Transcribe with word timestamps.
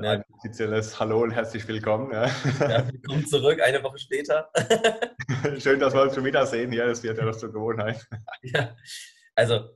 Ein 0.00 0.24
offizielles 0.38 0.98
Hallo 0.98 1.22
und 1.22 1.32
herzlich 1.32 1.68
willkommen. 1.68 2.10
Ja. 2.12 2.26
ja 2.60 2.90
willkommen 2.90 3.26
zurück, 3.26 3.60
eine 3.60 3.82
Woche 3.82 3.98
später. 3.98 4.50
Schön, 5.58 5.78
dass 5.78 5.92
wir 5.92 6.02
uns 6.02 6.14
schon 6.14 6.24
wieder 6.24 6.46
sehen. 6.46 6.72
Ja, 6.72 6.86
das 6.86 7.02
wird 7.02 7.18
ja 7.18 7.24
noch 7.26 7.36
zur 7.36 7.52
Gewohnheit. 7.52 8.02
Ja, 8.42 8.74
also 9.34 9.68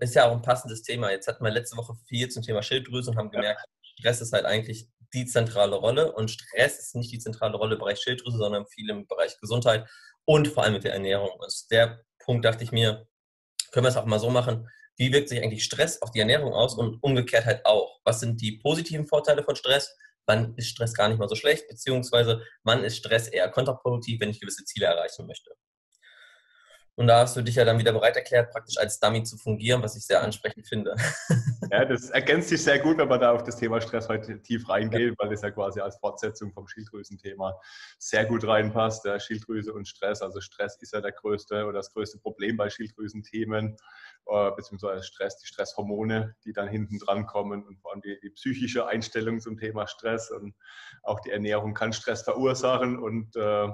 ist 0.00 0.14
ja 0.16 0.26
auch 0.26 0.32
ein 0.32 0.42
passendes 0.42 0.82
Thema. 0.82 1.12
Jetzt 1.12 1.28
hatten 1.28 1.44
wir 1.44 1.52
letzte 1.52 1.76
Woche 1.76 1.94
viel 2.08 2.28
zum 2.28 2.42
Thema 2.42 2.62
Schilddrüse 2.62 3.12
und 3.12 3.16
haben 3.16 3.30
gemerkt, 3.30 3.64
Stress 3.80 4.20
ist 4.20 4.32
halt 4.32 4.44
eigentlich 4.44 4.88
die 5.14 5.26
zentrale 5.26 5.76
Rolle 5.76 6.12
und 6.12 6.32
Stress 6.32 6.80
ist 6.80 6.96
nicht 6.96 7.12
die 7.12 7.20
zentrale 7.20 7.56
Rolle 7.56 7.74
im 7.74 7.78
Bereich 7.78 8.00
Schilddrüse, 8.00 8.38
sondern 8.38 8.66
viel 8.66 8.90
im 8.90 9.06
Bereich 9.06 9.38
Gesundheit 9.38 9.88
und 10.24 10.48
vor 10.48 10.64
allem 10.64 10.72
mit 10.72 10.84
der 10.84 10.94
Ernährung. 10.94 11.30
Aus 11.38 11.68
der 11.68 12.00
Punkt 12.18 12.44
dachte 12.44 12.64
ich 12.64 12.72
mir, 12.72 13.06
können 13.70 13.84
wir 13.84 13.90
es 13.90 13.96
auch 13.96 14.06
mal 14.06 14.18
so 14.18 14.30
machen, 14.30 14.68
wie 15.00 15.14
wirkt 15.14 15.30
sich 15.30 15.42
eigentlich 15.42 15.64
Stress 15.64 16.02
auf 16.02 16.10
die 16.10 16.20
Ernährung 16.20 16.52
aus 16.52 16.76
und 16.76 17.02
umgekehrt 17.02 17.46
halt 17.46 17.64
auch. 17.64 18.00
Was 18.04 18.20
sind 18.20 18.38
die 18.42 18.58
positiven 18.58 19.06
Vorteile 19.06 19.42
von 19.42 19.56
Stress? 19.56 19.96
Wann 20.26 20.54
ist 20.56 20.68
Stress 20.68 20.92
gar 20.92 21.08
nicht 21.08 21.16
mal 21.16 21.28
so 21.28 21.36
schlecht? 21.36 21.68
Beziehungsweise 21.68 22.42
wann 22.64 22.84
ist 22.84 22.98
Stress 22.98 23.26
eher 23.26 23.48
kontraproduktiv, 23.48 24.20
wenn 24.20 24.28
ich 24.28 24.40
gewisse 24.40 24.62
Ziele 24.66 24.86
erreichen 24.86 25.26
möchte? 25.26 25.52
Und 26.96 27.06
da 27.06 27.20
hast 27.20 27.34
du 27.34 27.40
dich 27.40 27.54
ja 27.54 27.64
dann 27.64 27.78
wieder 27.78 27.94
bereit 27.94 28.14
erklärt, 28.16 28.50
praktisch 28.52 28.76
als 28.76 29.00
Dummy 29.00 29.22
zu 29.22 29.38
fungieren, 29.38 29.82
was 29.82 29.96
ich 29.96 30.04
sehr 30.04 30.22
ansprechend 30.22 30.68
finde. 30.68 30.94
Ja, 31.72 31.84
das 31.84 32.10
ergänzt 32.10 32.48
sich 32.48 32.64
sehr 32.64 32.80
gut, 32.80 32.98
wenn 32.98 33.06
man 33.06 33.20
da 33.20 33.30
auf 33.30 33.44
das 33.44 33.56
Thema 33.56 33.80
Stress 33.80 34.08
heute 34.08 34.42
tief 34.42 34.68
reingeht, 34.68 35.10
ja. 35.10 35.14
weil 35.18 35.30
das 35.30 35.42
ja 35.42 35.52
quasi 35.52 35.78
als 35.78 35.98
Fortsetzung 35.98 36.52
vom 36.52 36.66
Schilddrüsenthema 36.66 37.54
sehr 37.96 38.24
gut 38.24 38.44
reinpasst. 38.44 39.04
Ja, 39.04 39.20
Schilddrüse 39.20 39.72
und 39.72 39.86
Stress. 39.86 40.20
Also 40.20 40.40
Stress 40.40 40.76
ist 40.80 40.92
ja 40.92 41.00
der 41.00 41.12
größte 41.12 41.64
oder 41.64 41.74
das 41.74 41.92
größte 41.92 42.18
Problem 42.18 42.56
bei 42.56 42.70
Schilddrüsenthemen, 42.70 43.76
äh, 44.26 44.50
beziehungsweise 44.52 45.02
Stress, 45.02 45.38
die 45.38 45.46
Stresshormone, 45.46 46.36
die 46.44 46.52
dann 46.52 46.68
hinten 46.68 46.98
dran 46.98 47.26
kommen 47.26 47.64
und 47.64 47.80
vor 47.80 47.92
allem 47.92 48.02
die, 48.02 48.18
die, 48.22 48.30
psychische 48.30 48.86
Einstellung 48.86 49.40
zum 49.40 49.58
Thema 49.58 49.86
Stress 49.86 50.30
und 50.30 50.54
auch 51.02 51.20
die 51.20 51.30
Ernährung 51.30 51.74
kann 51.74 51.92
Stress 51.92 52.22
verursachen 52.22 52.98
und 52.98 53.34
äh, 53.36 53.68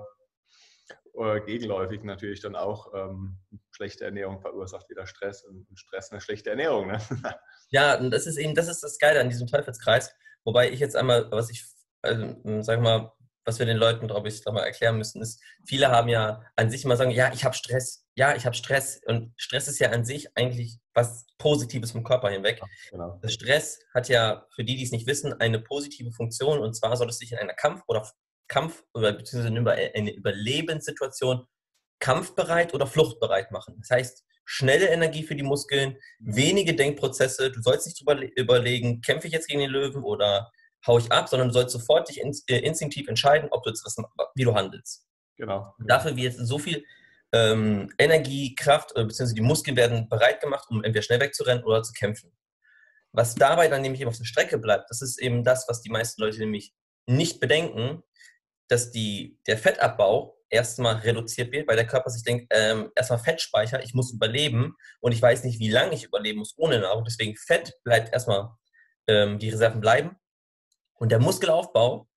äh, 1.18 1.40
gegenläufig 1.40 2.02
natürlich 2.02 2.40
dann 2.40 2.56
auch 2.56 2.92
ähm, 2.94 3.38
schlechte 3.70 4.04
Ernährung 4.04 4.40
verursacht 4.40 4.88
wieder 4.90 5.06
Stress 5.06 5.44
und 5.44 5.66
Stress 5.74 6.12
eine 6.12 6.20
schlechte 6.20 6.50
Ernährung. 6.50 6.88
Ne? 6.88 6.98
Ja, 7.70 7.98
und 7.98 8.12
das 8.12 8.28
ist 8.28 8.36
eben, 8.36 8.54
das 8.54 8.68
ist 8.68 8.84
das 8.84 8.96
Geile 8.98 9.20
an 9.20 9.28
diesem 9.28 9.48
Teufelskreis. 9.48 10.14
Wobei 10.44 10.70
ich 10.70 10.78
jetzt 10.78 10.94
einmal, 10.94 11.28
was 11.32 11.50
ich, 11.50 11.64
also, 12.02 12.36
sag 12.62 12.80
mal, 12.80 13.12
was 13.46 13.58
wir 13.60 13.66
den 13.66 13.76
Leuten, 13.76 14.08
glaube 14.08 14.28
ich, 14.28 14.44
mal 14.44 14.64
erklären 14.64 14.98
müssen, 14.98 15.22
ist, 15.22 15.40
viele 15.64 15.88
haben 15.88 16.08
ja 16.08 16.42
an 16.56 16.70
sich 16.70 16.84
immer 16.84 16.96
sagen, 16.96 17.12
ja, 17.12 17.32
ich 17.32 17.44
habe 17.44 17.54
Stress, 17.54 18.04
ja, 18.16 18.34
ich 18.34 18.44
habe 18.44 18.56
Stress. 18.56 19.00
Und 19.06 19.32
Stress 19.36 19.68
ist 19.68 19.78
ja 19.78 19.90
an 19.90 20.04
sich 20.04 20.36
eigentlich 20.36 20.78
was 20.94 21.26
Positives 21.38 21.92
vom 21.92 22.02
Körper 22.02 22.28
hinweg. 22.28 22.60
Genau. 22.90 23.20
Stress 23.26 23.78
hat 23.94 24.08
ja, 24.08 24.46
für 24.54 24.64
die, 24.64 24.76
die 24.76 24.82
es 24.82 24.90
nicht 24.90 25.06
wissen, 25.06 25.32
eine 25.32 25.60
positive 25.60 26.12
Funktion. 26.12 26.58
Und 26.58 26.74
zwar 26.74 26.96
soll 26.96 27.08
es 27.08 27.18
sich 27.18 27.32
in 27.32 27.38
einer 27.38 27.54
Kampf- 27.54 27.84
oder 27.86 28.06
Kampf- 28.48 28.84
oder 28.94 29.12
beziehungsweise 29.12 29.54
eine 29.94 30.12
Überlebenssituation 30.12 31.46
kampfbereit 32.00 32.74
oder 32.74 32.86
fluchtbereit 32.86 33.52
machen. 33.52 33.76
Das 33.78 33.90
heißt, 33.90 34.24
schnelle 34.44 34.88
Energie 34.88 35.22
für 35.22 35.34
die 35.34 35.42
Muskeln, 35.42 35.96
mhm. 36.18 36.36
wenige 36.36 36.74
Denkprozesse. 36.74 37.50
Du 37.50 37.60
sollst 37.62 37.86
nicht 37.86 38.00
drüber 38.00 38.20
überlegen, 38.36 39.00
kämpfe 39.00 39.26
ich 39.26 39.32
jetzt 39.32 39.48
gegen 39.48 39.60
den 39.60 39.70
Löwen 39.70 40.02
oder 40.02 40.50
haue 40.86 41.00
ich 41.00 41.12
ab, 41.12 41.28
sondern 41.28 41.48
du 41.48 41.54
sollst 41.54 41.72
sofort 41.72 42.08
dich 42.08 42.20
äh, 42.20 42.58
instinktiv 42.58 43.08
entscheiden, 43.08 43.48
ob 43.50 43.62
du 43.62 43.70
jetzt 43.70 43.84
was, 43.84 43.96
wie 44.34 44.44
du 44.44 44.54
handelst. 44.54 45.06
Genau. 45.36 45.74
Dafür 45.78 46.16
wird 46.16 46.34
so 46.34 46.58
viel 46.58 46.84
ähm, 47.32 47.92
Energie, 47.98 48.54
Kraft, 48.54 48.92
äh, 48.92 49.04
beziehungsweise 49.04 49.34
die 49.34 49.40
Muskeln 49.40 49.76
werden 49.76 50.08
bereit 50.08 50.40
gemacht, 50.40 50.66
um 50.70 50.82
entweder 50.82 51.02
schnell 51.02 51.20
wegzurennen 51.20 51.64
oder 51.64 51.82
zu 51.82 51.92
kämpfen. 51.92 52.32
Was 53.12 53.34
dabei 53.34 53.68
dann 53.68 53.82
nämlich 53.82 54.00
eben 54.00 54.10
auf 54.10 54.18
der 54.18 54.24
Strecke 54.24 54.58
bleibt, 54.58 54.90
das 54.90 55.02
ist 55.02 55.20
eben 55.20 55.44
das, 55.44 55.66
was 55.68 55.82
die 55.82 55.90
meisten 55.90 56.22
Leute 56.22 56.38
nämlich 56.38 56.74
nicht 57.06 57.40
bedenken, 57.40 58.02
dass 58.68 58.90
die, 58.90 59.38
der 59.46 59.58
Fettabbau 59.58 60.36
erstmal 60.48 60.96
reduziert 60.96 61.52
wird, 61.52 61.68
weil 61.68 61.76
der 61.76 61.86
Körper 61.86 62.10
sich 62.10 62.22
denkt, 62.22 62.46
ähm, 62.50 62.90
erstmal 62.94 63.18
Fettspeicher, 63.18 63.82
ich 63.82 63.94
muss 63.94 64.12
überleben 64.12 64.76
und 65.00 65.12
ich 65.12 65.22
weiß 65.22 65.44
nicht, 65.44 65.58
wie 65.58 65.70
lange 65.70 65.94
ich 65.94 66.04
überleben 66.04 66.38
muss 66.38 66.54
ohne 66.56 66.80
Nahrung. 66.80 67.04
Deswegen 67.04 67.36
Fett 67.36 67.72
bleibt 67.84 68.12
erstmal, 68.12 68.50
ähm, 69.08 69.38
die 69.38 69.50
Reserven 69.50 69.80
bleiben. 69.80 70.16
Und 70.96 71.12
der 71.12 71.20
Muskelaufbau 71.20 72.08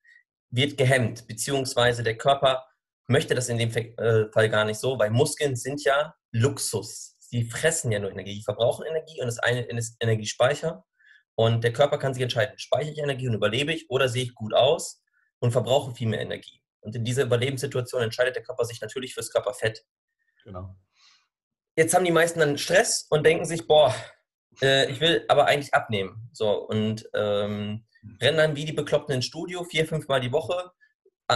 wird 0.52 0.78
gehemmt, 0.78 1.28
beziehungsweise 1.28 2.04
der 2.04 2.18
Körper 2.18 2.66
möchte 3.08 3.36
das 3.36 3.50
in 3.50 3.58
dem 3.58 3.76
äh, 3.76 4.32
Fall 4.32 4.50
gar 4.50 4.66
nicht 4.66 4.80
so, 4.80 4.98
weil 4.98 5.10
Muskeln 5.10 5.56
sind 5.56 5.84
ja 5.84 6.14
Luxus. 6.32 7.16
Sie 7.20 7.44
fressen 7.46 7.92
ja 7.92 8.00
nur 8.00 8.12
Energie, 8.12 8.36
die 8.36 8.44
verbrauchen 8.44 8.86
Energie 8.86 9.20
und 9.20 9.28
das 9.28 9.40
eine 9.40 9.62
ist 9.64 9.98
Energiespeicher. 10.00 10.86
Und 11.36 11.64
der 11.64 11.74
Körper 11.74 11.98
kann 11.98 12.14
sich 12.14 12.24
entscheiden, 12.24 12.58
speichere 12.58 12.92
ich 12.92 12.98
Energie 12.98 13.28
und 13.28 13.36
überlebe 13.36 13.72
ich 13.74 13.90
oder 13.90 14.10
sehe 14.10 14.24
ich 14.24 14.36
gut 14.36 14.54
aus 14.54 15.02
und 15.40 15.52
verbrauche 15.52 15.96
viel 15.96 16.08
mehr 16.08 16.22
Energie. 16.22 16.62
Und 16.82 16.96
in 16.96 17.06
dieser 17.06 17.24
Überlebenssituation 17.24 18.02
entscheidet 18.02 18.36
der 18.36 18.44
Körper 18.44 18.66
sich 18.66 18.82
natürlich 18.82 19.14
fürs 19.14 19.32
Körperfett. 19.32 19.86
Genau. 20.44 20.76
Jetzt 21.76 21.94
haben 21.94 22.06
die 22.06 22.12
meisten 22.12 22.40
dann 22.40 22.58
Stress 22.58 23.06
und 23.10 23.26
denken 23.26 23.46
sich, 23.46 23.68
boah, 23.68 23.94
äh, 24.62 24.92
ich 24.92 25.00
will 25.00 25.24
aber 25.28 25.46
eigentlich 25.46 25.74
abnehmen. 25.74 26.30
So, 26.34 26.52
und 26.52 27.10
ähm, 27.14 27.86
rennen 28.22 28.38
dann 28.38 28.56
wie 28.56 28.66
die 28.66 28.74
Bekloppten 28.74 29.16
ins 29.16 29.26
Studio, 29.26 29.64
vier, 29.64 29.86
fünf 29.86 30.08
Mal 30.08 30.22
die 30.22 30.32
Woche, 30.32 30.72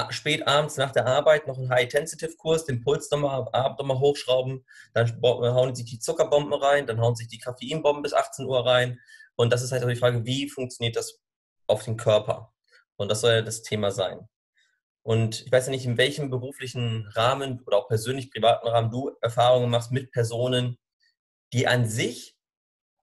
spät 0.10 0.48
abends 0.48 0.78
nach 0.78 0.92
der 0.92 1.06
Arbeit 1.06 1.48
noch 1.48 1.58
einen 1.58 1.70
High-Intensitive-Kurs, 1.70 2.66
den 2.66 2.82
Puls 2.82 3.12
nochmal 3.12 3.48
Abend 3.52 3.80
nochmal 3.80 4.00
hochschrauben, 4.00 4.66
dann 4.94 5.22
hauen 5.22 5.76
sich 5.76 5.86
die 5.86 6.00
Zuckerbomben 6.00 6.54
rein, 6.54 6.88
dann 6.88 7.00
hauen 7.00 7.16
sich 7.16 7.28
die 7.28 7.38
Koffeinbomben 7.38 8.02
bis 8.02 8.14
18 8.14 8.46
Uhr 8.46 8.66
rein. 8.66 9.00
Und 9.36 9.54
das 9.54 9.62
ist 9.62 9.72
halt 9.72 9.84
auch 9.84 9.90
die 9.90 9.96
Frage, 9.96 10.26
wie 10.26 10.50
funktioniert 10.50 10.96
das 10.96 11.20
auf 11.68 11.84
den 11.84 11.98
Körper? 11.98 12.54
Und 12.96 13.10
das 13.10 13.22
soll 13.22 13.34
ja 13.34 13.42
das 13.42 13.62
Thema 13.62 13.92
sein. 13.92 14.28
Und 15.04 15.46
ich 15.46 15.52
weiß 15.52 15.66
ja 15.66 15.72
nicht, 15.72 15.86
in 15.86 15.98
welchem 15.98 16.30
beruflichen 16.30 17.08
Rahmen 17.14 17.62
oder 17.66 17.78
auch 17.78 17.88
persönlich 17.88 18.32
privaten 18.32 18.68
Rahmen 18.68 18.90
du 18.90 19.12
Erfahrungen 19.22 19.70
machst 19.70 19.92
mit 19.92 20.12
Personen, 20.12 20.78
die 21.52 21.68
an 21.68 21.86
sich 21.86 22.33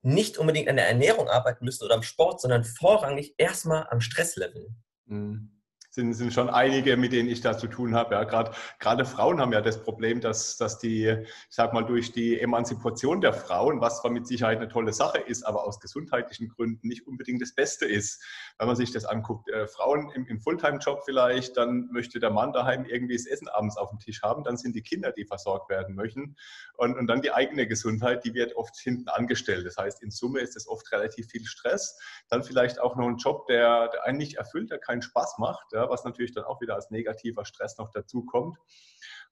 nicht 0.02 0.38
unbedingt 0.38 0.68
an 0.68 0.76
der 0.76 0.88
Ernährung 0.88 1.28
arbeiten 1.28 1.64
müssen 1.64 1.84
oder 1.84 1.94
am 1.94 2.02
Sport, 2.02 2.40
sondern 2.40 2.64
vorrangig 2.64 3.34
erstmal 3.38 3.86
am 3.90 4.00
Stresslevel. 4.00 4.74
Mhm 5.06 5.59
sind, 5.90 6.14
sind 6.14 6.32
schon 6.32 6.48
einige, 6.48 6.96
mit 6.96 7.12
denen 7.12 7.28
ich 7.28 7.40
da 7.40 7.58
zu 7.58 7.66
tun 7.66 7.94
habe. 7.94 8.14
Ja, 8.14 8.24
gerade, 8.24 8.52
gerade 8.78 9.04
Frauen 9.04 9.40
haben 9.40 9.52
ja 9.52 9.60
das 9.60 9.82
Problem, 9.82 10.20
dass, 10.20 10.56
dass 10.56 10.78
die, 10.78 11.06
ich 11.06 11.26
sag 11.48 11.72
mal, 11.72 11.82
durch 11.82 12.12
die 12.12 12.40
Emanzipation 12.40 13.20
der 13.20 13.32
Frauen, 13.32 13.80
was 13.80 14.00
zwar 14.00 14.12
mit 14.12 14.26
Sicherheit 14.26 14.58
eine 14.58 14.68
tolle 14.68 14.92
Sache 14.92 15.18
ist, 15.18 15.42
aber 15.42 15.66
aus 15.66 15.80
gesundheitlichen 15.80 16.48
Gründen 16.48 16.86
nicht 16.86 17.06
unbedingt 17.08 17.42
das 17.42 17.54
Beste 17.54 17.86
ist. 17.86 18.22
Wenn 18.58 18.68
man 18.68 18.76
sich 18.76 18.92
das 18.92 19.04
anguckt, 19.04 19.48
äh, 19.48 19.66
Frauen 19.66 20.10
im, 20.14 20.26
im 20.26 20.40
Fulltime-Job 20.40 21.02
vielleicht, 21.04 21.56
dann 21.56 21.88
möchte 21.90 22.20
der 22.20 22.30
Mann 22.30 22.52
daheim 22.52 22.84
irgendwie 22.84 23.16
das 23.16 23.26
Essen 23.26 23.48
abends 23.48 23.76
auf 23.76 23.90
dem 23.90 23.98
Tisch 23.98 24.22
haben, 24.22 24.44
dann 24.44 24.56
sind 24.56 24.76
die 24.76 24.82
Kinder, 24.82 25.10
die 25.10 25.24
versorgt 25.24 25.68
werden 25.70 25.96
möchten. 25.96 26.36
Und, 26.76 26.96
und 26.96 27.08
dann 27.08 27.20
die 27.20 27.32
eigene 27.32 27.66
Gesundheit, 27.66 28.24
die 28.24 28.34
wird 28.34 28.54
oft 28.54 28.76
hinten 28.76 29.08
angestellt. 29.08 29.66
Das 29.66 29.76
heißt, 29.76 30.02
in 30.02 30.12
Summe 30.12 30.40
ist 30.40 30.56
es 30.56 30.68
oft 30.68 30.90
relativ 30.92 31.28
viel 31.28 31.44
Stress. 31.44 31.98
Dann 32.28 32.44
vielleicht 32.44 32.80
auch 32.80 32.94
noch 32.94 33.08
ein 33.08 33.16
Job, 33.16 33.46
der, 33.46 33.88
der 33.88 34.04
einen 34.04 34.18
nicht 34.18 34.36
erfüllt, 34.36 34.70
der 34.70 34.78
keinen 34.78 35.02
Spaß 35.02 35.38
macht. 35.38 35.72
Ja, 35.72 35.79
was 35.88 36.04
natürlich 36.04 36.32
dann 36.32 36.44
auch 36.44 36.60
wieder 36.60 36.74
als 36.74 36.90
negativer 36.90 37.44
Stress 37.44 37.78
noch 37.78 37.90
dazu 37.90 38.24
kommt. 38.24 38.58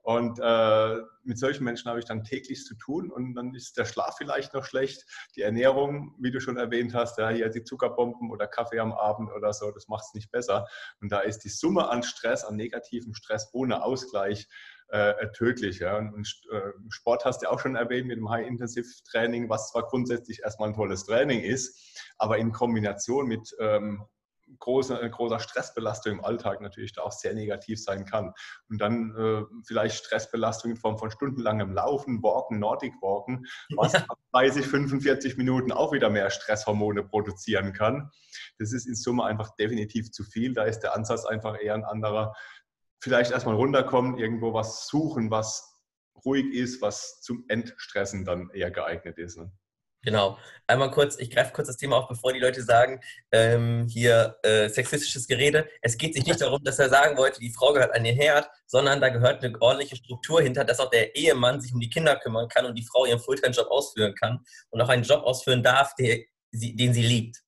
Und 0.03 0.38
äh, 0.41 1.03
mit 1.25 1.38
solchen 1.38 1.64
Menschen 1.64 1.88
habe 1.88 1.98
ich 1.98 2.04
dann 2.06 2.25
täglich 2.25 2.64
zu 2.64 2.75
tun 2.76 3.10
und 3.10 3.34
dann 3.34 3.54
ist 3.54 3.76
der 3.76 3.84
Schlaf 3.84 4.16
vielleicht 4.16 4.54
noch 4.54 4.64
schlecht, 4.64 5.04
die 5.37 5.42
Ernährung, 5.42 6.14
wie 6.19 6.31
du 6.31 6.41
schon 6.41 6.56
erwähnt 6.56 6.94
hast, 6.94 7.19
ja, 7.19 7.28
hier 7.28 7.50
die 7.50 7.64
Zuckerbomben 7.64 8.31
oder 8.31 8.47
Kaffee 8.47 8.78
am 8.78 8.92
Abend 8.92 9.31
oder 9.32 9.53
so, 9.53 9.70
das 9.70 9.88
macht 9.88 10.04
es 10.06 10.14
nicht 10.14 10.31
besser. 10.31 10.66
Und 11.00 11.12
da 11.12 11.20
ist 11.20 11.41
die 11.41 11.50
Summe 11.50 11.88
an 11.88 12.03
Stress, 12.03 12.44
an 12.44 12.56
negativem 12.56 13.12
Stress 13.12 13.50
ohne 13.53 13.82
Ausgleich 13.82 14.48
äh, 14.88 15.31
tödlich. 15.32 15.81
Ja. 15.81 15.98
Und, 15.98 16.26
äh, 16.50 16.72
Sport 16.88 17.25
hast 17.25 17.42
du 17.42 17.50
auch 17.50 17.60
schon 17.60 17.76
erwähnt 17.76 18.06
mit 18.06 18.16
dem 18.16 18.31
High-Intensive-Training, 18.31 19.48
was 19.48 19.70
zwar 19.70 19.87
grundsätzlich 19.87 20.41
erstmal 20.42 20.70
ein 20.70 20.75
tolles 20.75 21.04
Training 21.04 21.40
ist, 21.40 22.02
aber 22.17 22.38
in 22.38 22.52
Kombination 22.52 23.26
mit 23.26 23.55
ähm, 23.61 24.05
große, 24.58 25.00
äh, 25.00 25.08
großer 25.08 25.40
Stressbelastung 25.40 26.12
im 26.12 26.24
Alltag 26.24 26.60
natürlich 26.60 26.92
da 26.92 27.02
auch 27.02 27.12
sehr 27.12 27.34
negativ 27.34 27.82
sein 27.82 28.04
kann. 28.04 28.32
Und 28.68 28.80
dann 28.80 29.14
äh, 29.16 29.42
vielleicht 29.66 30.04
Stressbelastung 30.04 30.72
in 30.72 30.76
Form 30.76 30.98
von 30.98 31.10
stundenlangem 31.10 31.72
Laufen, 31.72 32.22
Walken, 32.22 32.58
Nordic 32.58 32.94
Walken, 33.00 33.46
was 33.76 33.92
ja. 33.92 34.06
30, 34.32 34.66
45 34.66 35.36
Minuten 35.36 35.72
auch 35.72 35.92
wieder 35.92 36.10
mehr 36.10 36.30
Stresshormone 36.30 37.04
produzieren 37.04 37.72
kann. 37.72 38.10
Das 38.58 38.72
ist 38.72 38.86
in 38.86 38.94
Summe 38.94 39.24
einfach 39.24 39.54
definitiv 39.56 40.10
zu 40.10 40.24
viel. 40.24 40.54
Da 40.54 40.64
ist 40.64 40.80
der 40.80 40.94
Ansatz 40.94 41.24
einfach 41.24 41.60
eher 41.60 41.74
ein 41.74 41.84
anderer. 41.84 42.34
Vielleicht 43.00 43.30
erstmal 43.30 43.54
runterkommen, 43.54 44.18
irgendwo 44.18 44.52
was 44.54 44.88
suchen, 44.88 45.30
was 45.30 45.74
ruhig 46.24 46.52
ist, 46.52 46.82
was 46.82 47.20
zum 47.20 47.44
Entstressen 47.48 48.24
dann 48.24 48.50
eher 48.50 48.70
geeignet 48.70 49.18
ist. 49.18 49.38
Ne? 49.38 49.52
Genau. 50.02 50.38
Einmal 50.66 50.90
kurz, 50.90 51.18
ich 51.18 51.30
greife 51.30 51.52
kurz 51.52 51.68
das 51.68 51.76
Thema 51.76 51.96
auf, 51.96 52.08
bevor 52.08 52.32
die 52.32 52.38
Leute 52.38 52.62
sagen, 52.62 53.00
ähm, 53.32 53.86
hier 53.88 54.36
äh, 54.42 54.68
sexistisches 54.68 55.26
Gerede. 55.26 55.66
Es 55.82 55.96
geht 55.96 56.14
sich 56.14 56.26
nicht 56.26 56.40
darum, 56.40 56.62
dass 56.62 56.78
er 56.78 56.88
sagen 56.88 57.16
wollte, 57.16 57.40
die 57.40 57.52
Frau 57.52 57.72
gehört 57.72 57.94
an 57.94 58.04
den 58.04 58.14
Herd, 58.14 58.48
sondern 58.66 59.00
da 59.00 59.08
gehört 59.08 59.42
eine 59.42 59.60
ordentliche 59.60 59.96
Struktur 59.96 60.42
hinter, 60.42 60.64
dass 60.64 60.78
auch 60.78 60.90
der 60.90 61.16
Ehemann 61.16 61.60
sich 61.60 61.72
um 61.72 61.80
die 61.80 61.90
Kinder 61.90 62.16
kümmern 62.16 62.48
kann 62.48 62.66
und 62.66 62.76
die 62.76 62.84
Frau 62.84 63.06
ihren 63.06 63.18
Fulltime-Job 63.18 63.68
ausführen 63.70 64.14
kann 64.14 64.40
und 64.70 64.80
auch 64.80 64.88
einen 64.88 65.02
Job 65.02 65.24
ausführen 65.24 65.62
darf, 65.62 65.94
der, 65.94 66.18
den 66.52 66.94
sie 66.94 67.02
liebt. 67.02 67.38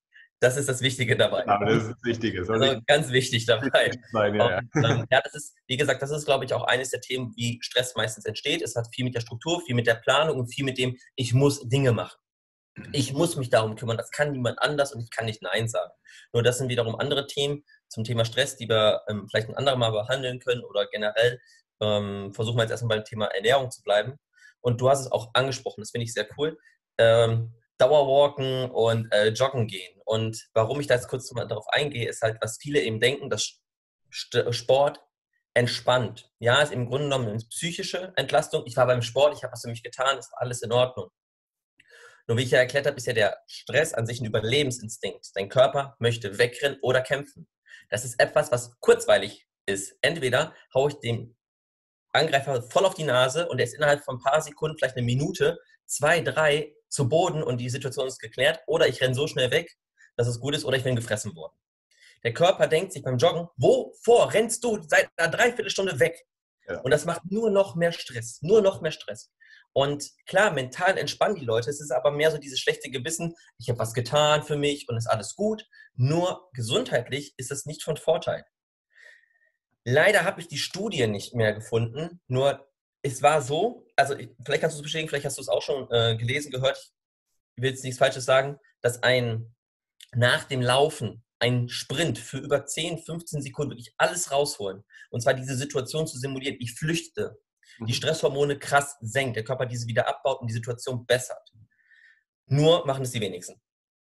Das 0.40 0.56
ist 0.56 0.70
das 0.70 0.80
Wichtige 0.80 1.18
dabei. 1.18 1.44
Ja, 1.46 1.62
das 1.62 1.82
ist 1.82 1.90
das 1.90 2.02
Wichtige. 2.02 2.40
Also 2.50 2.80
ganz 2.86 3.10
wichtig 3.10 3.44
dabei. 3.44 3.90
Sein, 4.10 4.34
ja, 4.34 4.58
Und, 4.58 4.84
ähm, 4.84 5.06
ja, 5.10 5.20
das 5.22 5.34
ist, 5.34 5.54
wie 5.66 5.76
gesagt, 5.76 6.00
das 6.00 6.10
ist, 6.10 6.24
glaube 6.24 6.46
ich, 6.46 6.54
auch 6.54 6.64
eines 6.64 6.88
der 6.88 7.02
Themen, 7.02 7.34
wie 7.36 7.58
Stress 7.60 7.94
meistens 7.94 8.24
entsteht. 8.24 8.62
Es 8.62 8.74
hat 8.74 8.88
viel 8.94 9.04
mit 9.04 9.14
der 9.14 9.20
Struktur, 9.20 9.60
viel 9.66 9.74
mit 9.74 9.86
der 9.86 9.96
Planung 9.96 10.38
und 10.38 10.46
viel 10.46 10.64
mit 10.64 10.78
dem, 10.78 10.96
ich 11.14 11.34
muss 11.34 11.68
Dinge 11.68 11.92
machen. 11.92 12.18
Ich 12.92 13.12
muss 13.12 13.36
mich 13.36 13.50
darum 13.50 13.76
kümmern, 13.76 13.96
das 13.96 14.10
kann 14.10 14.32
niemand 14.32 14.60
anders 14.60 14.92
und 14.92 15.00
ich 15.00 15.10
kann 15.10 15.26
nicht 15.26 15.42
Nein 15.42 15.68
sagen. 15.68 15.92
Nur 16.32 16.42
das 16.42 16.58
sind 16.58 16.68
wiederum 16.68 16.96
andere 16.96 17.26
Themen 17.26 17.64
zum 17.88 18.04
Thema 18.04 18.24
Stress, 18.24 18.56
die 18.56 18.68
wir 18.68 19.02
ähm, 19.08 19.26
vielleicht 19.28 19.48
ein 19.48 19.56
andermal 19.56 19.92
behandeln 19.92 20.38
können 20.38 20.64
oder 20.64 20.86
generell 20.86 21.40
ähm, 21.80 22.32
versuchen 22.32 22.56
wir 22.56 22.62
jetzt 22.62 22.70
erstmal 22.70 22.98
beim 22.98 23.04
Thema 23.04 23.26
Ernährung 23.26 23.70
zu 23.70 23.82
bleiben. 23.82 24.18
Und 24.60 24.80
du 24.80 24.90
hast 24.90 25.00
es 25.00 25.12
auch 25.12 25.30
angesprochen, 25.34 25.80
das 25.80 25.90
finde 25.90 26.04
ich 26.04 26.12
sehr 26.12 26.28
cool. 26.36 26.58
Ähm, 26.98 27.54
Dauerwalken 27.78 28.70
und 28.70 29.12
äh, 29.12 29.28
Joggen 29.28 29.66
gehen. 29.66 30.00
Und 30.04 30.48
warum 30.52 30.80
ich 30.80 30.86
da 30.86 30.94
jetzt 30.94 31.08
kurz 31.08 31.32
mal 31.32 31.46
darauf 31.46 31.66
eingehe, 31.68 32.08
ist 32.08 32.22
halt, 32.22 32.36
was 32.40 32.58
viele 32.60 32.80
eben 32.82 33.00
denken, 33.00 33.30
dass 33.30 33.58
Sport 34.10 35.00
entspannt. 35.54 36.30
Ja, 36.38 36.60
ist 36.60 36.72
im 36.72 36.86
Grunde 36.86 37.04
genommen 37.04 37.28
eine 37.28 37.38
psychische 37.38 38.12
Entlastung. 38.16 38.64
Ich 38.66 38.76
war 38.76 38.86
beim 38.86 39.02
Sport, 39.02 39.34
ich 39.34 39.42
habe 39.42 39.52
was 39.52 39.62
für 39.62 39.70
mich 39.70 39.82
getan, 39.82 40.18
ist 40.18 40.32
alles 40.34 40.62
in 40.62 40.72
Ordnung. 40.72 41.08
Nur 42.30 42.38
wie 42.38 42.44
ich 42.44 42.52
ja 42.52 42.60
erklärt 42.60 42.86
habe, 42.86 42.96
ist 42.96 43.08
ja 43.08 43.12
der 43.12 43.42
Stress 43.48 43.92
an 43.92 44.06
sich 44.06 44.20
ein 44.20 44.24
Überlebensinstinkt. 44.24 45.30
Dein 45.34 45.48
Körper 45.48 45.96
möchte 45.98 46.38
wegrennen 46.38 46.78
oder 46.80 47.00
kämpfen. 47.00 47.48
Das 47.88 48.04
ist 48.04 48.20
etwas, 48.20 48.52
was 48.52 48.78
kurzweilig 48.78 49.48
ist. 49.66 49.98
Entweder 50.00 50.54
haue 50.72 50.90
ich 50.90 51.00
dem 51.00 51.36
Angreifer 52.12 52.62
voll 52.62 52.86
auf 52.86 52.94
die 52.94 53.02
Nase 53.02 53.48
und 53.48 53.58
er 53.58 53.64
ist 53.64 53.74
innerhalb 53.74 54.04
von 54.04 54.14
ein 54.14 54.22
paar 54.22 54.40
Sekunden, 54.42 54.78
vielleicht 54.78 54.96
eine 54.96 55.04
Minute, 55.04 55.58
zwei, 55.86 56.20
drei 56.20 56.72
zu 56.88 57.08
Boden 57.08 57.42
und 57.42 57.58
die 57.58 57.68
Situation 57.68 58.06
ist 58.06 58.20
geklärt. 58.20 58.60
Oder 58.68 58.86
ich 58.86 59.00
renne 59.00 59.16
so 59.16 59.26
schnell 59.26 59.50
weg, 59.50 59.76
dass 60.14 60.28
es 60.28 60.38
gut 60.38 60.54
ist, 60.54 60.64
oder 60.64 60.76
ich 60.76 60.84
bin 60.84 60.94
gefressen 60.94 61.34
worden. 61.34 61.58
Der 62.22 62.32
Körper 62.32 62.68
denkt 62.68 62.92
sich 62.92 63.02
beim 63.02 63.18
Joggen, 63.18 63.48
wovor 63.56 64.32
rennst 64.32 64.62
du 64.62 64.80
seit 64.86 65.08
einer 65.16 65.32
Dreiviertelstunde 65.32 65.98
weg? 65.98 66.24
Ja. 66.68 66.78
Und 66.82 66.92
das 66.92 67.06
macht 67.06 67.22
nur 67.28 67.50
noch 67.50 67.74
mehr 67.74 67.90
Stress, 67.90 68.38
nur 68.40 68.62
noch 68.62 68.82
mehr 68.82 68.92
Stress. 68.92 69.32
Und 69.72 70.10
klar, 70.26 70.52
mental 70.52 70.98
entspannen 70.98 71.36
die 71.36 71.44
Leute. 71.44 71.70
Es 71.70 71.80
ist 71.80 71.92
aber 71.92 72.10
mehr 72.10 72.30
so 72.30 72.38
dieses 72.38 72.58
schlechte 72.58 72.90
Gewissen, 72.90 73.34
ich 73.58 73.68
habe 73.68 73.78
was 73.78 73.94
getan 73.94 74.42
für 74.42 74.56
mich 74.56 74.88
und 74.88 74.96
ist 74.96 75.06
alles 75.06 75.36
gut. 75.36 75.66
Nur 75.94 76.48
gesundheitlich 76.52 77.34
ist 77.36 77.50
es 77.50 77.66
nicht 77.66 77.82
von 77.82 77.96
Vorteil. 77.96 78.44
Leider 79.84 80.24
habe 80.24 80.40
ich 80.40 80.48
die 80.48 80.58
Studie 80.58 81.06
nicht 81.06 81.34
mehr 81.34 81.54
gefunden. 81.54 82.20
Nur 82.26 82.68
es 83.02 83.22
war 83.22 83.42
so, 83.42 83.86
also 83.96 84.14
vielleicht 84.14 84.60
kannst 84.60 84.76
du 84.76 84.80
es 84.80 84.82
bestätigen, 84.82 85.08
vielleicht 85.08 85.24
hast 85.24 85.38
du 85.38 85.42
es 85.42 85.48
auch 85.48 85.62
schon 85.62 85.90
äh, 85.90 86.16
gelesen, 86.16 86.50
gehört. 86.50 86.92
Ich 87.56 87.62
will 87.62 87.70
jetzt 87.70 87.84
nichts 87.84 87.98
Falsches 87.98 88.24
sagen, 88.24 88.58
dass 88.82 89.02
ein 89.02 89.54
nach 90.12 90.44
dem 90.44 90.60
Laufen 90.60 91.24
ein 91.38 91.68
Sprint 91.68 92.18
für 92.18 92.38
über 92.38 92.66
10, 92.66 92.98
15 92.98 93.40
Sekunden 93.40 93.72
wirklich 93.72 93.94
alles 93.96 94.30
rausholen. 94.30 94.84
Und 95.10 95.22
zwar 95.22 95.34
diese 95.34 95.56
Situation 95.56 96.06
zu 96.06 96.18
simulieren. 96.18 96.56
Ich 96.60 96.74
flüchte. 96.74 97.38
Die 97.80 97.92
mhm. 97.92 97.96
Stresshormone 97.96 98.58
krass 98.58 98.96
senkt, 99.00 99.36
der 99.36 99.44
Körper 99.44 99.66
diese 99.66 99.86
wieder 99.86 100.06
abbaut 100.08 100.40
und 100.40 100.48
die 100.48 100.54
Situation 100.54 101.06
bessert. 101.06 101.52
Nur 102.46 102.86
machen 102.86 103.02
es 103.02 103.10
die 103.10 103.20
wenigsten. 103.20 103.60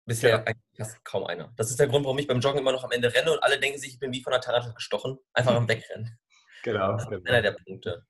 Bisher 0.06 0.44
ja. 0.78 0.88
kaum 1.04 1.26
einer. 1.26 1.54
Das 1.56 1.70
ist 1.70 1.80
der 1.80 1.88
Grund, 1.88 2.04
warum 2.04 2.20
ich 2.20 2.28
beim 2.28 2.42
Joggen 2.42 2.60
immer 2.60 2.74
noch 2.74 2.84
am 2.84 2.92
Ende 2.92 3.14
renne 3.14 3.32
und 3.32 3.42
alle 3.42 3.60
denken 3.60 3.80
sich, 3.80 3.94
ich 3.94 4.00
bin 4.00 4.12
wie 4.12 4.22
von 4.22 4.34
einer 4.34 4.42
Tarantel 4.42 4.74
gestochen. 4.74 5.18
Einfach 5.34 5.56
am 5.56 5.68
Wegrennen. 5.68 6.20
Genau. 6.64 6.94
Das 6.94 7.04
ist 7.04 7.10
genau. 7.10 7.30
einer 7.30 7.42
der 7.42 7.52
Punkte. 7.52 8.06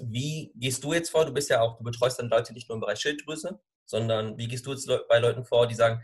Wie 0.00 0.52
gehst 0.54 0.84
du 0.84 0.92
jetzt 0.92 1.10
vor? 1.10 1.24
Du 1.24 1.32
bist 1.32 1.50
ja 1.50 1.60
auch, 1.60 1.78
du 1.78 1.84
betreust 1.84 2.18
dann 2.18 2.28
Leute 2.28 2.52
nicht 2.52 2.68
nur 2.68 2.76
im 2.76 2.80
Bereich 2.80 3.00
Schilddrüse, 3.00 3.60
sondern 3.86 4.36
wie 4.38 4.46
gehst 4.46 4.66
du 4.66 4.72
jetzt 4.72 4.88
bei 5.08 5.18
Leuten 5.18 5.44
vor, 5.44 5.66
die 5.66 5.74
sagen, 5.74 6.02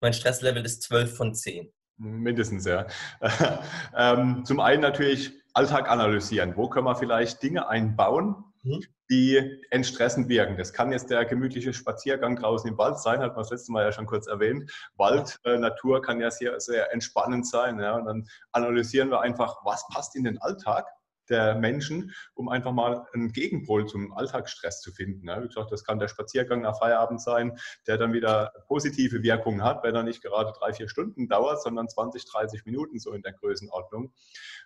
mein 0.00 0.12
Stresslevel 0.12 0.64
ist 0.64 0.82
12 0.82 1.16
von 1.16 1.34
10? 1.34 1.72
Mindestens, 1.98 2.64
ja. 2.64 2.86
ähm, 3.96 4.44
zum 4.44 4.60
einen 4.60 4.82
natürlich 4.82 5.32
Alltag 5.54 5.90
analysieren. 5.90 6.56
Wo 6.56 6.68
können 6.68 6.86
wir 6.86 6.96
vielleicht 6.96 7.42
Dinge 7.42 7.68
einbauen, 7.68 8.44
mhm. 8.62 8.84
die 9.10 9.60
entstressend 9.70 10.28
wirken? 10.28 10.56
Das 10.56 10.72
kann 10.72 10.92
jetzt 10.92 11.10
der 11.10 11.24
gemütliche 11.24 11.72
Spaziergang 11.72 12.36
draußen 12.36 12.70
im 12.70 12.78
Wald 12.78 12.98
sein, 12.98 13.20
hat 13.20 13.34
man 13.34 13.42
das 13.42 13.50
letzte 13.50 13.72
Mal 13.72 13.84
ja 13.84 13.92
schon 13.92 14.06
kurz 14.06 14.26
erwähnt. 14.26 14.70
Wald, 14.96 15.38
äh, 15.44 15.58
Natur 15.58 16.02
kann 16.02 16.20
ja 16.20 16.30
sehr, 16.30 16.58
sehr 16.60 16.92
entspannend 16.92 17.46
sein. 17.46 17.78
Ja? 17.78 17.96
Und 17.96 18.06
dann 18.06 18.26
analysieren 18.52 19.10
wir 19.10 19.20
einfach, 19.20 19.56
was 19.64 19.86
passt 19.88 20.16
in 20.16 20.24
den 20.24 20.40
Alltag 20.40 20.86
der 21.32 21.56
Menschen, 21.56 22.12
um 22.34 22.48
einfach 22.48 22.72
mal 22.72 23.06
einen 23.12 23.32
Gegenpol 23.32 23.86
zum 23.86 24.12
Alltagsstress 24.12 24.80
zu 24.80 24.92
finden. 24.92 25.26
Wie 25.26 25.48
gesagt, 25.48 25.72
das 25.72 25.84
kann 25.84 25.98
der 25.98 26.08
Spaziergang 26.08 26.60
nach 26.62 26.78
Feierabend 26.78 27.20
sein, 27.20 27.58
der 27.86 27.98
dann 27.98 28.12
wieder 28.12 28.52
positive 28.68 29.22
Wirkungen 29.22 29.64
hat, 29.64 29.82
wenn 29.82 29.96
er 29.96 30.02
nicht 30.02 30.22
gerade 30.22 30.52
drei, 30.56 30.72
vier 30.72 30.88
Stunden 30.88 31.28
dauert, 31.28 31.62
sondern 31.62 31.88
20, 31.88 32.24
30 32.30 32.64
Minuten 32.66 33.00
so 33.00 33.12
in 33.12 33.22
der 33.22 33.32
Größenordnung. 33.32 34.12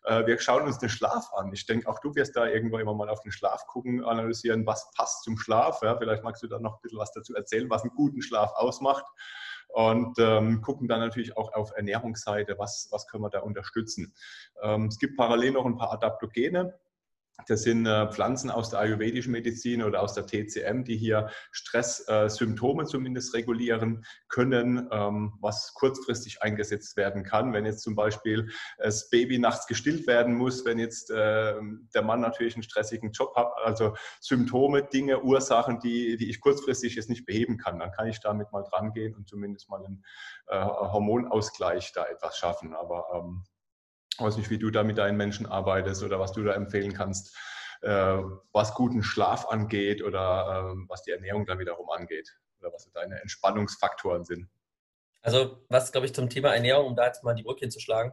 Äh, 0.05 0.27
wir 0.27 0.39
schauen 0.39 0.65
uns 0.65 0.79
den 0.79 0.89
Schlaf 0.89 1.33
an. 1.35 1.53
Ich 1.53 1.65
denke, 1.67 1.89
auch 1.89 2.01
du 2.01 2.15
wirst 2.15 2.37
da 2.37 2.47
irgendwo 2.47 2.79
immer 2.79 2.95
mal 2.95 3.09
auf 3.09 3.21
den 3.21 3.33
Schlaf 3.33 3.67
gucken, 3.67 4.05
analysieren, 4.05 4.67
was 4.67 4.91
passt 4.97 5.25
zum 5.25 5.39
Schlaf. 5.39 5.79
Vielleicht 5.79 6.25
magst 6.25 6.43
du 6.43 6.49
da 6.49 6.59
noch 6.59 6.75
ein 6.75 6.81
bisschen 6.83 6.99
was 6.99 7.13
dazu 7.13 7.35
erzählen, 7.35 7.71
was 7.71 7.83
einen 7.83 7.95
guten 7.95 8.21
Schlaf 8.21 8.53
ausmacht 8.55 9.07
und 9.69 10.19
ähm, 10.19 10.63
gucken 10.63 10.89
dann 10.89 11.01
natürlich 11.01 11.37
auch 11.37 11.53
auf 11.53 11.73
Ernährungsseite, 11.77 12.57
was, 12.59 12.89
was 12.91 13.07
können 13.07 13.25
wir 13.25 13.31
da 13.31 13.41
unterstützen. 13.41 14.15
Ähm, 14.63 14.87
es 14.87 14.99
gibt 14.99 15.17
parallel 15.17 15.53
noch 15.53 15.67
ein 15.67 15.77
paar 15.77 15.93
Adaptogene, 15.93 16.75
das 17.47 17.63
sind 17.63 17.87
äh, 17.87 18.11
Pflanzen 18.11 18.51
aus 18.51 18.71
der 18.71 18.81
ayurvedischen 18.81 19.33
Medizin 19.33 19.83
oder 19.83 20.03
aus 20.03 20.15
der 20.15 20.27
TCM, 20.27 20.85
die 20.85 20.97
hier 20.97 21.29
Stresssymptome 21.53 22.83
äh, 22.83 22.87
zumindest 22.87 23.35
regulieren 23.35 24.05
können, 24.29 24.89
ähm, 24.91 25.35
was 25.41 25.75
kurzfristig 25.75 26.43
eingesetzt 26.43 26.97
werden 26.97 27.25
kann. 27.25 27.53
Wenn 27.53 27.67
jetzt 27.67 27.83
zum 27.83 27.95
Beispiel 27.95 28.51
das 28.79 29.11
Baby 29.11 29.39
nachts 29.39 29.67
gestillt 29.67 30.07
werden 30.07 30.35
muss, 30.35 30.65
wenn 30.65 30.79
jetzt 30.79 31.11
äh, 31.11 31.55
der 31.95 32.03
Mann 32.03 32.21
natürlich 32.21 32.55
einen 32.55 32.63
stressigen 32.63 33.13
Job 33.13 33.37
hat, 33.37 33.53
also 33.63 33.95
Symptome, 34.21 34.83
Dinge, 34.83 35.23
Ursachen, 35.23 35.79
die, 35.81 36.17
die 36.17 36.31
ich 36.31 36.41
kurzfristig 36.41 36.95
jetzt 36.95 37.11
nicht 37.11 37.27
beheben 37.27 37.59
kann, 37.59 37.79
dann 37.79 37.93
kann 37.93 38.09
ich 38.09 38.21
damit 38.21 38.51
mal 38.53 38.63
dran 38.63 38.93
gehen 38.93 39.15
und 39.15 39.29
zumindest 39.29 39.69
mal 39.69 39.85
einen 39.85 40.05
Hormonausgleich 40.49 41.93
da 41.93 42.05
etwas 42.07 42.39
schaffen. 42.39 42.75
Aber 42.75 43.07
ähm, 43.15 43.45
ich 44.17 44.25
weiß 44.25 44.39
nicht, 44.39 44.49
wie 44.49 44.59
du 44.59 44.71
da 44.71 44.83
mit 44.83 44.97
deinen 44.97 45.19
Menschen 45.19 45.45
arbeitest 45.45 46.03
oder 46.03 46.19
was 46.19 46.33
du 46.33 46.43
da 46.43 46.55
empfehlen 46.55 46.95
kannst, 46.95 47.37
äh, 47.83 48.19
was 48.53 48.73
guten 48.73 49.03
Schlaf 49.03 49.47
angeht 49.49 50.03
oder 50.03 50.73
äh, 50.73 50.85
was 50.89 51.03
die 51.03 51.11
Ernährung 51.11 51.45
dann 51.45 51.59
wiederum 51.59 51.91
angeht 51.91 52.35
oder 52.61 52.73
was 52.73 52.91
deine 52.93 53.21
Entspannungsfaktoren 53.21 54.25
sind. 54.25 54.49
Also 55.21 55.67
was, 55.69 55.93
glaube 55.93 56.07
ich, 56.07 56.15
zum 56.15 56.31
Thema 56.31 56.55
Ernährung, 56.55 56.87
um 56.87 56.97
da 56.97 57.07
jetzt 57.07 57.25
mal 57.25 57.35
die 57.35 57.43
Brücke 57.43 57.61
hinzuschlagen, 57.61 58.13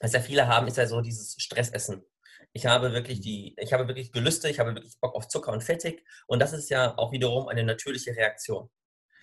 was 0.00 0.12
ja 0.12 0.20
viele 0.20 0.48
haben, 0.48 0.66
ist 0.66 0.76
ja 0.76 0.86
so 0.86 1.00
dieses 1.00 1.36
Stressessen. 1.38 2.04
Ich 2.52 2.66
habe 2.66 2.92
wirklich 2.92 3.20
die, 3.20 3.56
ich 3.58 3.72
habe 3.72 3.88
wirklich 3.88 4.12
Gelüste, 4.12 4.50
ich 4.50 4.60
habe 4.60 4.74
wirklich 4.74 5.00
Bock 5.00 5.14
auf 5.14 5.28
Zucker 5.28 5.52
und 5.52 5.62
Fettig 5.62 6.04
und 6.26 6.40
das 6.40 6.52
ist 6.52 6.68
ja 6.68 6.98
auch 6.98 7.10
wiederum 7.12 7.48
eine 7.48 7.64
natürliche 7.64 8.14
Reaktion. 8.14 8.68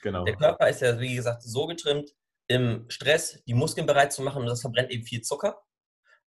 Genau. 0.01 0.23
Der 0.23 0.35
Körper 0.35 0.69
ist 0.69 0.81
ja, 0.81 0.99
wie 0.99 1.15
gesagt, 1.15 1.43
so 1.43 1.67
getrimmt, 1.67 2.09
im 2.47 2.89
Stress 2.89 3.43
die 3.45 3.53
Muskeln 3.53 3.85
bereit 3.85 4.11
zu 4.11 4.23
machen 4.23 4.41
und 4.41 4.47
das 4.47 4.61
verbrennt 4.61 4.89
eben 4.89 5.05
viel 5.05 5.21
Zucker. 5.21 5.61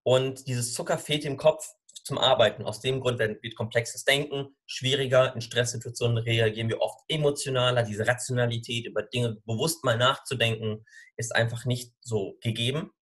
Und 0.06 0.46
dieses 0.46 0.72
Zucker 0.72 0.98
fehlt 0.98 1.24
im 1.24 1.36
Kopf 1.36 1.66
zum 2.04 2.16
Arbeiten. 2.16 2.62
Aus 2.62 2.78
dem 2.78 3.00
Grund 3.00 3.18
wird 3.18 3.56
komplexes 3.56 4.04
Denken 4.04 4.56
schwieriger. 4.64 5.34
In 5.34 5.40
Stresssituationen 5.40 6.18
reagieren 6.18 6.68
wir 6.68 6.80
oft 6.80 7.00
emotionaler. 7.08 7.82
Diese 7.82 8.06
Rationalität, 8.06 8.86
über 8.86 9.02
Dinge 9.02 9.42
bewusst 9.44 9.82
mal 9.82 9.98
nachzudenken, 9.98 10.84
ist 11.16 11.34
einfach 11.34 11.64
nicht 11.64 11.92
so 12.00 12.38
gegeben. 12.40 12.92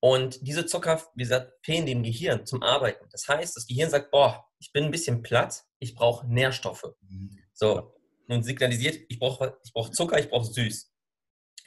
Und 0.00 0.44
diese 0.44 0.66
Zucker, 0.66 1.00
wie 1.14 1.22
gesagt, 1.22 1.52
fehlen 1.62 1.86
dem 1.86 2.02
Gehirn 2.02 2.46
zum 2.46 2.64
Arbeiten. 2.64 3.06
Das 3.12 3.28
heißt, 3.28 3.56
das 3.56 3.68
Gehirn 3.68 3.88
sagt, 3.88 4.10
boah, 4.10 4.44
ich 4.58 4.72
bin 4.72 4.86
ein 4.86 4.90
bisschen 4.90 5.22
platt, 5.22 5.62
ich 5.78 5.94
brauche 5.94 6.26
Nährstoffe. 6.26 6.96
Mhm. 7.02 7.38
So, 7.54 7.94
und 8.26 8.42
signalisiert, 8.42 9.06
ich 9.08 9.20
brauche 9.20 9.56
ich 9.62 9.72
brauch 9.72 9.90
Zucker, 9.90 10.18
ich 10.18 10.30
brauche 10.30 10.52
süß. 10.52 10.92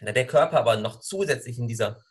Da 0.02 0.12
der 0.12 0.28
Körper 0.28 0.60
aber 0.60 0.76
noch 0.76 1.00
zusätzlich 1.00 1.58
in 1.58 1.70
dieser 1.70 2.04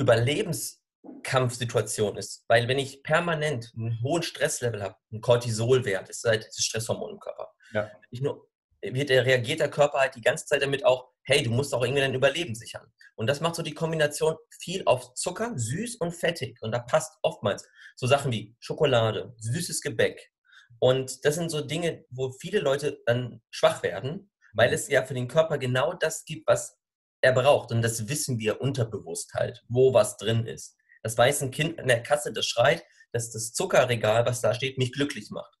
Überlebens- 0.00 0.85
Kampfsituation 1.22 2.16
ist. 2.16 2.44
Weil 2.48 2.68
wenn 2.68 2.78
ich 2.78 3.02
permanent 3.02 3.72
einen 3.76 4.00
hohen 4.02 4.22
Stresslevel 4.22 4.82
habe, 4.82 4.96
einen 5.10 5.20
Cortisolwert, 5.20 6.08
ist 6.08 6.24
halt 6.24 6.46
das 6.46 6.64
Stresshormon 6.64 7.12
im 7.12 7.18
Körper. 7.18 7.52
Ja. 7.72 7.90
Nur, 8.12 8.48
wird, 8.82 9.10
reagiert 9.10 9.60
der 9.60 9.70
Körper 9.70 9.98
halt 9.98 10.14
die 10.14 10.20
ganze 10.20 10.46
Zeit 10.46 10.62
damit 10.62 10.84
auch, 10.84 11.10
hey, 11.24 11.42
du 11.42 11.50
musst 11.50 11.74
auch 11.74 11.82
irgendwie 11.82 12.02
dein 12.02 12.14
Überleben 12.14 12.54
sichern. 12.54 12.86
Und 13.16 13.26
das 13.26 13.40
macht 13.40 13.56
so 13.56 13.62
die 13.62 13.74
Kombination 13.74 14.36
viel 14.60 14.82
auf 14.86 15.14
Zucker, 15.14 15.52
süß 15.56 15.96
und 15.96 16.12
fettig. 16.12 16.58
Und 16.62 16.72
da 16.72 16.78
passt 16.78 17.18
oftmals 17.22 17.68
so 17.96 18.06
Sachen 18.06 18.30
wie 18.30 18.54
Schokolade, 18.60 19.34
süßes 19.38 19.80
Gebäck. 19.80 20.30
Und 20.78 21.24
das 21.24 21.34
sind 21.34 21.50
so 21.50 21.62
Dinge, 21.62 22.04
wo 22.10 22.30
viele 22.30 22.60
Leute 22.60 23.00
dann 23.06 23.42
schwach 23.50 23.82
werden, 23.82 24.30
weil 24.52 24.72
es 24.72 24.88
ja 24.88 25.02
für 25.04 25.14
den 25.14 25.28
Körper 25.28 25.58
genau 25.58 25.94
das 25.94 26.24
gibt, 26.24 26.46
was 26.46 26.78
er 27.20 27.32
braucht. 27.32 27.72
Und 27.72 27.82
das 27.82 28.08
wissen 28.08 28.38
wir 28.38 28.60
unterbewusst 28.60 29.34
halt, 29.34 29.64
wo 29.68 29.94
was 29.94 30.16
drin 30.16 30.46
ist. 30.46 30.76
Das 31.06 31.16
weiß 31.16 31.42
ein 31.42 31.52
Kind 31.52 31.78
in 31.78 31.86
der 31.86 32.02
Kasse, 32.02 32.32
das 32.32 32.46
schreit, 32.46 32.84
dass 33.12 33.30
das 33.30 33.52
Zuckerregal, 33.52 34.26
was 34.26 34.40
da 34.40 34.52
steht, 34.52 34.76
mich 34.76 34.90
glücklich 34.90 35.30
macht. 35.30 35.56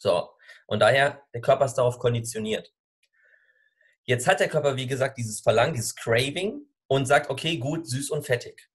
So, 0.00 0.30
und 0.66 0.80
daher, 0.80 1.22
der 1.32 1.40
Körper 1.42 1.66
ist 1.66 1.74
darauf 1.74 2.00
konditioniert. 2.00 2.74
Jetzt 4.02 4.26
hat 4.26 4.40
der 4.40 4.48
Körper, 4.48 4.74
wie 4.74 4.88
gesagt, 4.88 5.16
dieses 5.16 5.38
Verlangen, 5.42 5.74
dieses 5.74 5.94
Craving 5.94 6.66
und 6.88 7.06
sagt, 7.06 7.30
okay, 7.30 7.56
gut, 7.58 7.86
süß 7.86 8.10
und 8.10 8.26
fettig. 8.26 8.68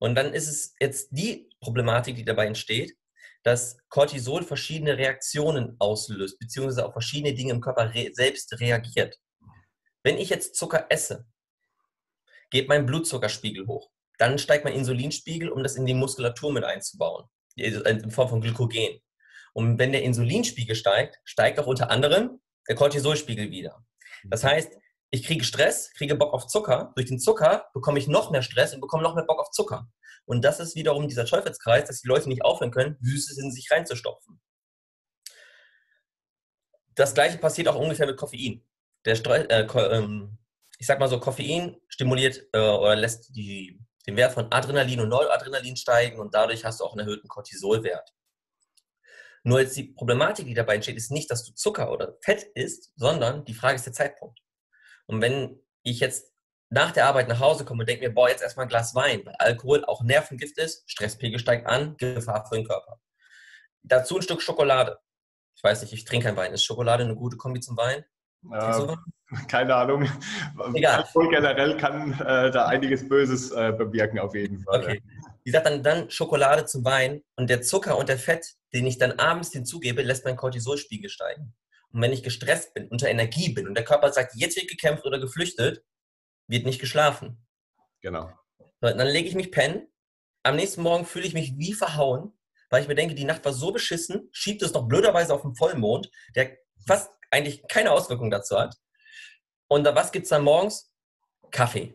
Und 0.00 0.16
dann 0.16 0.34
ist 0.34 0.48
es 0.48 0.74
jetzt 0.80 1.10
die 1.12 1.48
Problematik, 1.60 2.16
die 2.16 2.24
dabei 2.24 2.46
entsteht, 2.46 2.98
dass 3.44 3.78
Cortisol 3.88 4.42
verschiedene 4.42 4.98
Reaktionen 4.98 5.76
auslöst, 5.78 6.40
beziehungsweise 6.40 6.84
auf 6.84 6.92
verschiedene 6.92 7.34
Dinge 7.34 7.52
im 7.52 7.60
Körper 7.60 7.94
re 7.94 8.10
selbst 8.14 8.58
reagiert. 8.58 9.16
Wenn 10.02 10.18
ich 10.18 10.28
jetzt 10.28 10.56
Zucker 10.56 10.86
esse, 10.88 11.24
geht 12.50 12.66
mein 12.66 12.84
Blutzuckerspiegel 12.84 13.68
hoch. 13.68 13.92
Dann 14.20 14.38
steigt 14.38 14.64
mein 14.64 14.74
Insulinspiegel, 14.74 15.48
um 15.48 15.62
das 15.62 15.76
in 15.76 15.86
die 15.86 15.94
Muskulatur 15.94 16.52
mit 16.52 16.62
einzubauen, 16.62 17.24
in 17.56 18.10
Form 18.10 18.28
von 18.28 18.42
Glykogen. 18.42 19.00
Und 19.54 19.78
wenn 19.78 19.92
der 19.92 20.02
Insulinspiegel 20.02 20.76
steigt, 20.76 21.18
steigt 21.24 21.58
auch 21.58 21.66
unter 21.66 21.90
anderem 21.90 22.38
der 22.68 22.76
Cortisolspiegel 22.76 23.50
wieder. 23.50 23.82
Das 24.24 24.44
heißt, 24.44 24.76
ich 25.08 25.24
kriege 25.24 25.42
Stress, 25.42 25.94
kriege 25.94 26.16
Bock 26.16 26.34
auf 26.34 26.46
Zucker. 26.48 26.92
Durch 26.96 27.08
den 27.08 27.18
Zucker 27.18 27.70
bekomme 27.72 27.98
ich 27.98 28.08
noch 28.08 28.30
mehr 28.30 28.42
Stress 28.42 28.74
und 28.74 28.82
bekomme 28.82 29.02
noch 29.02 29.14
mehr 29.14 29.24
Bock 29.24 29.40
auf 29.40 29.50
Zucker. 29.52 29.88
Und 30.26 30.44
das 30.44 30.60
ist 30.60 30.76
wiederum 30.76 31.08
dieser 31.08 31.24
Teufelskreis, 31.24 31.86
dass 31.86 32.02
die 32.02 32.08
Leute 32.08 32.28
nicht 32.28 32.44
aufhören 32.44 32.70
können, 32.70 32.98
Süßes 33.00 33.38
in 33.38 33.50
sich 33.50 33.70
reinzustopfen. 33.70 34.38
Das 36.94 37.14
gleiche 37.14 37.38
passiert 37.38 37.68
auch 37.68 37.80
ungefähr 37.80 38.06
mit 38.06 38.18
Koffein. 38.18 38.66
Der 39.06 39.14
äh, 39.14 39.62
ähm, 39.96 40.36
ich 40.78 40.86
sag 40.86 41.00
mal 41.00 41.08
so, 41.08 41.18
Koffein 41.18 41.80
stimuliert 41.88 42.42
äh, 42.52 42.58
oder 42.58 42.96
lässt 42.96 43.34
die, 43.34 43.80
den 44.10 44.16
Wert 44.16 44.32
von 44.32 44.50
Adrenalin 44.52 45.00
und 45.00 45.08
Noradrenalin 45.08 45.76
steigen 45.76 46.20
und 46.20 46.34
dadurch 46.34 46.64
hast 46.64 46.80
du 46.80 46.84
auch 46.84 46.92
einen 46.92 47.06
erhöhten 47.06 47.28
Cortisolwert. 47.28 48.12
Nur 49.42 49.60
jetzt 49.60 49.76
die 49.76 49.84
Problematik, 49.84 50.46
die 50.46 50.54
dabei 50.54 50.74
entsteht, 50.74 50.96
ist 50.96 51.10
nicht, 51.10 51.30
dass 51.30 51.44
du 51.44 51.54
Zucker 51.54 51.90
oder 51.90 52.16
Fett 52.22 52.42
isst, 52.54 52.92
sondern 52.96 53.44
die 53.44 53.54
Frage 53.54 53.76
ist 53.76 53.86
der 53.86 53.92
Zeitpunkt. 53.92 54.38
Und 55.06 55.22
wenn 55.22 55.60
ich 55.82 56.00
jetzt 56.00 56.32
nach 56.68 56.92
der 56.92 57.06
Arbeit 57.06 57.28
nach 57.28 57.40
Hause 57.40 57.64
komme 57.64 57.82
und 57.82 57.88
denke 57.88 58.06
mir, 58.06 58.14
boah, 58.14 58.28
jetzt 58.28 58.42
erstmal 58.42 58.66
ein 58.66 58.68
Glas 58.68 58.94
Wein, 58.94 59.24
weil 59.24 59.34
Alkohol 59.38 59.84
auch 59.86 60.02
Nervengift 60.02 60.58
ist, 60.58 60.88
Stresspegel 60.88 61.38
steigt 61.38 61.66
an, 61.66 61.96
Gefahr 61.96 62.46
für 62.46 62.56
den 62.56 62.66
Körper. 62.66 63.00
Dazu 63.82 64.16
ein 64.16 64.22
Stück 64.22 64.42
Schokolade. 64.42 64.98
Ich 65.56 65.64
weiß 65.64 65.82
nicht, 65.82 65.92
ich 65.92 66.04
trinke 66.04 66.26
kein 66.26 66.36
Wein. 66.36 66.52
Ist 66.52 66.64
Schokolade 66.64 67.04
eine 67.04 67.16
gute 67.16 67.36
Kombi 67.36 67.60
zum 67.60 67.76
Wein? 67.76 68.04
Äh, 68.52 68.96
keine 69.48 69.74
Ahnung. 69.74 70.08
Egal. 70.74 71.02
Alkohol 71.02 71.30
generell 71.30 71.76
kann 71.76 72.12
äh, 72.14 72.50
da 72.50 72.66
einiges 72.66 73.08
Böses 73.08 73.50
äh, 73.52 73.72
bewirken, 73.72 74.18
auf 74.18 74.34
jeden 74.34 74.60
Fall. 74.60 74.82
Okay. 74.82 75.02
Wie 75.44 75.50
gesagt, 75.50 75.66
dann, 75.66 75.82
dann 75.82 76.10
Schokolade 76.10 76.64
zum 76.66 76.84
Wein 76.84 77.22
und 77.36 77.48
der 77.48 77.62
Zucker 77.62 77.96
und 77.96 78.08
der 78.08 78.18
Fett, 78.18 78.54
den 78.74 78.86
ich 78.86 78.98
dann 78.98 79.12
abends 79.12 79.52
hinzugebe, 79.52 80.02
lässt 80.02 80.24
mein 80.24 80.36
Cortisolspiegel 80.36 81.10
steigen. 81.10 81.54
Und 81.92 82.02
wenn 82.02 82.12
ich 82.12 82.22
gestresst 82.22 82.74
bin, 82.74 82.88
unter 82.88 83.08
Energie 83.08 83.52
bin 83.52 83.66
und 83.66 83.74
der 83.74 83.84
Körper 83.84 84.12
sagt, 84.12 84.34
jetzt 84.36 84.56
wird 84.56 84.68
gekämpft 84.68 85.06
oder 85.06 85.18
geflüchtet, 85.18 85.82
wird 86.46 86.66
nicht 86.66 86.80
geschlafen. 86.80 87.44
Genau. 88.00 88.30
Dann 88.80 89.06
lege 89.06 89.28
ich 89.28 89.34
mich 89.34 89.50
pennen. 89.50 89.88
Am 90.42 90.56
nächsten 90.56 90.82
Morgen 90.82 91.04
fühle 91.04 91.26
ich 91.26 91.34
mich 91.34 91.58
wie 91.58 91.74
verhauen, 91.74 92.32
weil 92.70 92.82
ich 92.82 92.88
mir 92.88 92.94
denke, 92.94 93.14
die 93.14 93.24
Nacht 93.24 93.44
war 93.44 93.52
so 93.52 93.72
beschissen, 93.72 94.28
schiebt 94.32 94.62
es 94.62 94.72
doch 94.72 94.86
blöderweise 94.86 95.34
auf 95.34 95.42
den 95.42 95.54
Vollmond, 95.54 96.10
der 96.34 96.56
fast 96.86 97.10
eigentlich 97.30 97.62
keine 97.68 97.92
Auswirkung 97.92 98.30
dazu 98.30 98.58
hat. 98.58 98.74
Und 99.68 99.84
was 99.84 100.12
gibt 100.12 100.24
es 100.24 100.30
dann 100.30 100.42
morgens? 100.42 100.92
Kaffee. 101.50 101.94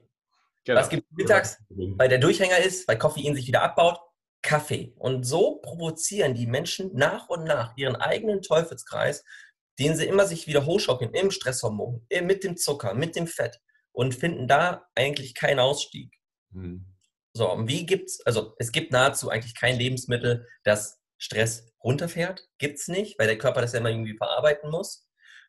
Genau. 0.63 0.79
Was 0.79 0.89
gibt 0.89 1.05
es 1.09 1.17
mittags, 1.17 1.57
weil 1.69 2.09
der 2.09 2.17
Durchhänger 2.17 2.57
ist, 2.57 2.87
weil 2.87 2.97
Koffein 2.97 3.35
sich 3.35 3.47
wieder 3.47 3.61
abbaut? 3.61 3.99
Kaffee. 4.41 4.93
Und 4.97 5.23
so 5.23 5.57
provozieren 5.57 6.33
die 6.35 6.47
Menschen 6.47 6.91
nach 6.93 7.29
und 7.29 7.45
nach 7.45 7.75
ihren 7.77 7.95
eigenen 7.95 8.41
Teufelskreis, 8.41 9.23
den 9.79 9.95
sie 9.95 10.05
immer 10.05 10.25
sich 10.25 10.47
wieder 10.47 10.65
hochschaukeln 10.65 11.13
im 11.13 11.31
Stresshormon, 11.31 12.05
mit 12.21 12.43
dem 12.43 12.55
Zucker, 12.55 12.93
mit 12.93 13.15
dem 13.15 13.27
Fett 13.27 13.59
und 13.91 14.15
finden 14.15 14.47
da 14.47 14.87
eigentlich 14.95 15.35
keinen 15.35 15.59
Ausstieg. 15.59 16.13
Mhm. 16.51 16.85
So, 17.33 17.51
und 17.51 17.67
wie 17.67 17.85
gibt's, 17.85 18.21
also 18.25 18.55
es 18.59 18.71
gibt 18.71 18.91
nahezu 18.91 19.29
eigentlich 19.29 19.55
kein 19.55 19.77
Lebensmittel, 19.77 20.47
das 20.63 21.01
Stress 21.17 21.71
runterfährt. 21.83 22.47
Gibt 22.57 22.79
es 22.79 22.87
nicht, 22.87 23.19
weil 23.19 23.27
der 23.27 23.37
Körper 23.37 23.61
das 23.61 23.73
ja 23.73 23.79
immer 23.79 23.89
irgendwie 23.89 24.15
verarbeiten 24.15 24.69
muss. 24.69 25.04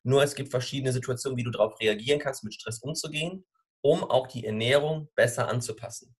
Nur 0.07 0.23
es 0.23 0.37
gibt 0.37 0.53
verschiedene 0.53 0.93
Situationen, 0.93 1.37
wie 1.37 1.43
du 1.43 1.51
darauf 1.51 1.81
reagieren 1.81 2.21
kannst, 2.21 2.45
mit 2.45 2.55
Stress 2.55 2.79
umzugehen, 2.79 3.45
um 3.81 4.05
auch 4.05 4.29
die 4.29 4.47
Ernährung 4.47 5.09
besser 5.17 5.49
anzupassen. 5.49 6.15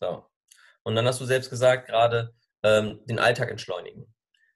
So. 0.00 0.26
Und 0.82 0.96
dann 0.96 1.06
hast 1.06 1.20
du 1.20 1.24
selbst 1.24 1.50
gesagt, 1.50 1.86
gerade 1.86 2.34
ähm, 2.64 3.00
den 3.06 3.20
Alltag 3.20 3.48
entschleunigen. 3.48 4.12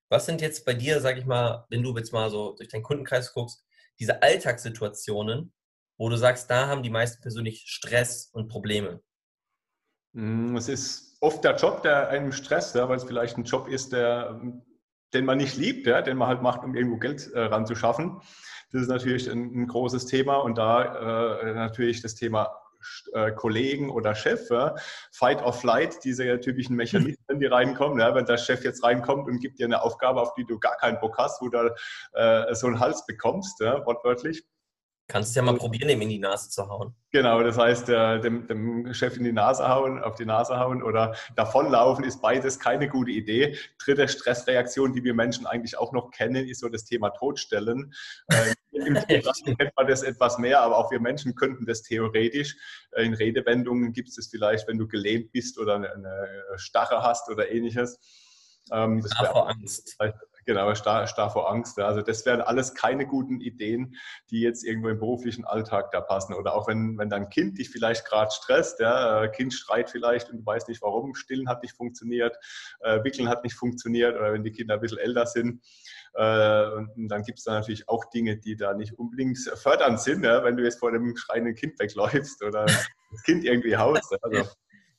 Was 0.08 0.26
sind 0.26 0.40
jetzt 0.40 0.64
bei 0.64 0.74
dir, 0.74 1.00
sag 1.00 1.16
ich 1.16 1.26
mal, 1.26 1.64
wenn 1.70 1.84
du 1.84 1.96
jetzt 1.96 2.12
mal 2.12 2.28
so 2.28 2.56
durch 2.56 2.68
deinen 2.68 2.82
Kundenkreis 2.82 3.32
guckst, 3.32 3.64
diese 4.00 4.20
Alltagssituationen, 4.20 5.54
wo 5.96 6.08
du 6.08 6.16
sagst, 6.16 6.50
da 6.50 6.66
haben 6.66 6.82
die 6.82 6.90
meisten 6.90 7.22
persönlich 7.22 7.62
Stress 7.68 8.30
und 8.32 8.48
Probleme? 8.48 9.00
Mm, 10.12 10.56
es 10.56 10.68
ist 10.68 11.18
oft 11.20 11.44
der 11.44 11.54
Job, 11.54 11.84
der 11.84 12.08
einem 12.08 12.32
stresst, 12.32 12.74
ja, 12.74 12.88
weil 12.88 12.96
es 12.96 13.04
vielleicht 13.04 13.38
ein 13.38 13.44
Job 13.44 13.68
ist, 13.68 13.92
der, 13.92 14.40
den 15.14 15.24
man 15.24 15.38
nicht 15.38 15.56
liebt, 15.56 15.86
ja, 15.86 16.02
den 16.02 16.16
man 16.16 16.28
halt 16.28 16.42
macht, 16.42 16.64
um 16.64 16.74
irgendwo 16.74 16.98
Geld 16.98 17.30
äh, 17.32 17.40
ranzuschaffen. 17.40 18.20
Das 18.72 18.82
ist 18.82 18.88
natürlich 18.88 19.30
ein, 19.30 19.54
ein 19.54 19.66
großes 19.68 20.06
Thema 20.06 20.36
und 20.36 20.58
da 20.58 21.38
äh, 21.40 21.54
natürlich 21.54 22.02
das 22.02 22.14
Thema 22.16 22.60
äh, 23.12 23.32
Kollegen 23.32 23.90
oder 23.90 24.14
Chef, 24.14 24.50
ja, 24.50 24.74
Fight 25.12 25.42
or 25.42 25.52
Flight, 25.52 26.04
diese 26.04 26.40
typischen 26.40 26.76
Mechanismen, 26.76 27.40
die 27.40 27.46
reinkommen. 27.46 27.98
Ja, 28.00 28.14
wenn 28.14 28.26
der 28.26 28.36
Chef 28.36 28.64
jetzt 28.64 28.82
reinkommt 28.82 29.28
und 29.28 29.40
gibt 29.40 29.58
dir 29.58 29.66
eine 29.66 29.82
Aufgabe, 29.82 30.20
auf 30.20 30.34
die 30.34 30.44
du 30.44 30.58
gar 30.58 30.76
keinen 30.76 30.98
Bock 31.00 31.16
hast, 31.18 31.40
wo 31.40 31.48
du 31.48 31.74
äh, 32.12 32.54
so 32.54 32.66
einen 32.66 32.80
Hals 32.80 33.06
bekommst, 33.06 33.60
wortwörtlich, 33.60 34.44
Kannst 35.06 35.30
es 35.30 35.36
ja 35.36 35.42
mal 35.42 35.56
probieren, 35.56 35.90
ihm 35.90 36.00
in 36.00 36.08
die 36.08 36.18
Nase 36.18 36.48
zu 36.48 36.66
hauen. 36.66 36.94
Genau, 37.10 37.42
das 37.42 37.58
heißt, 37.58 37.90
äh, 37.90 38.20
dem, 38.20 38.46
dem, 38.46 38.94
Chef 38.94 39.18
in 39.18 39.24
die 39.24 39.32
Nase 39.32 39.68
hauen, 39.68 40.02
auf 40.02 40.14
die 40.14 40.24
Nase 40.24 40.58
hauen 40.58 40.82
oder 40.82 41.14
davonlaufen 41.36 42.04
ist 42.04 42.22
beides 42.22 42.58
keine 42.58 42.88
gute 42.88 43.10
Idee. 43.10 43.58
Dritte 43.78 44.08
Stressreaktion, 44.08 44.94
die 44.94 45.04
wir 45.04 45.12
Menschen 45.12 45.46
eigentlich 45.46 45.76
auch 45.76 45.92
noch 45.92 46.10
kennen, 46.10 46.48
ist 46.48 46.60
so 46.60 46.70
das 46.70 46.84
Thema 46.84 47.10
Todstellen. 47.10 47.92
Äh, 48.28 48.54
Im 48.72 48.94
kennt 48.94 49.76
man 49.76 49.86
das 49.86 50.02
etwas 50.02 50.38
mehr, 50.38 50.60
aber 50.60 50.78
auch 50.78 50.90
wir 50.90 51.00
Menschen 51.00 51.34
könnten 51.34 51.66
das 51.66 51.82
theoretisch. 51.82 52.56
Äh, 52.92 53.04
in 53.04 53.12
Redewendungen 53.12 53.92
gibt 53.92 54.08
es 54.08 54.16
das 54.16 54.28
vielleicht, 54.28 54.66
wenn 54.68 54.78
du 54.78 54.88
gelähmt 54.88 55.32
bist 55.32 55.58
oder 55.58 55.76
eine, 55.76 55.92
eine 55.92 56.28
Starre 56.56 57.02
hast 57.02 57.28
oder 57.28 57.50
ähnliches. 57.50 58.00
Ähm, 58.72 59.02
das 59.02 59.12
vor 59.12 59.50
Angst. 59.50 59.96
Genau, 60.46 60.74
starr, 60.74 61.06
starr 61.06 61.30
vor 61.30 61.50
Angst. 61.50 61.78
Also 61.78 62.02
das 62.02 62.26
wären 62.26 62.40
alles 62.40 62.74
keine 62.74 63.06
guten 63.06 63.40
Ideen, 63.40 63.96
die 64.30 64.40
jetzt 64.40 64.64
irgendwo 64.64 64.88
im 64.88 64.98
beruflichen 64.98 65.44
Alltag 65.44 65.90
da 65.90 66.00
passen. 66.00 66.34
Oder 66.34 66.54
auch 66.54 66.68
wenn, 66.68 66.98
wenn 66.98 67.08
dein 67.08 67.30
Kind 67.30 67.58
dich 67.58 67.70
vielleicht 67.70 68.06
gerade 68.06 68.30
stresst, 68.30 68.80
ja, 68.80 69.26
Kind 69.28 69.54
schreit 69.54 69.90
vielleicht 69.90 70.30
und 70.30 70.40
du 70.40 70.46
weißt 70.46 70.68
nicht 70.68 70.82
warum, 70.82 71.14
Stillen 71.14 71.48
hat 71.48 71.62
nicht 71.62 71.76
funktioniert, 71.76 72.36
äh, 72.80 73.02
Wickeln 73.04 73.28
hat 73.28 73.42
nicht 73.44 73.54
funktioniert 73.54 74.16
oder 74.16 74.32
wenn 74.32 74.44
die 74.44 74.52
Kinder 74.52 74.74
ein 74.74 74.80
bisschen 74.80 74.98
älter 74.98 75.26
sind. 75.26 75.62
Äh, 76.14 76.66
und 76.96 77.08
dann 77.08 77.22
gibt 77.22 77.38
es 77.38 77.44
da 77.44 77.52
natürlich 77.52 77.88
auch 77.88 78.04
Dinge, 78.06 78.36
die 78.36 78.56
da 78.56 78.74
nicht 78.74 78.98
unbedingt 78.98 79.38
fördernd 79.38 80.00
sind, 80.00 80.24
ja, 80.24 80.44
wenn 80.44 80.56
du 80.56 80.62
jetzt 80.62 80.78
vor 80.78 80.90
einem 80.90 81.16
schreienden 81.16 81.54
Kind 81.54 81.78
wegläufst 81.78 82.42
oder 82.42 82.66
das 82.66 83.22
Kind 83.24 83.44
irgendwie 83.44 83.76
haust. 83.76 84.14
Also, 84.22 84.48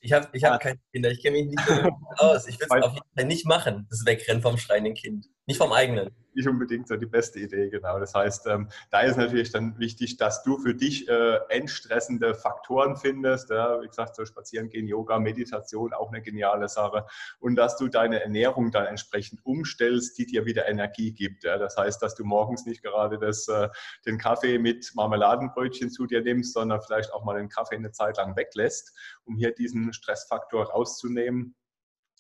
ich 0.02 0.14
habe 0.14 0.28
ich 0.34 0.44
hab 0.44 0.62
keine 0.62 0.78
Kinder, 0.94 1.10
ich 1.10 1.22
kenne 1.22 1.38
mich 1.38 1.48
nicht 1.48 1.94
aus. 2.18 2.48
Ich 2.48 2.60
will 2.60 2.68
es 2.70 2.84
auf 2.84 2.94
jeden 2.94 3.16
Fall 3.16 3.26
nicht 3.26 3.46
machen, 3.48 3.88
das 3.90 4.06
Wegrennen 4.06 4.42
vom 4.42 4.58
schreienden 4.58 4.94
Kind. 4.94 5.28
Nicht 5.46 5.58
vom 5.58 5.72
eigenen 5.72 6.16
nicht 6.36 6.48
unbedingt 6.48 6.88
so 6.88 6.96
die 6.98 7.06
beste 7.06 7.40
Idee, 7.40 7.70
genau. 7.70 8.00
Das 8.00 8.14
heißt, 8.14 8.48
ähm, 8.48 8.68
da 8.92 9.02
ist 9.02 9.18
natürlich 9.18 9.52
dann 9.52 9.80
wichtig, 9.80 10.18
dass 10.18 10.44
du 10.44 10.58
für 10.58 10.76
dich 10.76 11.08
äh, 11.08 11.40
entstressende 11.50 12.36
Faktoren 12.36 12.98
findest. 12.98 13.50
Ja, 13.50 13.82
wie 13.82 13.88
gesagt, 13.88 14.16
so 14.16 14.26
spazieren 14.26 14.70
gehen, 14.70 14.88
Yoga, 14.88 15.18
Meditation, 15.20 15.94
auch 15.94 16.10
eine 16.12 16.22
geniale 16.22 16.68
Sache. 16.68 17.06
Und 17.40 17.56
dass 17.56 17.78
du 17.78 17.88
deine 17.88 18.22
Ernährung 18.22 18.72
dann 18.72 18.86
entsprechend 18.86 19.46
umstellst, 19.46 20.18
die 20.18 20.26
dir 20.26 20.46
wieder 20.46 20.68
Energie 20.68 21.14
gibt. 21.14 21.44
Ja. 21.44 21.58
Das 21.58 21.78
heißt, 21.78 22.02
dass 22.02 22.16
du 22.16 22.26
morgens 22.26 22.66
nicht 22.66 22.84
gerade 22.84 23.18
das, 23.18 23.48
äh, 23.48 23.70
den 24.06 24.18
Kaffee 24.18 24.60
mit 24.60 24.92
Marmeladenbrötchen 24.96 25.90
zu 25.90 26.06
dir 26.06 26.22
nimmst, 26.22 26.54
sondern 26.54 26.82
vielleicht 26.82 27.14
auch 27.14 27.24
mal 27.24 27.38
den 27.38 27.50
Kaffee 27.50 27.76
eine 27.76 27.92
Zeit 27.92 28.18
lang 28.18 28.36
weglässt, 28.36 28.94
um 29.24 29.38
hier 29.38 29.54
diesen 29.54 29.94
Stressfaktor 29.94 30.66
rauszunehmen 30.66 31.56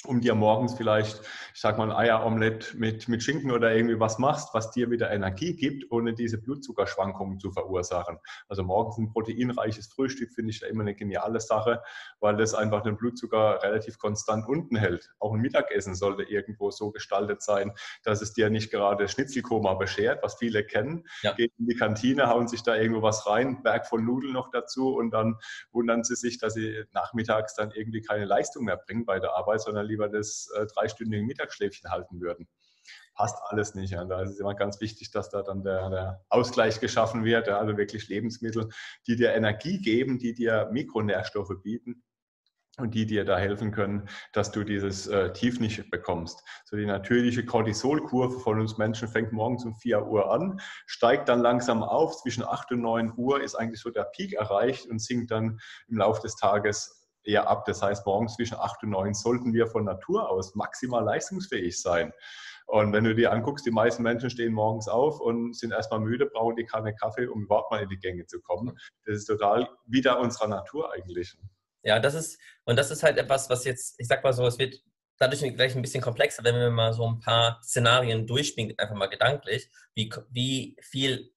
um 0.04 0.22
dir 0.22 0.36
morgens 0.36 0.75
vielleicht, 0.75 1.22
ich 1.54 1.62
sag 1.62 1.78
mal, 1.78 1.90
ein 1.90 1.96
Eieromelett 1.96 2.74
mit, 2.75 3.08
mit 3.08 3.24
Schinken 3.24 3.52
oder 3.52 3.75
irgendwie 3.75 4.00
was 4.00 4.20
machst, 4.20 4.54
was 4.54 4.72
dir 4.72 4.92
wieder 4.92 5.12
Energie 5.12 5.56
gibt, 5.56 5.92
ohne 5.92 6.14
diese 6.14 6.38
Blutzuckerschwankungen 6.38 7.40
zu 7.40 7.52
verursachen. 7.52 8.20
Also 8.48 8.64
morgens 8.64 8.98
ein 8.98 9.12
proteinreiches 9.12 9.88
Frühstück 9.88 10.32
finde 10.32 10.52
ich 10.52 10.60
da 10.60 10.68
immer 10.68 10.82
eine 10.82 10.96
geniale 10.96 11.40
Sache, 11.40 11.82
weil 12.20 12.38
das 12.38 12.54
einfach 12.54 12.82
den 12.82 12.98
Blutzucker 12.98 13.62
relativ 13.64 13.98
konstant 13.98 14.48
unten 14.48 14.75
hält. 14.75 15.12
Auch 15.20 15.34
ein 15.34 15.42
Mittagessen 15.42 15.96
sollte 15.96 16.24
irgendwo 16.24 16.72
so 16.72 16.92
gestaltet 16.92 17.42
sein, 17.42 17.72
dass 18.04 18.22
es 18.22 18.34
dir 18.34 18.50
nicht 18.50 18.72
gerade 18.72 19.08
Schnitzelkoma 19.08 19.74
beschert, 19.75 20.22
was 20.24 20.36
viele 20.36 20.64
kennen. 20.64 21.06
Ja. 21.22 21.34
Gehen 21.34 21.52
in 21.58 21.68
die 21.68 21.75
Kantine, 21.75 22.28
hauen 22.28 22.48
sich 22.48 22.64
da 22.64 22.75
irgendwo 22.75 23.02
was 23.02 23.28
rein, 23.28 23.64
Berg 23.64 23.88
von 23.88 24.06
Nudeln 24.06 24.34
noch 24.34 24.50
dazu 24.52 24.96
und 24.96 25.12
dann 25.12 25.38
wundern 25.72 26.04
sie 26.04 26.16
sich, 26.16 26.38
dass 26.38 26.54
sie 26.54 26.84
nachmittags 26.94 27.56
dann 27.56 27.72
irgendwie 27.72 28.02
keine 28.02 28.25
Leistung 28.25 28.66
mehr 28.66 28.78
bringen 28.78 29.06
bei 29.06 29.20
der 29.20 29.34
Arbeit, 29.36 29.62
sondern 29.62 29.86
lieber 29.96 30.10
das 30.10 30.50
äh, 30.56 30.66
dreistündige 30.68 31.24
Mittagsschläfchen 31.24 31.90
halten 31.90 32.20
würden. 32.20 32.48
passt 33.16 33.38
alles 33.46 33.75
nicht. 33.75 33.92
Ja. 33.92 34.04
Da 34.06 34.22
ist 34.22 34.32
es 34.32 34.40
immer 34.40 34.56
ganz 34.56 34.82
wichtig, 34.82 35.12
dass 35.12 35.30
da 35.30 35.42
dann 35.42 35.64
der, 35.64 35.90
der 35.90 36.25
Ausgleich 36.30 36.80
geschaffen 36.80 37.24
wird. 37.24 37.48
Also 37.50 37.78
wirklich 37.78 38.10
Lebensmittel, 38.10 38.70
die 39.08 39.16
dir 39.16 39.34
Energie 39.34 39.80
geben, 39.80 40.20
die 40.20 40.34
dir 40.34 40.70
Mikronährstoffe 40.72 41.62
bieten 41.64 42.04
und 42.78 42.94
die 42.94 43.06
dir 43.06 43.24
da 43.24 43.38
helfen 43.38 43.72
können, 43.72 44.10
dass 44.34 44.52
du 44.52 44.66
dieses 44.66 45.08
äh, 45.08 45.32
Tief 45.32 45.62
nicht 45.62 45.90
bekommst. 45.90 46.44
So 46.66 46.75
die 46.75 46.86
natürliche 46.86 47.46
Cortisolkurve 47.46 48.40
von 48.40 48.60
uns 48.60 48.78
Menschen 48.78 49.08
fängt 49.08 49.32
morgens 49.32 49.64
um 49.64 49.75
4 49.75 50.06
Uhr 50.06 50.30
an, 50.30 50.60
steigt 50.86 51.30
dann 51.30 51.40
langsam 51.40 51.84
auf, 51.84 52.18
zwischen 52.18 52.44
8 52.44 52.74
und 52.74 52.82
9 52.82 53.14
Uhr 53.16 53.42
ist 53.42 53.56
eigentlich 53.56 53.80
so 53.80 53.92
der 53.92 54.04
Peak 54.04 54.34
erreicht 54.34 54.88
und 54.88 55.00
sinkt 55.00 55.32
dann 55.32 55.62
im 55.88 56.00
Laufe 56.00 56.22
des 56.22 56.36
Tages 56.36 57.05
eher 57.27 57.48
ab. 57.50 57.65
Das 57.65 57.82
heißt, 57.82 58.05
morgens 58.05 58.36
zwischen 58.36 58.58
8 58.58 58.84
und 58.84 58.89
9 58.91 59.13
sollten 59.13 59.53
wir 59.53 59.67
von 59.67 59.86
Natur 59.86 60.29
aus 60.29 60.55
maximal 60.55 61.03
leistungsfähig 61.03 61.82
sein. 61.82 62.13
Und 62.67 62.94
wenn 62.94 63.03
du 63.03 63.13
dir 63.13 63.32
anguckst, 63.32 63.65
die 63.65 63.72
meisten 63.72 64.01
Menschen 64.03 64.29
stehen 64.29 64.53
morgens 64.53 64.88
auf 64.88 65.20
und 65.20 65.55
sind 65.55 65.72
erstmal 65.72 66.00
müde, 66.00 66.25
brauchen 66.25 66.55
die 66.55 66.65
keine 66.65 66.96
Kaffee, 66.96 67.27
um 67.27 67.44
überhaupt 67.44 67.72
mal 67.72 67.84
in 67.84 67.89
die 67.89 68.00
Gänge 68.00 68.25
zu 68.25 68.41
kommen. 68.41 68.77
Das 69.05 69.17
ist 69.17 69.25
total 69.25 69.70
wieder 69.86 70.20
unserer 70.20 70.48
Natur 70.48 70.91
eigentlich. 70.91 71.36
Ja, 71.84 72.00
das 72.00 72.15
ist, 72.15 72.39
und 72.65 72.77
das 72.77 72.89
ist 72.89 73.03
halt 73.03 73.17
etwas, 73.17 73.50
was 73.50 73.65
jetzt, 73.65 74.00
ich 74.00 74.08
sag 74.08 74.24
mal 74.24 74.34
so, 74.34 74.48
es 74.48 74.58
wird 74.58 74.82
dadurch 75.17 75.41
gleich 75.55 75.75
ein 75.75 75.82
bisschen 75.84 76.01
komplexer, 76.01 76.44
wenn 76.44 76.55
wir 76.55 76.72
mal 76.72 76.94
so 76.94 77.08
ein 77.08 77.20
paar 77.20 77.62
Szenarien 77.63 78.25
durchspielen, 78.25 78.74
einfach 78.77 78.96
mal 78.96 79.08
gedanklich, 79.08 79.70
wie, 79.94 80.12
wie 80.32 80.75
viel 80.82 81.35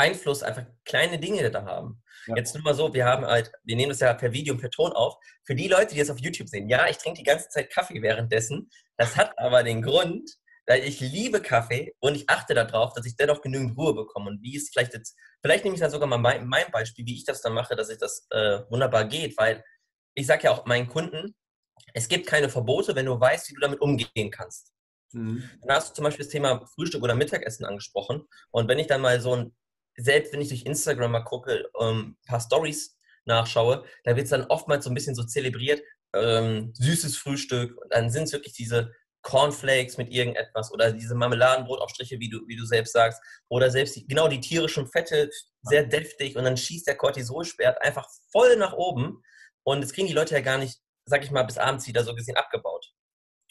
Einfluss 0.00 0.42
einfach 0.42 0.64
kleine 0.84 1.18
Dinge 1.18 1.50
da 1.50 1.64
haben. 1.64 2.02
Ja. 2.26 2.36
Jetzt 2.36 2.54
nur 2.54 2.64
mal 2.64 2.74
so, 2.74 2.92
wir 2.92 3.04
haben 3.04 3.24
halt, 3.24 3.52
wir 3.64 3.76
nehmen 3.76 3.90
das 3.90 4.00
ja 4.00 4.12
per 4.14 4.32
Video 4.32 4.54
und 4.54 4.60
per 4.60 4.70
Ton 4.70 4.92
auf. 4.92 5.14
Für 5.44 5.54
die 5.54 5.68
Leute, 5.68 5.94
die 5.94 6.00
das 6.00 6.10
auf 6.10 6.18
YouTube 6.18 6.48
sehen, 6.48 6.68
ja, 6.68 6.88
ich 6.88 6.98
trinke 6.98 7.18
die 7.18 7.24
ganze 7.24 7.48
Zeit 7.48 7.70
Kaffee 7.70 8.02
währenddessen. 8.02 8.70
Das 8.96 9.16
hat 9.16 9.38
aber 9.38 9.62
den 9.62 9.82
Grund, 9.82 10.30
weil 10.66 10.84
ich 10.84 11.00
liebe 11.00 11.40
Kaffee 11.40 11.94
und 12.00 12.14
ich 12.14 12.28
achte 12.28 12.54
darauf, 12.54 12.92
dass 12.92 13.06
ich 13.06 13.16
dennoch 13.16 13.42
genügend 13.42 13.76
Ruhe 13.76 13.94
bekomme. 13.94 14.30
Und 14.30 14.42
wie 14.42 14.56
es 14.56 14.70
vielleicht 14.70 14.94
jetzt, 14.94 15.16
vielleicht 15.42 15.64
nehme 15.64 15.74
ich 15.74 15.80
dann 15.80 15.90
sogar 15.90 16.08
mal 16.08 16.18
mein, 16.18 16.46
mein 16.46 16.70
Beispiel, 16.70 17.06
wie 17.06 17.14
ich 17.14 17.24
das 17.24 17.42
dann 17.42 17.54
mache, 17.54 17.76
dass 17.76 17.90
ich 17.90 17.98
das 17.98 18.26
äh, 18.30 18.60
wunderbar 18.70 19.04
geht, 19.04 19.36
weil 19.38 19.64
ich 20.14 20.26
sage 20.26 20.44
ja 20.44 20.50
auch 20.50 20.66
meinen 20.66 20.88
Kunden, 20.88 21.34
es 21.94 22.08
gibt 22.08 22.26
keine 22.26 22.48
Verbote, 22.48 22.94
wenn 22.94 23.06
du 23.06 23.18
weißt, 23.18 23.50
wie 23.50 23.54
du 23.54 23.60
damit 23.60 23.80
umgehen 23.80 24.30
kannst. 24.30 24.72
Mhm. 25.12 25.48
Dann 25.62 25.76
hast 25.76 25.90
du 25.90 25.94
zum 25.94 26.04
Beispiel 26.04 26.24
das 26.24 26.32
Thema 26.32 26.64
Frühstück 26.74 27.02
oder 27.02 27.14
Mittagessen 27.14 27.64
angesprochen. 27.64 28.28
Und 28.50 28.68
wenn 28.68 28.78
ich 28.78 28.86
dann 28.86 29.00
mal 29.00 29.20
so 29.20 29.34
ein, 29.34 29.56
selbst 30.02 30.32
wenn 30.32 30.40
ich 30.40 30.48
durch 30.48 30.64
Instagram 30.64 31.12
mal 31.12 31.24
gucke, 31.24 31.70
ähm, 31.80 32.16
ein 32.22 32.26
paar 32.26 32.40
Stories 32.40 32.98
nachschaue, 33.24 33.84
da 34.04 34.16
wird 34.16 34.24
es 34.24 34.30
dann 34.30 34.46
oftmals 34.46 34.84
so 34.84 34.90
ein 34.90 34.94
bisschen 34.94 35.14
so 35.14 35.24
zelebriert, 35.24 35.82
ähm, 36.14 36.72
süßes 36.74 37.16
Frühstück. 37.16 37.76
Und 37.80 37.92
dann 37.92 38.10
sind 38.10 38.24
es 38.24 38.32
wirklich 38.32 38.54
diese 38.54 38.92
Cornflakes 39.22 39.98
mit 39.98 40.10
irgendetwas 40.10 40.72
oder 40.72 40.92
diese 40.92 41.14
Marmeladenbrotaufstriche, 41.14 42.18
wie 42.18 42.30
du, 42.30 42.40
wie 42.46 42.56
du 42.56 42.64
selbst 42.64 42.92
sagst, 42.92 43.20
oder 43.48 43.70
selbst 43.70 43.96
die, 43.96 44.06
genau 44.06 44.28
die 44.28 44.40
tierischen 44.40 44.86
Fette, 44.86 45.28
sehr 45.62 45.84
deftig 45.84 46.36
und 46.36 46.44
dann 46.44 46.56
schießt 46.56 46.86
der 46.86 46.96
Cortisolsperrt 46.96 47.82
einfach 47.82 48.08
voll 48.32 48.56
nach 48.56 48.72
oben 48.72 49.22
und 49.62 49.82
das 49.82 49.92
kriegen 49.92 50.06
die 50.06 50.14
Leute 50.14 50.34
ja 50.34 50.40
gar 50.40 50.56
nicht, 50.56 50.80
sag 51.04 51.22
ich 51.22 51.30
mal, 51.30 51.42
bis 51.42 51.58
abends 51.58 51.86
wieder 51.86 52.02
so 52.02 52.14
gesehen 52.14 52.36
abgebaut. 52.36 52.92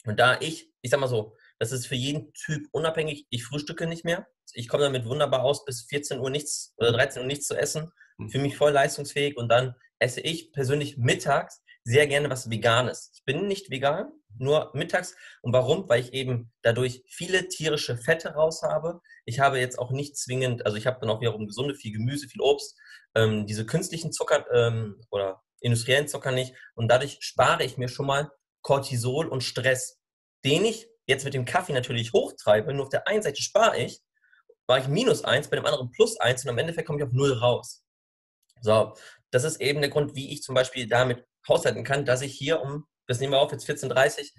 Und 0.06 0.18
da 0.18 0.40
ich, 0.40 0.72
ich 0.80 0.90
sag 0.90 0.98
mal 0.98 1.06
so, 1.06 1.36
das 1.60 1.72
ist 1.72 1.86
für 1.86 1.94
jeden 1.94 2.32
Typ 2.32 2.66
unabhängig, 2.72 3.26
ich 3.28 3.44
frühstücke 3.44 3.86
nicht 3.86 4.04
mehr. 4.04 4.26
Ich 4.54 4.66
komme 4.66 4.84
damit 4.84 5.04
wunderbar 5.04 5.42
aus, 5.42 5.64
bis 5.64 5.82
14 5.82 6.18
Uhr 6.18 6.30
nichts 6.30 6.72
oder 6.78 6.90
13 6.90 7.22
Uhr 7.22 7.28
nichts 7.28 7.46
zu 7.46 7.54
essen. 7.54 7.92
Hm. 8.18 8.30
Für 8.30 8.38
mich 8.38 8.56
voll 8.56 8.72
leistungsfähig 8.72 9.36
und 9.36 9.48
dann 9.50 9.76
esse 9.98 10.22
ich 10.22 10.52
persönlich 10.52 10.96
mittags 10.96 11.62
sehr 11.84 12.06
gerne 12.06 12.30
was 12.30 12.50
Veganes. 12.50 13.10
Ich 13.14 13.24
bin 13.24 13.46
nicht 13.46 13.70
vegan, 13.70 14.10
nur 14.38 14.70
mittags. 14.74 15.14
Und 15.42 15.52
warum? 15.52 15.88
Weil 15.88 16.00
ich 16.00 16.12
eben 16.14 16.50
dadurch 16.62 17.02
viele 17.06 17.48
tierische 17.48 17.96
Fette 17.96 18.30
raus 18.30 18.62
habe. 18.62 19.00
Ich 19.26 19.40
habe 19.40 19.58
jetzt 19.58 19.78
auch 19.78 19.90
nicht 19.90 20.16
zwingend, 20.16 20.64
also 20.64 20.78
ich 20.78 20.86
habe 20.86 20.98
dann 21.00 21.10
auch 21.10 21.20
wiederum 21.20 21.46
gesunde, 21.46 21.74
viel 21.74 21.92
Gemüse, 21.92 22.28
viel 22.28 22.40
Obst. 22.40 22.78
Ähm, 23.14 23.46
diese 23.46 23.66
künstlichen 23.66 24.12
Zucker 24.12 24.46
ähm, 24.52 25.00
oder 25.10 25.42
industriellen 25.60 26.08
Zucker 26.08 26.32
nicht. 26.32 26.54
Und 26.74 26.88
dadurch 26.88 27.18
spare 27.20 27.64
ich 27.64 27.76
mir 27.76 27.88
schon 27.88 28.06
mal 28.06 28.30
Cortisol 28.62 29.26
und 29.26 29.42
Stress, 29.42 29.98
den 30.44 30.64
ich 30.64 30.89
jetzt 31.06 31.24
mit 31.24 31.34
dem 31.34 31.44
Kaffee 31.44 31.72
natürlich 31.72 32.12
hochtreibe. 32.12 32.72
Nur 32.72 32.84
auf 32.84 32.90
der 32.90 33.06
einen 33.08 33.22
Seite 33.22 33.42
spare 33.42 33.78
ich, 33.78 34.00
war 34.66 34.78
ich 34.78 34.88
minus 34.88 35.24
eins, 35.24 35.48
bei 35.48 35.56
dem 35.56 35.66
anderen 35.66 35.90
plus 35.90 36.18
eins 36.18 36.44
und 36.44 36.50
am 36.50 36.58
Endeffekt 36.58 36.86
komme 36.86 36.98
ich 36.98 37.04
auf 37.04 37.12
null 37.12 37.32
raus. 37.32 37.84
So, 38.60 38.94
das 39.30 39.44
ist 39.44 39.60
eben 39.60 39.80
der 39.80 39.90
Grund, 39.90 40.14
wie 40.14 40.32
ich 40.32 40.42
zum 40.42 40.54
Beispiel 40.54 40.86
damit 40.86 41.26
haushalten 41.48 41.84
kann, 41.84 42.04
dass 42.04 42.22
ich 42.22 42.34
hier 42.36 42.60
um, 42.60 42.86
das 43.06 43.20
nehmen 43.20 43.32
wir 43.32 43.40
auf, 43.40 43.52
jetzt 43.52 43.68
14.30 43.68 44.30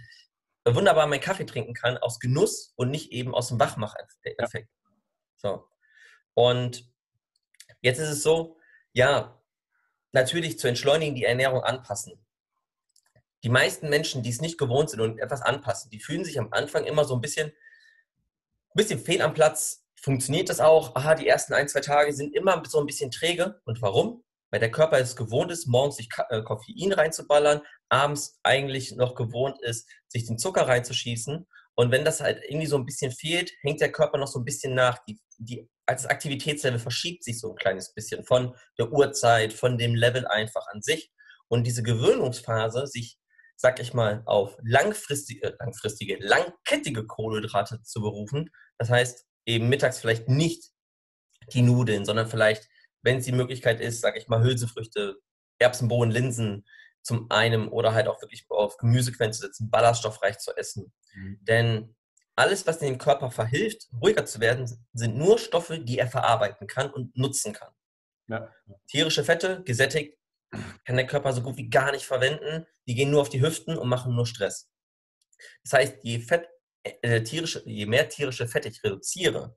Uhr, 0.65 0.75
wunderbar 0.75 1.07
meinen 1.07 1.21
Kaffee 1.21 1.45
trinken 1.45 1.73
kann, 1.73 1.97
aus 1.97 2.19
Genuss 2.19 2.73
und 2.75 2.91
nicht 2.91 3.11
eben 3.11 3.33
aus 3.33 3.47
dem 3.47 3.59
Wachmacheffekt. 3.59 4.69
So. 5.37 5.67
Und 6.33 6.85
jetzt 7.81 7.99
ist 7.99 8.09
es 8.09 8.23
so, 8.23 8.57
ja, 8.93 9.41
natürlich 10.11 10.59
zu 10.59 10.67
entschleunigen, 10.67 11.15
die 11.15 11.25
Ernährung 11.25 11.63
anpassen. 11.63 12.23
Die 13.43 13.49
meisten 13.49 13.89
Menschen, 13.89 14.23
die 14.23 14.29
es 14.29 14.41
nicht 14.41 14.57
gewohnt 14.57 14.89
sind 14.89 15.01
und 15.01 15.19
etwas 15.19 15.41
anpassen, 15.41 15.89
die 15.89 15.99
fühlen 15.99 16.23
sich 16.23 16.39
am 16.39 16.51
Anfang 16.51 16.85
immer 16.85 17.05
so 17.05 17.15
ein 17.15 17.21
bisschen, 17.21 17.47
ein 17.49 18.75
bisschen 18.75 18.99
fehl 18.99 19.21
am 19.21 19.33
Platz. 19.33 19.83
Funktioniert 20.01 20.49
das 20.49 20.59
auch? 20.59 20.95
Aha, 20.95 21.15
die 21.15 21.27
ersten 21.27 21.53
ein, 21.53 21.67
zwei 21.67 21.81
Tage 21.81 22.13
sind 22.13 22.35
immer 22.35 22.61
so 22.67 22.79
ein 22.79 22.85
bisschen 22.85 23.11
träge. 23.11 23.61
Und 23.65 23.81
warum? 23.81 24.23
Weil 24.51 24.59
der 24.59 24.71
Körper 24.71 24.99
es 24.99 25.15
gewohnt 25.15 25.51
ist, 25.51 25.67
morgens 25.67 25.95
sich 25.95 26.09
äh, 26.29 26.41
Koffein 26.41 26.91
reinzuballern, 26.91 27.61
abends 27.89 28.39
eigentlich 28.43 28.95
noch 28.95 29.15
gewohnt 29.15 29.61
ist, 29.61 29.89
sich 30.07 30.25
den 30.25 30.37
Zucker 30.37 30.67
reinzuschießen. 30.67 31.47
Und 31.75 31.91
wenn 31.91 32.05
das 32.05 32.19
halt 32.19 32.43
irgendwie 32.43 32.67
so 32.67 32.77
ein 32.77 32.85
bisschen 32.85 33.11
fehlt, 33.11 33.51
hängt 33.61 33.81
der 33.81 33.91
Körper 33.91 34.17
noch 34.17 34.27
so 34.27 34.39
ein 34.39 34.45
bisschen 34.45 34.75
nach. 34.75 34.99
Die, 35.05 35.19
die 35.37 35.69
als 35.85 36.05
Aktivitätslevel 36.05 36.79
verschiebt 36.79 37.23
sich 37.23 37.39
so 37.39 37.51
ein 37.51 37.55
kleines 37.55 37.93
bisschen 37.93 38.23
von 38.23 38.55
der 38.77 38.91
Uhrzeit, 38.91 39.53
von 39.53 39.77
dem 39.77 39.95
Level 39.95 40.27
einfach 40.27 40.67
an 40.67 40.81
sich. 40.81 41.11
Und 41.47 41.65
diese 41.65 41.83
Gewöhnungsphase, 41.83 42.87
sich, 42.87 43.17
sag 43.61 43.79
ich 43.79 43.93
mal, 43.93 44.23
auf 44.25 44.57
langfristige, 44.63 45.55
langfristige, 45.59 46.17
langkettige 46.19 47.05
Kohlenhydrate 47.05 47.81
zu 47.83 48.01
berufen, 48.01 48.49
das 48.77 48.89
heißt 48.89 49.25
eben 49.45 49.69
mittags 49.69 49.99
vielleicht 49.99 50.27
nicht 50.27 50.71
die 51.53 51.61
Nudeln, 51.61 52.03
sondern 52.03 52.27
vielleicht, 52.27 52.67
wenn 53.03 53.17
es 53.17 53.25
die 53.25 53.31
Möglichkeit 53.31 53.79
ist, 53.79 54.01
sag 54.01 54.17
ich 54.17 54.27
mal, 54.27 54.41
Hülsenfrüchte, 54.41 55.17
Erbsen, 55.59 55.87
Bohnen, 55.87 56.11
Linsen 56.11 56.65
zum 57.03 57.29
einen 57.29 57.67
oder 57.67 57.93
halt 57.93 58.07
auch 58.07 58.21
wirklich 58.21 58.45
auf 58.49 58.77
Gemüsequellen 58.77 59.33
zu 59.33 59.41
setzen, 59.41 59.69
ballaststoffreich 59.69 60.39
zu 60.39 60.55
essen. 60.57 60.91
Mhm. 61.13 61.39
Denn 61.41 61.95
alles, 62.35 62.65
was 62.65 62.79
dem 62.79 62.97
Körper 62.97 63.29
verhilft, 63.29 63.89
ruhiger 64.01 64.25
zu 64.25 64.39
werden, 64.39 64.67
sind 64.93 65.17
nur 65.17 65.37
Stoffe, 65.37 65.79
die 65.79 65.99
er 65.99 66.07
verarbeiten 66.07 66.65
kann 66.67 66.91
und 66.91 67.15
nutzen 67.15 67.53
kann. 67.53 67.73
Ja. 68.27 68.51
Tierische 68.87 69.23
Fette, 69.23 69.61
gesättigt, 69.63 70.17
kann 70.85 70.97
der 70.97 71.07
Körper 71.07 71.33
so 71.33 71.41
gut 71.41 71.57
wie 71.57 71.69
gar 71.69 71.91
nicht 71.91 72.05
verwenden. 72.05 72.65
Die 72.87 72.95
gehen 72.95 73.11
nur 73.11 73.21
auf 73.21 73.29
die 73.29 73.41
Hüften 73.41 73.77
und 73.77 73.89
machen 73.89 74.15
nur 74.15 74.25
Stress. 74.25 74.69
Das 75.63 75.73
heißt, 75.73 75.97
je, 76.03 76.19
Fett, 76.19 76.47
äh, 76.83 77.21
tierische, 77.23 77.63
je 77.65 77.85
mehr 77.85 78.07
tierische 78.09 78.47
Fette 78.47 78.69
ich 78.69 78.83
reduziere, 78.83 79.55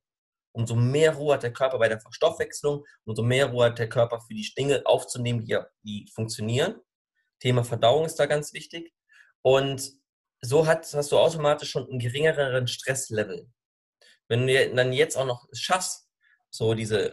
umso 0.53 0.75
mehr 0.75 1.15
Ruhe 1.15 1.35
hat 1.35 1.43
der 1.43 1.53
Körper 1.53 1.79
bei 1.79 1.89
der 1.89 2.01
Verstoffwechslung, 2.01 2.85
umso 3.05 3.23
mehr 3.23 3.47
Ruhe 3.47 3.67
hat 3.67 3.79
der 3.79 3.89
Körper 3.89 4.21
für 4.21 4.35
die 4.35 4.49
Dinge 4.57 4.83
aufzunehmen, 4.85 5.45
die, 5.45 5.59
die 5.83 6.11
funktionieren. 6.15 6.81
Thema 7.41 7.65
Verdauung 7.65 8.07
ist 8.07 8.17
da 8.17 8.27
ganz 8.27 8.53
wichtig. 8.53 8.93
Und 9.43 9.93
so 10.41 10.67
hat, 10.67 10.93
hast 10.95 11.13
du 11.13 11.19
automatisch 11.19 11.71
schon 11.71 11.89
einen 11.89 11.99
geringeren 11.99 12.67
Stresslevel. 12.67 13.51
Wenn 14.29 14.47
du 14.47 14.75
dann 14.75 14.93
jetzt 14.93 15.17
auch 15.17 15.27
noch 15.27 15.47
schaffst, 15.53 16.04
so 16.55 16.73
diese 16.75 17.11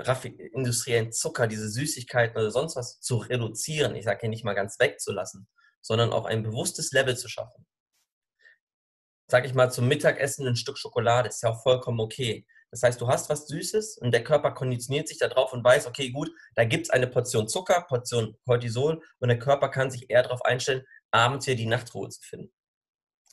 industriellen 0.53 1.11
Zucker, 1.11 1.47
diese 1.47 1.67
Süßigkeiten 1.67 2.37
oder 2.37 2.51
sonst 2.51 2.75
was 2.75 2.99
zu 2.99 3.17
reduzieren, 3.17 3.95
ich 3.95 4.05
sage 4.05 4.19
hier 4.21 4.29
nicht 4.29 4.43
mal 4.43 4.53
ganz 4.53 4.77
wegzulassen, 4.79 5.47
sondern 5.81 6.13
auch 6.13 6.25
ein 6.25 6.43
bewusstes 6.43 6.91
Level 6.91 7.17
zu 7.17 7.27
schaffen. 7.27 7.65
Sag 9.25 9.47
ich 9.47 9.55
mal, 9.55 9.71
zum 9.71 9.87
Mittagessen 9.87 10.45
ein 10.45 10.55
Stück 10.55 10.77
Schokolade 10.77 11.29
ist 11.29 11.41
ja 11.41 11.49
auch 11.49 11.63
vollkommen 11.63 11.99
okay. 11.99 12.45
Das 12.69 12.83
heißt, 12.83 13.01
du 13.01 13.07
hast 13.07 13.31
was 13.31 13.47
Süßes 13.47 13.97
und 13.97 14.11
der 14.11 14.23
Körper 14.23 14.51
konditioniert 14.51 15.07
sich 15.07 15.17
darauf 15.17 15.53
und 15.53 15.63
weiß, 15.63 15.87
okay, 15.87 16.11
gut, 16.11 16.29
da 16.53 16.63
gibt 16.63 16.85
es 16.85 16.89
eine 16.91 17.07
Portion 17.07 17.47
Zucker, 17.47 17.81
Portion 17.89 18.37
Cortisol 18.45 19.01
und 19.17 19.27
der 19.27 19.39
Körper 19.39 19.69
kann 19.69 19.89
sich 19.89 20.07
eher 20.11 20.21
darauf 20.21 20.45
einstellen, 20.45 20.85
abends 21.09 21.45
hier 21.45 21.55
die 21.55 21.65
Nachtruhe 21.65 22.09
zu 22.09 22.21
finden 22.21 22.53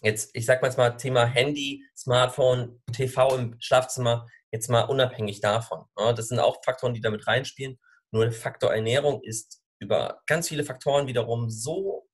jetzt, 0.03 0.31
ich 0.35 0.47
sag 0.47 0.63
mal 0.63 0.69
jetzt 0.69 0.77
mal 0.77 0.91
Thema 0.91 1.25
Handy, 1.27 1.85
Smartphone, 1.97 2.81
TV 2.93 3.37
im 3.37 3.57
Schlafzimmer, 3.61 4.27
jetzt 4.51 4.69
mal 4.69 4.83
unabhängig 4.83 5.41
davon. 5.41 5.85
Ja, 5.99 6.13
das 6.13 6.29
sind 6.29 6.39
auch 6.39 6.63
Faktoren, 6.65 6.95
die 6.95 7.01
damit 7.01 7.27
reinspielen. 7.27 7.79
Nur 8.11 8.25
der 8.25 8.33
Faktor 8.33 8.73
Ernährung 8.73 9.23
ist 9.23 9.63
über 9.79 10.23
ganz 10.27 10.49
viele 10.49 10.65
Faktoren 10.65 11.07
wiederum 11.07 11.51
so 11.51 12.09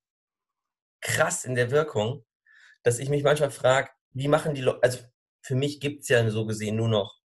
krass 1.01 1.45
in 1.45 1.55
der 1.55 1.71
Wirkung, 1.71 2.25
dass 2.83 2.99
ich 2.99 3.09
mich 3.09 3.23
manchmal 3.23 3.51
frage, 3.51 3.89
wie 4.11 4.27
machen 4.27 4.53
die 4.53 4.61
Leute, 4.61 4.83
also 4.83 4.99
für 5.41 5.55
mich 5.55 5.79
gibt 5.79 6.01
es 6.01 6.09
ja 6.09 6.27
so 6.29 6.45
gesehen 6.45 6.75
nur 6.75 6.89
noch 6.89 7.19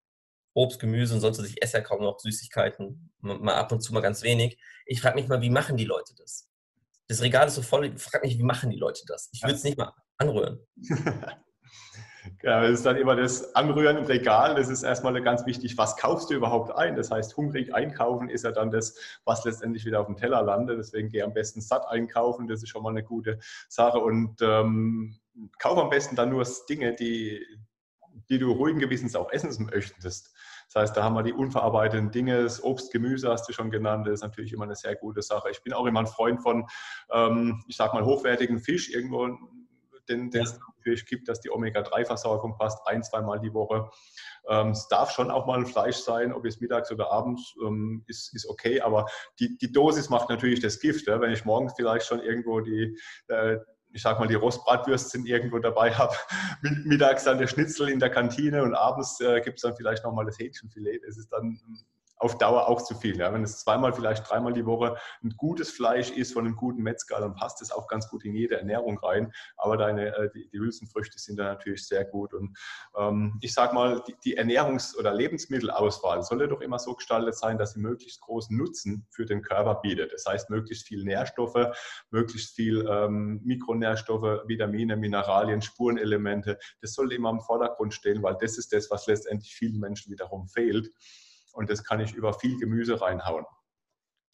Obst, 0.55 0.81
Gemüse 0.81 1.15
und 1.15 1.21
sonst 1.21 1.39
was. 1.39 1.47
Ich 1.47 1.63
esse 1.63 1.79
ja 1.79 1.83
kaum 1.83 2.03
noch 2.03 2.19
Süßigkeiten, 2.19 3.13
mal 3.21 3.55
ab 3.55 3.73
und 3.73 3.81
zu 3.81 3.93
mal 3.95 4.01
ganz 4.01 4.23
wenig. 4.23 4.59
Ich 4.85 5.01
frage 5.01 5.15
mich 5.15 5.29
mal, 5.29 5.41
wie 5.41 5.51
machen 5.51 5.77
die 5.77 5.85
Leute 5.85 6.15
das? 6.17 6.49
Das 7.09 7.23
Regal 7.23 7.49
ist 7.49 7.55
so 7.55 7.63
voll, 7.63 7.87
ich 7.87 8.03
frage 8.03 8.27
mich, 8.27 8.39
wie 8.39 8.43
machen 8.43 8.71
die 8.71 8.77
Leute 8.77 9.03
das? 9.07 9.29
Ich 9.33 9.43
würde 9.43 9.55
es 9.55 9.65
nicht 9.65 9.79
mal 9.79 9.93
anrühren. 10.19 10.61
Ja, 12.43 12.63
das 12.63 12.71
ist 12.71 12.87
dann 12.87 12.97
immer 12.97 13.17
das 13.17 13.55
Anrühren 13.55 13.97
im 13.97 14.05
Regal. 14.05 14.55
Das 14.55 14.69
ist 14.69 14.83
erstmal 14.83 15.21
ganz 15.23 15.47
wichtig, 15.47 15.79
was 15.79 15.97
kaufst 15.97 16.31
du 16.31 16.35
überhaupt 16.35 16.75
ein? 16.75 16.97
Das 16.97 17.11
heißt, 17.11 17.37
hungrig 17.37 17.75
einkaufen 17.75 18.29
ist 18.29 18.45
ja 18.45 18.53
dann 18.53 18.71
das, 18.71 18.97
was 19.25 19.45
letztendlich 19.45 19.85
wieder 19.85 20.01
auf 20.01 20.07
dem 20.07 20.17
Teller 20.17 20.43
landet. 20.43 20.79
Deswegen 20.79 21.09
geh 21.09 21.23
am 21.23 21.33
besten 21.33 21.61
satt 21.61 21.87
einkaufen. 21.89 22.49
Das 22.49 22.63
ist 22.63 22.69
schon 22.69 22.83
mal 22.83 22.91
eine 22.91 23.03
gute 23.03 23.39
Sache. 23.69 23.99
Und 23.99 24.41
ähm, 24.43 25.19
kauf 25.59 25.79
am 25.79 25.91
besten 25.91 26.17
dann 26.17 26.31
nur 26.31 26.47
Dinge, 26.69 26.95
die, 26.95 27.45
die 28.29 28.39
du 28.39 28.53
ruhigen 28.53 28.81
Gewissens 28.81 29.17
auch 29.17 29.31
essen 29.33 29.71
möchtest. 29.73 30.33
Das 30.73 30.83
heißt, 30.83 30.97
da 30.97 31.03
haben 31.03 31.15
wir 31.15 31.25
die 31.25 31.33
unverarbeiteten 31.33 32.13
Dinge, 32.13 32.45
das 32.45 32.63
Obst, 32.63 32.93
Gemüse 32.93 33.29
hast 33.29 33.49
du 33.49 33.53
schon 33.53 33.73
genannt, 33.73 34.07
das 34.07 34.15
ist 34.15 34.23
natürlich 34.23 34.53
immer 34.53 34.65
eine 34.65 34.77
sehr 34.77 34.95
gute 34.95 35.21
Sache. 35.21 35.51
Ich 35.51 35.63
bin 35.65 35.73
auch 35.73 35.85
immer 35.85 35.99
ein 35.99 36.07
Freund 36.07 36.41
von, 36.43 36.67
ähm, 37.13 37.65
ich 37.67 37.77
sag 37.77 37.93
mal, 37.93 38.05
hochwertigen 38.05 38.61
Fisch, 38.61 38.89
irgendwo 38.89 39.37
den, 40.09 40.31
den 40.31 40.43
ja. 40.45 40.49
es 40.49 40.59
Fisch 40.83 41.05
gibt, 41.05 41.29
dass 41.29 41.41
die 41.41 41.51
Omega-3-Versorgung 41.51 42.57
passt, 42.57 42.87
ein, 42.87 43.03
zweimal 43.03 43.41
die 43.41 43.53
Woche. 43.53 43.91
Ähm, 44.49 44.71
es 44.71 44.89
darf 44.89 45.11
schon 45.11 45.31
auch 45.31 45.47
mal 45.47 45.59
ein 45.59 45.67
Fleisch 45.67 45.97
sein, 45.97 46.33
ob 46.33 46.45
es 46.47 46.61
mittags 46.61 46.91
oder 46.91 47.11
abends 47.11 47.55
ähm, 47.65 48.05
ist, 48.07 48.35
ist 48.35 48.49
okay, 48.49 48.81
aber 48.81 49.07
die, 49.39 49.57
die 49.59 49.73
Dosis 49.73 50.09
macht 50.09 50.29
natürlich 50.29 50.61
das 50.61 50.81
Gift. 50.81 51.07
Ja? 51.07 51.21
Wenn 51.21 51.33
ich 51.33 51.45
morgens 51.45 51.75
vielleicht 51.77 52.07
schon 52.07 52.21
irgendwo 52.21 52.61
die, 52.61 52.97
äh, 53.29 53.59
ich 53.93 54.03
sag 54.03 54.19
mal, 54.19 54.29
die 54.29 54.35
Rostbratwürstchen 54.35 55.27
irgendwo 55.27 55.59
dabei 55.59 55.93
habe, 55.99 56.15
mittags 56.63 57.25
dann 57.25 57.39
der 57.39 57.47
Schnitzel 57.47 57.89
in 57.89 57.99
der 57.99 58.11
Kantine 58.11 58.63
und 58.63 58.75
abends 58.75 59.21
äh, 59.21 59.41
gibt 59.41 59.59
es 59.59 59.63
dann 59.63 59.77
vielleicht 59.77 60.05
nochmal 60.05 60.25
das 60.25 60.39
Hähnchenfilet. 60.39 61.01
Das 61.07 61.17
ist 61.17 61.31
dann 61.31 61.61
auf 62.21 62.37
Dauer 62.39 62.69
auch 62.69 62.83
zu 62.83 62.95
viel. 62.95 63.19
Ja. 63.19 63.33
Wenn 63.33 63.43
es 63.43 63.59
zweimal, 63.61 63.93
vielleicht 63.93 64.29
dreimal 64.29 64.53
die 64.53 64.67
Woche 64.67 64.97
ein 65.25 65.31
gutes 65.37 65.71
Fleisch 65.71 66.11
ist 66.11 66.35
von 66.35 66.45
einem 66.45 66.55
guten 66.55 66.83
Metzger, 66.83 67.19
dann 67.19 67.35
passt 67.35 67.63
es 67.63 67.73
auch 67.73 67.89
ganz 67.89 68.09
gut 68.09 68.25
in 68.25 68.35
jede 68.35 68.59
Ernährung 68.59 68.99
rein. 68.99 69.33
Aber 69.57 69.77
deine, 69.77 70.15
äh, 70.15 70.31
die, 70.31 70.49
die 70.51 70.59
Hülsenfrüchte 70.59 71.19
sind 71.19 71.39
da 71.39 71.45
natürlich 71.45 71.87
sehr 71.89 72.05
gut. 72.05 72.35
Und 72.35 72.57
ähm, 72.97 73.39
ich 73.41 73.55
sage 73.55 73.75
mal, 73.75 74.03
die, 74.07 74.15
die 74.25 74.39
Ernährungs- 74.39 74.97
oder 74.97 75.15
Lebensmittelauswahl 75.15 76.23
sollte 76.23 76.49
doch 76.49 76.61
immer 76.61 76.79
so 76.79 76.95
gestaltet 76.95 77.37
sein, 77.37 77.57
dass 77.57 77.73
sie 77.73 77.81
möglichst 77.81 78.21
großen 78.21 78.57
Nutzen 78.57 79.07
für 79.11 79.25
den 79.25 79.41
Körper 79.41 79.77
bietet. 79.77 80.13
Das 80.13 80.27
heißt, 80.27 80.51
möglichst 80.51 80.87
viel 80.87 81.05
Nährstoffe, 81.05 81.75
möglichst 82.11 82.55
viel 82.55 82.87
ähm, 82.87 83.41
Mikronährstoffe, 83.45 84.43
Vitamine, 84.47 84.97
Mineralien, 84.97 85.63
Spurenelemente. 85.63 86.59
Das 86.83 86.93
sollte 86.93 87.15
immer 87.15 87.31
im 87.31 87.41
Vordergrund 87.41 87.95
stehen, 87.95 88.23
weil 88.23 88.37
das 88.39 88.59
ist 88.59 88.75
das, 88.75 88.91
was 88.91 89.07
letztendlich 89.07 89.55
vielen 89.55 89.81
Menschen 89.81 90.13
wiederum 90.13 90.47
fehlt 90.49 90.91
und 91.53 91.71
das 91.71 91.85
kann 91.85 92.01
ich 92.01 92.15
über 92.15 92.33
viel 92.33 92.59
Gemüse 92.59 93.01
reinhauen. 93.01 93.45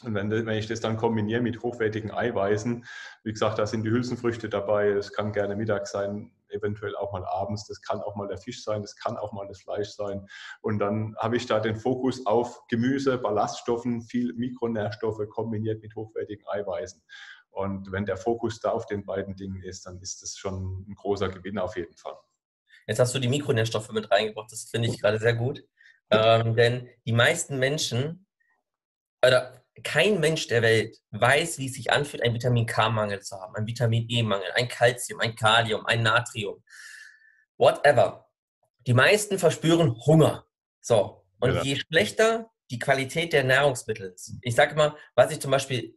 Und 0.04 0.14
wenn, 0.14 0.30
wenn, 0.30 0.58
ich 0.58 0.66
das 0.66 0.80
dann 0.80 0.98
kombiniere 0.98 1.40
mit 1.40 1.62
hochwertigen 1.62 2.10
Eiweißen, 2.10 2.84
wie 3.24 3.32
gesagt, 3.32 3.58
da 3.58 3.66
sind 3.66 3.82
die 3.82 3.90
Hülsenfrüchte 3.90 4.50
dabei, 4.50 4.88
es 4.88 5.12
kann 5.12 5.32
gerne 5.32 5.56
Mittag 5.56 5.86
sein, 5.86 6.32
eventuell 6.50 6.94
auch 6.96 7.12
mal 7.12 7.24
abends, 7.24 7.66
das 7.66 7.80
kann 7.80 8.02
auch 8.02 8.14
mal 8.14 8.28
der 8.28 8.36
Fisch 8.36 8.62
sein, 8.62 8.82
das 8.82 8.96
kann 8.96 9.16
auch 9.16 9.32
mal 9.32 9.48
das 9.48 9.62
Fleisch 9.62 9.90
sein. 9.90 10.26
Und 10.60 10.80
dann 10.80 11.16
habe 11.18 11.36
ich 11.36 11.46
da 11.46 11.60
den 11.60 11.76
Fokus 11.76 12.26
auf 12.26 12.66
Gemüse, 12.68 13.16
Ballaststoffen, 13.16 14.02
viel 14.02 14.34
Mikronährstoffe 14.34 15.28
kombiniert 15.30 15.82
mit 15.82 15.96
hochwertigen 15.96 16.46
Eiweißen. 16.46 17.02
Und 17.50 17.90
wenn 17.90 18.04
der 18.04 18.18
Fokus 18.18 18.60
da 18.60 18.72
auf 18.72 18.84
den 18.84 19.06
beiden 19.06 19.34
Dingen 19.34 19.62
ist, 19.62 19.86
dann 19.86 19.98
ist 20.00 20.22
das 20.22 20.36
schon 20.36 20.84
ein 20.88 20.94
großer 20.94 21.30
Gewinn 21.30 21.58
auf 21.58 21.74
jeden 21.76 21.96
Fall. 21.96 22.16
Jetzt 22.86 22.98
hast 22.98 23.14
du 23.14 23.18
die 23.18 23.28
Mikronährstoffe 23.28 23.90
mit 23.92 24.10
reingebracht, 24.10 24.52
das 24.52 24.64
finde 24.64 24.88
ich 24.88 25.00
gerade 25.00 25.18
sehr 25.18 25.34
gut. 25.34 25.64
Ähm, 26.10 26.54
denn 26.54 26.88
die 27.04 27.12
meisten 27.12 27.58
Menschen, 27.58 28.26
oder 29.24 29.64
kein 29.82 30.20
Mensch 30.20 30.46
der 30.48 30.62
Welt 30.62 30.96
weiß, 31.10 31.58
wie 31.58 31.66
es 31.66 31.74
sich 31.74 31.92
anfühlt, 31.92 32.22
einen 32.22 32.34
Vitamin 32.34 32.66
K-Mangel 32.66 33.20
zu 33.20 33.36
haben, 33.36 33.54
einen 33.56 33.66
Vitamin 33.66 34.06
E-Mangel, 34.08 34.50
ein 34.54 34.68
Calcium, 34.68 35.20
ein 35.20 35.34
Kalium, 35.34 35.84
ein 35.86 36.02
Natrium, 36.02 36.62
whatever. 37.58 38.26
Die 38.86 38.94
meisten 38.94 39.38
verspüren 39.38 39.96
Hunger. 40.06 40.46
So. 40.80 41.26
Und 41.40 41.54
ja. 41.54 41.62
je 41.62 41.76
schlechter 41.76 42.50
die 42.70 42.78
Qualität 42.78 43.32
der 43.32 43.44
Nahrungsmittel 43.44 44.12
ist, 44.12 44.34
ich 44.42 44.54
sage 44.54 44.74
mal, 44.74 44.96
was 45.14 45.30
ich 45.30 45.40
zum 45.40 45.50
Beispiel 45.50 45.94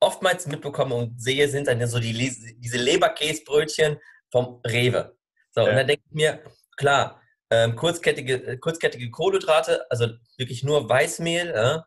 oftmals 0.00 0.46
mitbekomme 0.46 0.94
und 0.94 1.22
sehe, 1.22 1.48
sind 1.48 1.68
dann 1.68 1.86
so 1.86 2.00
die, 2.00 2.12
diese 2.12 2.78
Leberkäsebrötchen 2.78 3.98
vom 4.30 4.60
Rewe. 4.66 5.16
So, 5.50 5.60
ja. 5.60 5.70
und 5.70 5.76
dann 5.76 5.86
denke 5.86 6.02
ich 6.06 6.12
mir, 6.12 6.42
klar, 6.76 7.21
ähm, 7.52 7.76
kurzkettige, 7.76 8.34
äh, 8.46 8.56
kurzkettige 8.56 9.10
Kohlenhydrate, 9.10 9.84
also 9.90 10.08
wirklich 10.38 10.64
nur 10.64 10.88
Weißmehl, 10.88 11.50
äh, 11.50 11.78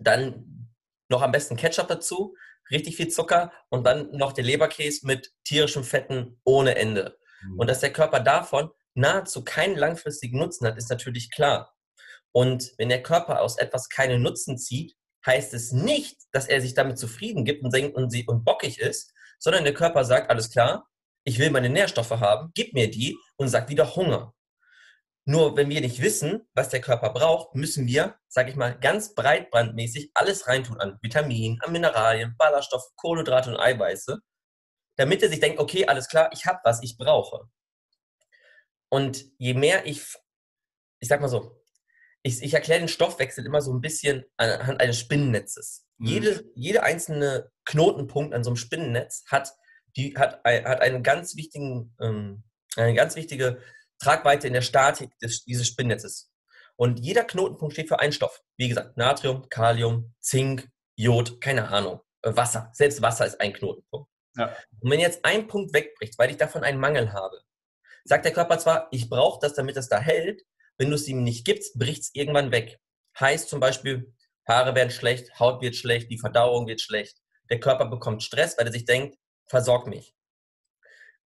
dann 0.00 0.72
noch 1.10 1.20
am 1.20 1.32
besten 1.32 1.56
Ketchup 1.56 1.88
dazu, 1.88 2.34
richtig 2.70 2.96
viel 2.96 3.08
Zucker 3.08 3.52
und 3.68 3.86
dann 3.86 4.10
noch 4.12 4.32
der 4.32 4.44
Leberkäse 4.44 5.06
mit 5.06 5.32
tierischem 5.44 5.84
Fetten 5.84 6.40
ohne 6.44 6.76
Ende. 6.76 7.18
Mhm. 7.42 7.60
Und 7.60 7.68
dass 7.68 7.80
der 7.80 7.92
Körper 7.92 8.20
davon 8.20 8.70
nahezu 8.94 9.44
keinen 9.44 9.76
langfristigen 9.76 10.38
Nutzen 10.38 10.66
hat, 10.66 10.78
ist 10.78 10.88
natürlich 10.88 11.30
klar. 11.30 11.74
Und 12.32 12.72
wenn 12.78 12.88
der 12.88 13.02
Körper 13.02 13.42
aus 13.42 13.58
etwas 13.58 13.90
keinen 13.90 14.22
Nutzen 14.22 14.56
zieht, 14.56 14.96
heißt 15.26 15.52
es 15.52 15.72
nicht, 15.72 16.16
dass 16.32 16.48
er 16.48 16.62
sich 16.62 16.72
damit 16.72 16.98
zufrieden 16.98 17.44
gibt 17.44 17.62
und, 17.62 17.74
denkt 17.74 17.96
und, 17.96 18.14
und 18.28 18.44
bockig 18.44 18.80
ist, 18.80 19.12
sondern 19.38 19.64
der 19.64 19.74
Körper 19.74 20.04
sagt, 20.04 20.30
alles 20.30 20.50
klar, 20.50 20.88
ich 21.24 21.38
will 21.38 21.50
meine 21.50 21.68
Nährstoffe 21.68 22.12
haben, 22.12 22.52
gib 22.54 22.72
mir 22.72 22.90
die 22.90 23.18
und 23.36 23.48
sagt 23.48 23.68
wieder 23.68 23.94
Hunger. 23.94 24.32
Nur 25.28 25.56
wenn 25.56 25.68
wir 25.68 25.80
nicht 25.80 26.00
wissen, 26.00 26.48
was 26.54 26.68
der 26.68 26.80
Körper 26.80 27.10
braucht, 27.10 27.56
müssen 27.56 27.88
wir, 27.88 28.16
sage 28.28 28.50
ich 28.50 28.56
mal, 28.56 28.78
ganz 28.78 29.12
breitbandmäßig 29.14 30.12
alles 30.14 30.46
reintun 30.46 30.80
an 30.80 30.98
Vitaminen, 31.02 31.60
an 31.62 31.72
Mineralien, 31.72 32.36
Ballaststoff, 32.38 32.84
Kohlenhydrate 32.94 33.50
und 33.50 33.56
Eiweiße, 33.58 34.20
damit 34.94 35.24
er 35.24 35.28
sich 35.28 35.40
denkt, 35.40 35.58
okay, 35.58 35.86
alles 35.86 36.08
klar, 36.08 36.30
ich 36.32 36.46
habe 36.46 36.60
was 36.62 36.80
ich 36.80 36.96
brauche. 36.96 37.48
Und 38.88 39.24
je 39.38 39.54
mehr 39.54 39.84
ich, 39.84 40.00
ich 41.00 41.08
sag 41.08 41.20
mal 41.20 41.28
so, 41.28 41.60
ich, 42.22 42.40
ich 42.42 42.54
erkläre 42.54 42.78
den 42.78 42.88
Stoffwechsel 42.88 43.44
immer 43.44 43.60
so 43.60 43.72
ein 43.72 43.80
bisschen 43.80 44.24
anhand 44.36 44.80
eines 44.80 45.00
Spinnennetzes. 45.00 45.88
Mhm. 45.98 46.06
Jede, 46.06 46.44
jede 46.54 46.84
einzelne 46.84 47.50
Knotenpunkt 47.64 48.32
an 48.32 48.44
so 48.44 48.50
einem 48.50 48.56
Spinnennetz 48.56 49.24
hat, 49.26 49.52
die, 49.96 50.16
hat, 50.16 50.44
hat 50.44 50.80
einen 50.82 51.02
ganz 51.02 51.34
wichtigen, 51.34 51.96
ähm, 52.00 52.44
eine 52.76 52.94
ganz 52.94 53.16
wichtige 53.16 53.60
Tragweite 53.98 54.46
in 54.46 54.52
der 54.52 54.62
Statik 54.62 55.16
des, 55.18 55.44
dieses 55.44 55.66
Spinnnetzes. 55.66 56.30
Und 56.76 57.00
jeder 57.00 57.24
Knotenpunkt 57.24 57.72
steht 57.72 57.88
für 57.88 58.00
einen 58.00 58.12
Stoff. 58.12 58.42
Wie 58.56 58.68
gesagt, 58.68 58.96
Natrium, 58.96 59.48
Kalium, 59.48 60.14
Zink, 60.20 60.68
Jod, 60.96 61.40
keine 61.40 61.68
Ahnung, 61.68 62.00
äh, 62.22 62.36
Wasser. 62.36 62.70
Selbst 62.74 63.00
Wasser 63.02 63.26
ist 63.26 63.40
ein 63.40 63.52
Knotenpunkt. 63.52 64.10
Ja. 64.36 64.54
Und 64.80 64.90
wenn 64.90 65.00
jetzt 65.00 65.24
ein 65.24 65.48
Punkt 65.48 65.72
wegbricht, 65.72 66.18
weil 66.18 66.30
ich 66.30 66.36
davon 66.36 66.64
einen 66.64 66.78
Mangel 66.78 67.12
habe, 67.12 67.40
sagt 68.04 68.24
der 68.24 68.32
Körper 68.32 68.58
zwar, 68.58 68.88
ich 68.90 69.08
brauche 69.08 69.40
das, 69.40 69.54
damit 69.54 69.76
es 69.76 69.88
da 69.88 69.98
hält. 69.98 70.42
Wenn 70.78 70.90
du 70.90 70.96
es 70.96 71.08
ihm 71.08 71.22
nicht 71.22 71.46
gibst, 71.46 71.78
bricht 71.78 72.02
es 72.02 72.14
irgendwann 72.14 72.52
weg. 72.52 72.78
Heißt 73.18 73.48
zum 73.48 73.60
Beispiel, 73.60 74.14
Haare 74.46 74.74
werden 74.74 74.90
schlecht, 74.90 75.40
Haut 75.40 75.62
wird 75.62 75.74
schlecht, 75.74 76.10
die 76.10 76.18
Verdauung 76.18 76.66
wird 76.66 76.80
schlecht. 76.80 77.18
Der 77.50 77.58
Körper 77.58 77.86
bekommt 77.86 78.22
Stress, 78.22 78.58
weil 78.58 78.66
er 78.66 78.72
sich 78.72 78.84
denkt, 78.84 79.16
versorg 79.46 79.86
mich. 79.86 80.14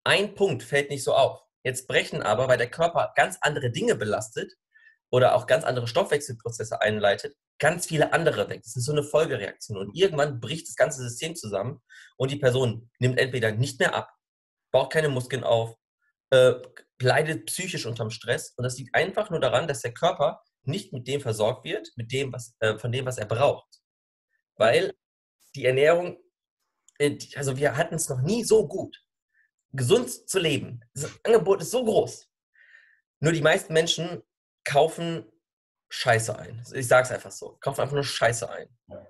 Ein 0.03 0.35
Punkt 0.35 0.63
fällt 0.63 0.89
nicht 0.89 1.03
so 1.03 1.15
auf. 1.15 1.41
Jetzt 1.63 1.87
brechen 1.87 2.21
aber, 2.21 2.47
weil 2.47 2.57
der 2.57 2.69
Körper 2.69 3.11
ganz 3.15 3.37
andere 3.41 3.71
Dinge 3.71 3.95
belastet 3.95 4.53
oder 5.11 5.35
auch 5.35 5.47
ganz 5.47 5.63
andere 5.63 5.87
Stoffwechselprozesse 5.87 6.81
einleitet, 6.81 7.35
ganz 7.59 7.87
viele 7.87 8.13
andere 8.13 8.49
weg. 8.49 8.61
Das 8.63 8.75
ist 8.75 8.85
so 8.85 8.91
eine 8.91 9.03
Folgereaktion. 9.03 9.77
Und 9.77 9.95
irgendwann 9.95 10.39
bricht 10.39 10.67
das 10.67 10.75
ganze 10.75 11.01
System 11.01 11.35
zusammen 11.35 11.81
und 12.17 12.31
die 12.31 12.37
Person 12.37 12.89
nimmt 12.99 13.19
entweder 13.19 13.51
nicht 13.51 13.79
mehr 13.79 13.93
ab, 13.93 14.09
baut 14.71 14.91
keine 14.93 15.09
Muskeln 15.09 15.43
auf, 15.43 15.75
äh, 16.29 16.53
leidet 17.01 17.47
psychisch 17.47 17.85
unterm 17.85 18.11
Stress. 18.11 18.53
Und 18.55 18.63
das 18.63 18.77
liegt 18.77 18.95
einfach 18.95 19.29
nur 19.29 19.39
daran, 19.39 19.67
dass 19.67 19.81
der 19.81 19.93
Körper 19.93 20.41
nicht 20.63 20.93
mit 20.93 21.07
dem 21.07 21.21
versorgt 21.21 21.65
wird, 21.65 21.89
mit 21.95 22.11
dem, 22.11 22.31
was, 22.31 22.55
äh, 22.59 22.77
von 22.77 22.91
dem, 22.91 23.05
was 23.05 23.17
er 23.17 23.25
braucht. 23.25 23.67
Weil 24.55 24.93
die 25.55 25.65
Ernährung, 25.65 26.17
äh, 26.99 27.17
also 27.35 27.57
wir 27.57 27.75
hatten 27.75 27.95
es 27.95 28.09
noch 28.09 28.21
nie 28.21 28.43
so 28.43 28.67
gut 28.67 29.01
gesund 29.71 30.09
zu 30.09 30.39
leben. 30.39 30.81
Das 30.93 31.09
Angebot 31.23 31.61
ist 31.61 31.71
so 31.71 31.83
groß. 31.83 32.27
Nur 33.21 33.33
die 33.33 33.41
meisten 33.41 33.73
Menschen 33.73 34.23
kaufen 34.63 35.25
Scheiße 35.89 36.37
ein. 36.37 36.63
Ich 36.73 36.87
sage 36.87 37.05
es 37.05 37.11
einfach 37.11 37.31
so. 37.31 37.57
Kaufen 37.59 37.81
einfach 37.81 37.95
nur 37.95 38.03
Scheiße 38.03 38.49
ein. 38.49 38.67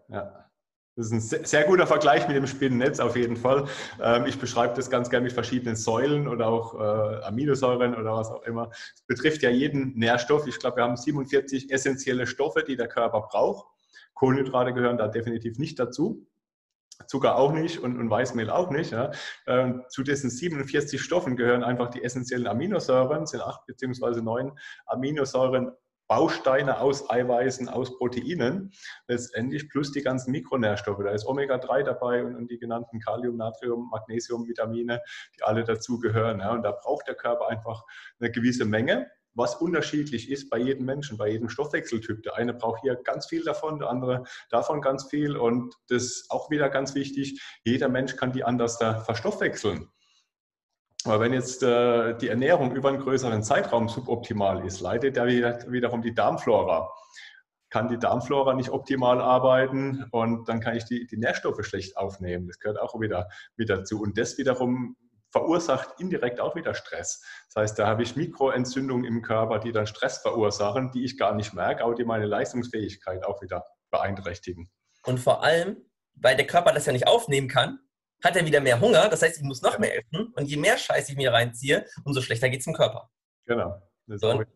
Ja. 0.08 0.50
Das 0.96 1.12
ist 1.12 1.34
ein 1.34 1.46
sehr 1.46 1.64
guter 1.64 1.88
Vergleich 1.88 2.28
mit 2.28 2.36
dem 2.36 2.46
Spinnennetz 2.46 3.00
auf 3.00 3.16
jeden 3.16 3.38
Fall. 3.38 3.70
Ähm, 4.02 4.26
ich 4.26 4.38
beschreibe 4.38 4.74
das 4.74 4.90
ganz 4.90 5.10
gerne 5.10 5.24
mit 5.24 5.32
verschiedenen 5.32 5.78
Säulen 5.78 6.28
oder 6.28 6.48
auch 6.48 6.76
äh, 6.76 7.24
Aminosäuren 7.24 7.96
oder 7.96 8.16
was 8.16 8.30
auch 8.30 8.44
immer. 8.44 8.70
Es 8.72 9.02
betrifft 9.08 9.42
ja 9.42 9.50
jeden 9.50 9.98
Nährstoff. 9.98 10.46
Ich 10.46 10.60
glaube, 10.60 10.78
wir 10.78 10.84
haben 10.84 10.98
47 10.98 11.72
essentielle 11.72 12.28
Stoffe, 12.28 12.66
die 12.68 12.76
der 12.76 12.90
Körper 12.90 13.22
braucht. 13.22 13.68
Kohlenhydrate 14.14 14.74
gehören 14.74 14.98
da 14.98 15.08
definitiv 15.08 15.58
nicht 15.58 15.80
dazu. 15.80 16.28
Zucker 17.08 17.38
auch 17.38 17.52
nicht 17.52 17.80
und, 17.80 17.98
und 17.98 18.10
Weißmehl 18.10 18.50
auch 18.50 18.70
nicht. 18.70 18.92
Ja. 18.92 19.12
Ähm, 19.48 19.84
zu 19.90 20.04
diesen 20.04 20.30
47 20.30 21.02
Stoffen 21.02 21.36
gehören 21.36 21.64
einfach 21.64 21.90
die 21.90 22.04
essentiellen 22.04 22.48
Aminosäuren, 22.48 23.26
sind 23.26 23.42
acht 23.42 23.66
beziehungsweise 23.66 24.22
neun 24.22 24.58
Aminosäuren 24.86 25.72
Bausteine 26.10 26.80
aus 26.80 27.08
Eiweißen, 27.08 27.70
aus 27.70 27.96
Proteinen, 28.00 28.72
letztendlich 29.08 29.70
plus 29.70 29.92
die 29.92 30.02
ganzen 30.02 30.32
Mikronährstoffe. 30.32 31.04
Da 31.04 31.12
ist 31.12 31.26
Omega-3 31.26 31.84
dabei 31.84 32.26
und, 32.26 32.36
und, 32.36 32.50
die 32.50 32.58
genannten 32.58 33.00
Kalium, 33.00 33.38
Natrium, 33.38 33.90
Magnesium, 33.92 34.48
Vitamine, 34.48 35.02
die 35.38 35.44
alle 35.44 35.64
dazugehören. 35.64 36.40
Ja. 36.40 36.52
Und 36.54 36.64
da 36.64 36.72
braucht 36.72 37.08
der 37.08 37.14
Körper 37.14 37.48
einfach 37.48 37.84
eine 38.20 38.32
gewisse 38.32 38.66
Menge 38.66 39.08
was 39.40 39.56
unterschiedlich 39.56 40.30
ist 40.30 40.50
bei 40.50 40.60
jedem 40.60 40.86
Menschen, 40.86 41.18
bei 41.18 41.30
jedem 41.30 41.50
Stoffwechseltyp. 41.50 42.22
Der 42.22 42.36
eine 42.36 42.54
braucht 42.54 42.82
hier 42.82 42.96
ganz 42.96 43.26
viel 43.26 43.44
davon, 43.44 43.80
der 43.80 43.90
andere 43.90 44.26
davon 44.52 44.82
ganz 44.82 45.06
viel. 45.06 45.36
Und 45.36 45.74
das 45.88 46.04
ist 46.04 46.32
auch 46.32 46.52
wieder 46.52 46.70
ganz 46.70 46.94
wichtig, 46.94 47.42
jeder 47.64 47.90
Mensch 47.90 48.16
kann 48.18 48.32
die 48.32 48.44
anders 48.44 48.78
da 48.78 49.00
verstoffwechseln. 49.00 49.90
Aber 51.06 51.22
wenn 51.22 51.34
jetzt 51.34 51.64
äh, 51.64 52.18
die 52.18 52.28
Ernährung 52.28 52.76
über 52.76 52.90
einen 52.90 53.00
größeren 53.00 53.42
Zeitraum 53.42 53.88
suboptimal 53.88 54.66
ist, 54.66 54.82
leidet 54.82 55.16
ja 55.16 55.26
wieder, 55.26 55.72
wiederum 55.72 56.02
die 56.02 56.14
Darmflora. 56.14 56.92
Kann 57.70 57.88
die 57.88 57.98
Darmflora 57.98 58.54
nicht 58.54 58.72
optimal 58.72 59.22
arbeiten 59.22 60.06
und 60.12 60.50
dann 60.50 60.60
kann 60.60 60.76
ich 60.76 60.84
die, 60.86 61.08
die 61.08 61.18
Nährstoffe 61.18 61.64
schlecht 61.66 61.96
aufnehmen. 61.96 62.48
Das 62.48 62.60
gehört 62.60 62.82
auch 62.82 63.00
wieder 63.00 63.30
mit 63.56 63.70
dazu. 63.70 64.02
Und 64.02 64.18
das 64.18 64.38
wiederum 64.38 64.98
verursacht 65.32 66.00
indirekt 66.00 66.40
auch 66.40 66.56
wieder 66.56 66.74
Stress. 66.74 67.24
Das 67.48 67.62
heißt, 67.62 67.80
da 67.80 67.88
habe 67.88 68.04
ich 68.04 68.16
Mikroentzündungen 68.16 69.06
im 69.06 69.22
Körper, 69.22 69.60
die 69.60 69.72
dann 69.72 69.88
Stress 69.88 70.20
verursachen, 70.20 70.92
die 70.92 71.04
ich 71.04 71.18
gar 71.18 71.36
nicht 71.36 71.54
merke, 71.54 71.84
aber 71.84 71.96
die 71.96 72.04
meine 72.04 72.26
Leistungsfähigkeit 72.26 73.24
auch 73.24 73.42
wieder 73.42 73.66
beeinträchtigen. 73.92 74.70
Und 75.06 75.20
vor 75.20 75.44
allem, 75.44 75.78
weil 76.16 76.36
der 76.36 76.48
Körper 76.48 76.74
das 76.74 76.86
ja 76.86 76.92
nicht 76.92 77.08
aufnehmen 77.08 77.48
kann, 77.48 77.80
hat 78.24 78.36
er 78.36 78.46
wieder 78.46 78.62
mehr 78.62 78.82
Hunger. 78.82 79.08
Das 79.10 79.22
heißt, 79.22 79.38
ich 79.38 79.44
muss 79.44 79.62
noch 79.62 79.80
mehr 79.80 79.98
essen. 79.98 80.34
Und 80.36 80.46
je 80.46 80.58
mehr 80.58 80.78
Scheiß 80.78 81.10
ich 81.10 81.16
mir 81.16 81.32
reinziehe, 81.32 81.86
umso 82.04 82.22
schlechter 82.22 82.50
geht 82.50 82.60
es 82.60 82.66
dem 82.66 82.74
Körper. 82.74 83.10
Genau. 83.46 83.82
Das 84.08 84.22
ist 84.22 84.48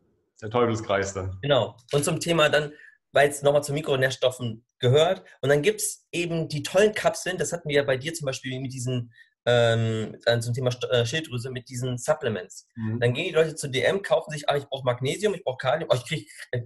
der 0.41 0.49
Teufelskreis 0.49 1.13
dann. 1.13 1.37
Genau. 1.41 1.77
Und 1.93 2.03
zum 2.03 2.19
Thema 2.19 2.49
dann, 2.49 2.73
weil 3.11 3.29
es 3.29 3.43
nochmal 3.43 3.63
zu 3.63 3.71
Mikronährstoffen 3.71 4.65
gehört. 4.79 5.23
Und 5.41 5.49
dann 5.49 5.61
gibt 5.61 5.81
es 5.81 6.07
eben 6.11 6.49
die 6.49 6.63
tollen 6.63 6.93
Kapseln. 6.93 7.37
Das 7.37 7.53
hatten 7.53 7.69
wir 7.69 7.75
ja 7.75 7.83
bei 7.83 7.97
dir 7.97 8.13
zum 8.13 8.25
Beispiel 8.25 8.59
mit 8.59 8.73
diesen 8.73 9.13
ähm, 9.45 10.17
zum 10.39 10.53
Thema 10.53 10.71
äh, 10.89 11.05
Schilddrüse 11.05 11.49
mit 11.49 11.69
diesen 11.69 11.97
Supplements. 11.97 12.67
Mhm. 12.75 12.99
Dann 12.99 13.13
gehen 13.13 13.25
die 13.25 13.33
Leute 13.33 13.55
zu 13.55 13.67
DM, 13.67 14.01
kaufen 14.01 14.31
sich, 14.31 14.47
ach, 14.47 14.55
ich 14.55 14.65
brauche 14.65 14.85
Magnesium, 14.85 15.33
ich 15.33 15.43
brauche 15.43 15.57
Kalium, 15.57 15.89
oh, 15.91 15.95
ich 15.95 16.05
kriege 16.05 16.25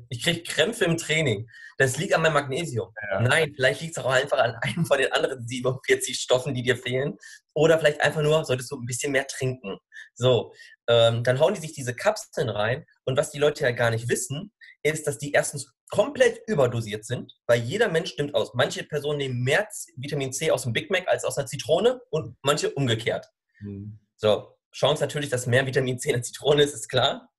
ich 0.09 0.23
krieg 0.23 0.45
Krämpfe 0.47 0.85
im 0.85 0.97
Training. 0.97 1.49
Das 1.77 1.97
liegt 1.97 2.13
an 2.13 2.21
meinem 2.21 2.33
Magnesium. 2.33 2.93
Ja. 3.11 3.21
Nein, 3.21 3.53
vielleicht 3.55 3.81
liegt 3.81 3.97
es 3.97 4.03
auch 4.03 4.11
einfach 4.11 4.39
an 4.39 4.55
einem 4.61 4.85
von 4.85 4.97
den 4.97 5.11
anderen 5.11 5.47
47 5.47 6.19
Stoffen, 6.19 6.53
die 6.53 6.63
dir 6.63 6.77
fehlen. 6.77 7.17
Oder 7.57 7.79
vielleicht 7.79 8.01
einfach 8.01 8.21
nur, 8.21 8.45
solltest 8.45 8.69
du 8.69 8.75
ein 8.75 8.85
bisschen 8.85 9.11
mehr 9.11 9.25
trinken. 9.25 9.79
So, 10.13 10.53
ähm, 10.87 11.23
dann 11.23 11.39
hauen 11.39 11.55
die 11.55 11.59
sich 11.59 11.73
diese 11.73 11.95
Kapseln 11.95 12.49
rein. 12.49 12.85
Und 13.03 13.17
was 13.17 13.31
die 13.31 13.39
Leute 13.39 13.63
ja 13.63 13.71
gar 13.71 13.89
nicht 13.89 14.09
wissen, 14.09 14.53
ist, 14.83 15.07
dass 15.07 15.17
die 15.17 15.31
erstens 15.31 15.73
komplett 15.89 16.39
überdosiert 16.45 17.03
sind, 17.03 17.33
weil 17.47 17.61
jeder 17.61 17.89
Mensch 17.89 18.11
stimmt 18.11 18.35
aus. 18.35 18.53
Manche 18.53 18.83
Personen 18.83 19.17
nehmen 19.17 19.43
mehr 19.43 19.67
Vitamin 19.95 20.33
C 20.33 20.51
aus 20.51 20.63
dem 20.63 20.73
Big 20.73 20.91
Mac 20.91 21.07
als 21.07 21.25
aus 21.25 21.35
einer 21.35 21.47
Zitrone 21.47 21.99
und 22.11 22.37
manche 22.43 22.69
umgekehrt. 22.69 23.25
Mhm. 23.61 23.97
So, 24.17 24.55
Chance 24.71 25.01
natürlich, 25.01 25.31
dass 25.31 25.47
mehr 25.47 25.65
Vitamin 25.65 25.97
C 25.97 26.09
in 26.09 26.13
der 26.17 26.21
Zitrone 26.21 26.61
ist, 26.61 26.75
ist 26.75 26.89
klar. 26.89 27.31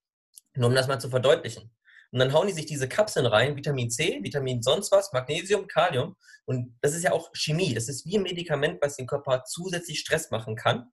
Nur 0.57 0.69
um 0.69 0.75
das 0.75 0.89
mal 0.89 0.99
zu 0.99 1.11
verdeutlichen. 1.11 1.71
Und 2.11 2.21
dann 2.21 2.33
hauen 2.33 2.47
die 2.47 2.55
sich 2.55 2.67
diese 2.67 2.89
Kapseln 2.89 3.27
rein, 3.27 3.57
Vitamin 3.57 3.91
C, 3.91 4.21
Vitamin 4.23 4.63
sonst 4.63 4.91
was, 4.93 5.13
Magnesium, 5.13 5.67
Kalium. 5.67 6.17
Und 6.47 6.79
das 6.81 6.95
ist 6.95 7.05
ja 7.05 7.13
auch 7.13 7.31
Chemie. 7.35 7.75
Das 7.75 7.89
ist 7.89 8.07
wie 8.07 8.17
ein 8.17 8.23
Medikament, 8.23 8.81
was 8.81 8.97
den 8.97 9.07
Körper 9.07 9.45
zusätzlich 9.45 10.01
Stress 10.01 10.31
machen 10.31 10.57
kann, 10.57 10.91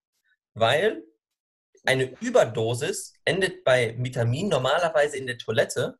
weil 0.53 1.03
eine 1.85 2.11
Überdosis 2.19 3.13
endet 3.23 3.63
bei 3.63 3.95
Vitamin 3.97 4.49
normalerweise 4.49 5.17
in 5.17 5.27
der 5.27 5.37
Toilette. 5.37 5.97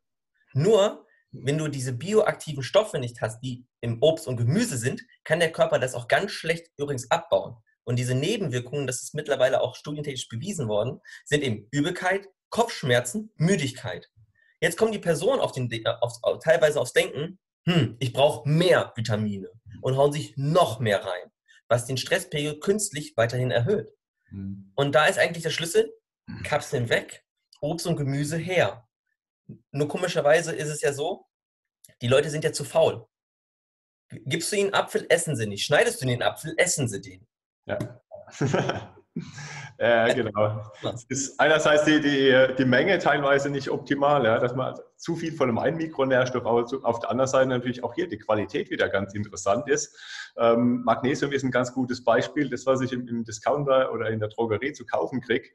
Nur 0.52 1.06
wenn 1.30 1.58
du 1.58 1.68
diese 1.68 1.92
bioaktiven 1.92 2.62
Stoffe 2.62 2.98
nicht 2.98 3.20
hast, 3.20 3.40
die 3.40 3.66
im 3.80 4.02
Obst 4.02 4.26
und 4.26 4.36
Gemüse 4.36 4.76
sind, 4.76 5.02
kann 5.24 5.40
der 5.40 5.52
Körper 5.52 5.78
das 5.78 5.94
auch 5.94 6.08
ganz 6.08 6.32
schlecht 6.32 6.66
übrigens 6.76 7.10
abbauen. 7.10 7.56
Und 7.84 7.96
diese 7.98 8.14
Nebenwirkungen, 8.14 8.86
das 8.86 9.02
ist 9.02 9.14
mittlerweile 9.14 9.60
auch 9.60 9.76
studientechnisch 9.76 10.28
bewiesen 10.28 10.68
worden, 10.68 11.00
sind 11.24 11.42
eben 11.42 11.68
Übelkeit, 11.70 12.28
Kopfschmerzen, 12.50 13.32
Müdigkeit. 13.36 14.10
Jetzt 14.60 14.76
kommen 14.76 14.92
die 14.92 14.98
Personen 14.98 15.40
auf 15.40 15.52
den, 15.52 15.70
auf, 15.86 16.18
teilweise 16.42 16.80
aufs 16.80 16.92
Denken, 16.92 17.38
hm, 17.66 17.96
ich 17.98 18.12
brauche 18.12 18.48
mehr 18.48 18.92
Vitamine 18.96 19.50
und 19.82 19.96
hauen 19.96 20.12
sich 20.12 20.36
noch 20.36 20.80
mehr 20.80 21.04
rein, 21.04 21.30
was 21.68 21.86
den 21.86 21.96
Stresspegel 21.96 22.60
künstlich 22.60 23.16
weiterhin 23.16 23.50
erhöht. 23.50 23.92
Mhm. 24.30 24.72
Und 24.74 24.94
da 24.94 25.06
ist 25.06 25.18
eigentlich 25.18 25.42
der 25.42 25.50
Schlüssel, 25.50 25.92
Kapseln 26.44 26.88
weg, 26.88 27.24
Obst 27.60 27.86
und 27.86 27.96
Gemüse 27.96 28.36
her. 28.36 28.88
Nur 29.70 29.88
komischerweise 29.88 30.54
ist 30.54 30.68
es 30.68 30.80
ja 30.80 30.92
so, 30.92 31.26
die 32.02 32.08
Leute 32.08 32.30
sind 32.30 32.44
ja 32.44 32.52
zu 32.52 32.64
faul. 32.64 33.06
Gibst 34.10 34.52
du 34.52 34.56
ihnen 34.56 34.74
Apfel, 34.74 35.06
essen 35.08 35.36
sie 35.36 35.46
nicht. 35.46 35.64
Schneidest 35.64 36.00
du 36.00 36.06
den 36.06 36.22
Apfel, 36.22 36.54
essen 36.56 36.88
sie 36.88 37.00
den. 37.00 37.26
Ja. 37.66 38.00
ja, 39.78 40.12
genau. 40.12 40.62
Es 40.82 41.04
ist 41.04 41.40
einerseits 41.40 41.84
die, 41.84 42.00
die, 42.00 42.54
die 42.58 42.64
Menge 42.64 42.98
teilweise 42.98 43.50
nicht 43.50 43.70
optimal, 43.70 44.24
ja, 44.24 44.38
dass 44.38 44.54
man 44.54 44.74
zu 44.96 45.16
viel 45.16 45.32
von 45.32 45.48
einem 45.48 45.58
einen 45.58 45.76
Mikronährstoff, 45.76 46.44
auf 46.44 47.00
der 47.00 47.10
anderen 47.10 47.28
Seite 47.28 47.48
natürlich 47.48 47.82
auch 47.84 47.94
hier 47.94 48.08
die 48.08 48.18
Qualität 48.18 48.70
wieder 48.70 48.88
ganz 48.88 49.14
interessant 49.14 49.68
ist. 49.68 49.96
Ähm, 50.36 50.82
Magnesium 50.84 51.32
ist 51.32 51.44
ein 51.44 51.50
ganz 51.50 51.72
gutes 51.72 52.04
Beispiel. 52.04 52.50
Das, 52.50 52.66
was 52.66 52.80
ich 52.80 52.92
im, 52.92 53.06
im 53.08 53.24
Discounter 53.24 53.92
oder 53.92 54.10
in 54.10 54.20
der 54.20 54.28
Drogerie 54.28 54.72
zu 54.72 54.84
kaufen 54.84 55.20
kriege, 55.20 55.48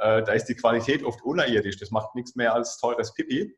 äh, 0.00 0.22
da 0.22 0.32
ist 0.32 0.46
die 0.46 0.54
Qualität 0.54 1.04
oft 1.04 1.22
unerirdisch. 1.22 1.78
Das 1.78 1.90
macht 1.90 2.14
nichts 2.14 2.36
mehr 2.36 2.54
als 2.54 2.78
teures 2.78 3.14
Pipi. 3.14 3.56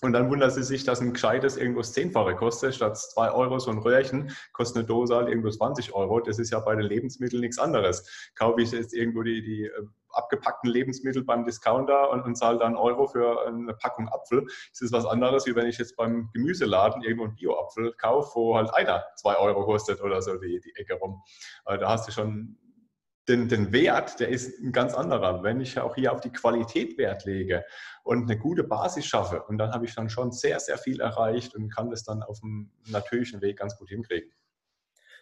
Und 0.00 0.12
dann 0.12 0.30
wundert 0.30 0.52
sie 0.52 0.62
sich, 0.62 0.84
dass 0.84 1.00
ein 1.00 1.12
gescheites 1.12 1.56
irgendwo 1.56 1.80
das 1.80 1.92
Zehnfache 1.92 2.36
kostet. 2.36 2.74
Statt 2.74 2.96
2 2.96 3.32
Euro 3.32 3.58
so 3.58 3.70
ein 3.72 3.78
Röhrchen 3.78 4.30
kostet 4.52 4.78
eine 4.78 4.86
Dose 4.86 5.16
halt 5.16 5.28
irgendwo 5.28 5.50
20 5.50 5.92
Euro. 5.92 6.20
Das 6.20 6.38
ist 6.38 6.50
ja 6.50 6.60
bei 6.60 6.76
den 6.76 6.84
Lebensmitteln 6.84 7.40
nichts 7.40 7.58
anderes. 7.58 8.30
Kaufe 8.36 8.62
ich 8.62 8.70
jetzt 8.70 8.94
irgendwo 8.94 9.22
die, 9.24 9.42
die 9.42 9.64
äh, 9.64 9.86
abgepackten 10.10 10.70
Lebensmittel 10.70 11.24
beim 11.24 11.44
Discounter 11.44 12.10
und, 12.10 12.22
und 12.22 12.36
zahle 12.36 12.58
dann 12.58 12.76
Euro 12.76 13.08
für 13.08 13.44
eine 13.46 13.74
Packung 13.74 14.08
Apfel. 14.08 14.46
Das 14.70 14.80
ist 14.80 14.92
was 14.92 15.04
anderes, 15.04 15.46
wie 15.46 15.56
wenn 15.56 15.66
ich 15.66 15.78
jetzt 15.78 15.96
beim 15.96 16.30
Gemüseladen 16.32 17.02
irgendwo 17.02 17.24
einen 17.24 17.34
Bio-Apfel 17.34 17.92
kaufe, 17.94 18.30
wo 18.36 18.56
halt 18.56 18.72
einer 18.72 19.04
2 19.16 19.36
Euro 19.36 19.64
kostet 19.64 20.00
oder 20.00 20.22
so 20.22 20.36
die, 20.36 20.60
die 20.60 20.76
Ecke 20.76 20.94
rum. 20.94 21.22
Also 21.64 21.80
da 21.80 21.90
hast 21.90 22.06
du 22.06 22.12
schon 22.12 22.56
den, 23.28 23.48
den 23.48 23.72
Wert, 23.72 24.20
der 24.20 24.28
ist 24.28 24.58
ein 24.60 24.72
ganz 24.72 24.94
anderer. 24.94 25.42
Wenn 25.42 25.60
ich 25.60 25.78
auch 25.78 25.94
hier 25.94 26.12
auf 26.12 26.20
die 26.20 26.32
Qualität 26.32 26.96
Wert 26.98 27.24
lege 27.24 27.64
und 28.02 28.24
eine 28.24 28.38
gute 28.38 28.64
Basis 28.64 29.06
schaffe, 29.06 29.42
und 29.44 29.58
dann 29.58 29.72
habe 29.72 29.84
ich 29.84 29.94
dann 29.94 30.08
schon 30.08 30.32
sehr, 30.32 30.58
sehr 30.60 30.78
viel 30.78 31.00
erreicht 31.00 31.54
und 31.54 31.68
kann 31.68 31.90
das 31.90 32.04
dann 32.04 32.22
auf 32.22 32.40
dem 32.40 32.72
natürlichen 32.86 33.40
Weg 33.42 33.58
ganz 33.58 33.76
gut 33.76 33.90
hinkriegen. 33.90 34.32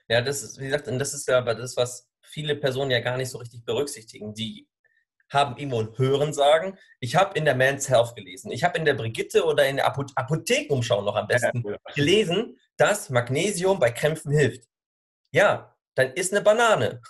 Ja, 0.09 0.23
das 0.23 0.42
ist, 0.42 0.61
wie 0.61 0.66
gesagt, 0.66 0.87
und 0.87 0.99
das 0.99 1.14
ist 1.14 1.27
ja 1.27 1.38
aber 1.38 1.55
das, 1.55 1.77
was 1.77 2.09
viele 2.23 2.55
Personen 2.55 2.92
ja 2.92 3.01
gar 3.01 3.16
nicht 3.16 3.31
so 3.31 3.38
richtig 3.38 3.64
berücksichtigen. 3.64 4.35
Die 4.35 4.69
haben 5.29 5.57
irgendwo 5.57 5.81
ein 5.81 5.99
Hören 5.99 6.33
sagen. 6.33 6.79
Ich 7.01 7.16
habe 7.16 7.37
in 7.37 7.45
der 7.45 7.57
Man's 7.57 7.88
Health 7.88 8.14
gelesen. 8.14 8.53
Ich 8.53 8.62
habe 8.62 8.79
in 8.79 8.85
der 8.85 8.95
Brigitte 8.95 9.45
oder 9.45 9.66
in 9.66 9.77
der 9.77 9.87
Apothekenumschau 9.87 11.03
noch 11.03 11.16
am 11.16 11.27
besten 11.27 11.64
ja, 11.66 11.73
ja. 11.73 11.79
gelesen, 11.95 12.57
dass 12.77 13.11
Magnesium 13.11 13.81
bei 13.81 13.90
Krämpfen 13.90 14.31
hilft. 14.31 14.69
Ja, 15.33 15.77
dann 15.97 16.12
ist 16.12 16.33
eine 16.33 16.42
Banane 16.42 17.01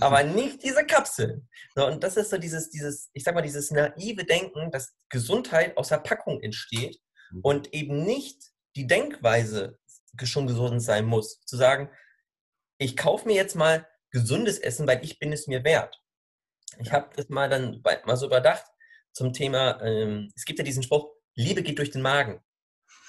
aber 0.00 0.22
nicht 0.22 0.62
diese 0.62 0.84
Kapseln. 0.86 1.48
So, 1.74 1.86
und 1.86 2.02
das 2.02 2.16
ist 2.16 2.30
so 2.30 2.38
dieses, 2.38 2.70
dieses, 2.70 3.10
ich 3.12 3.22
sag 3.22 3.34
mal, 3.34 3.42
dieses 3.42 3.70
naive 3.70 4.24
Denken, 4.24 4.70
dass 4.70 4.94
Gesundheit 5.10 5.76
aus 5.76 5.88
der 5.88 5.98
Packung 5.98 6.40
entsteht 6.40 7.00
mhm. 7.32 7.40
und 7.42 7.74
eben 7.74 8.04
nicht 8.04 8.42
die 8.76 8.86
Denkweise 8.86 9.78
schon 10.22 10.46
gesund 10.46 10.82
sein 10.82 11.04
muss. 11.04 11.40
Zu 11.44 11.56
sagen, 11.56 11.90
ich 12.78 12.96
kaufe 12.96 13.26
mir 13.26 13.34
jetzt 13.34 13.56
mal 13.56 13.86
gesundes 14.10 14.58
Essen, 14.58 14.86
weil 14.86 15.04
ich 15.04 15.18
bin 15.18 15.32
es 15.32 15.46
mir 15.46 15.64
wert. 15.64 16.00
Ich 16.78 16.92
habe 16.92 17.10
das 17.16 17.28
mal 17.28 17.48
dann 17.48 17.82
mal 17.82 18.16
so 18.16 18.26
überdacht 18.26 18.64
zum 19.12 19.32
Thema, 19.32 19.80
ähm, 19.82 20.32
es 20.34 20.44
gibt 20.44 20.58
ja 20.58 20.64
diesen 20.64 20.82
Spruch, 20.82 21.12
Liebe 21.36 21.62
geht 21.62 21.78
durch 21.78 21.90
den 21.90 22.02
Magen. 22.02 22.40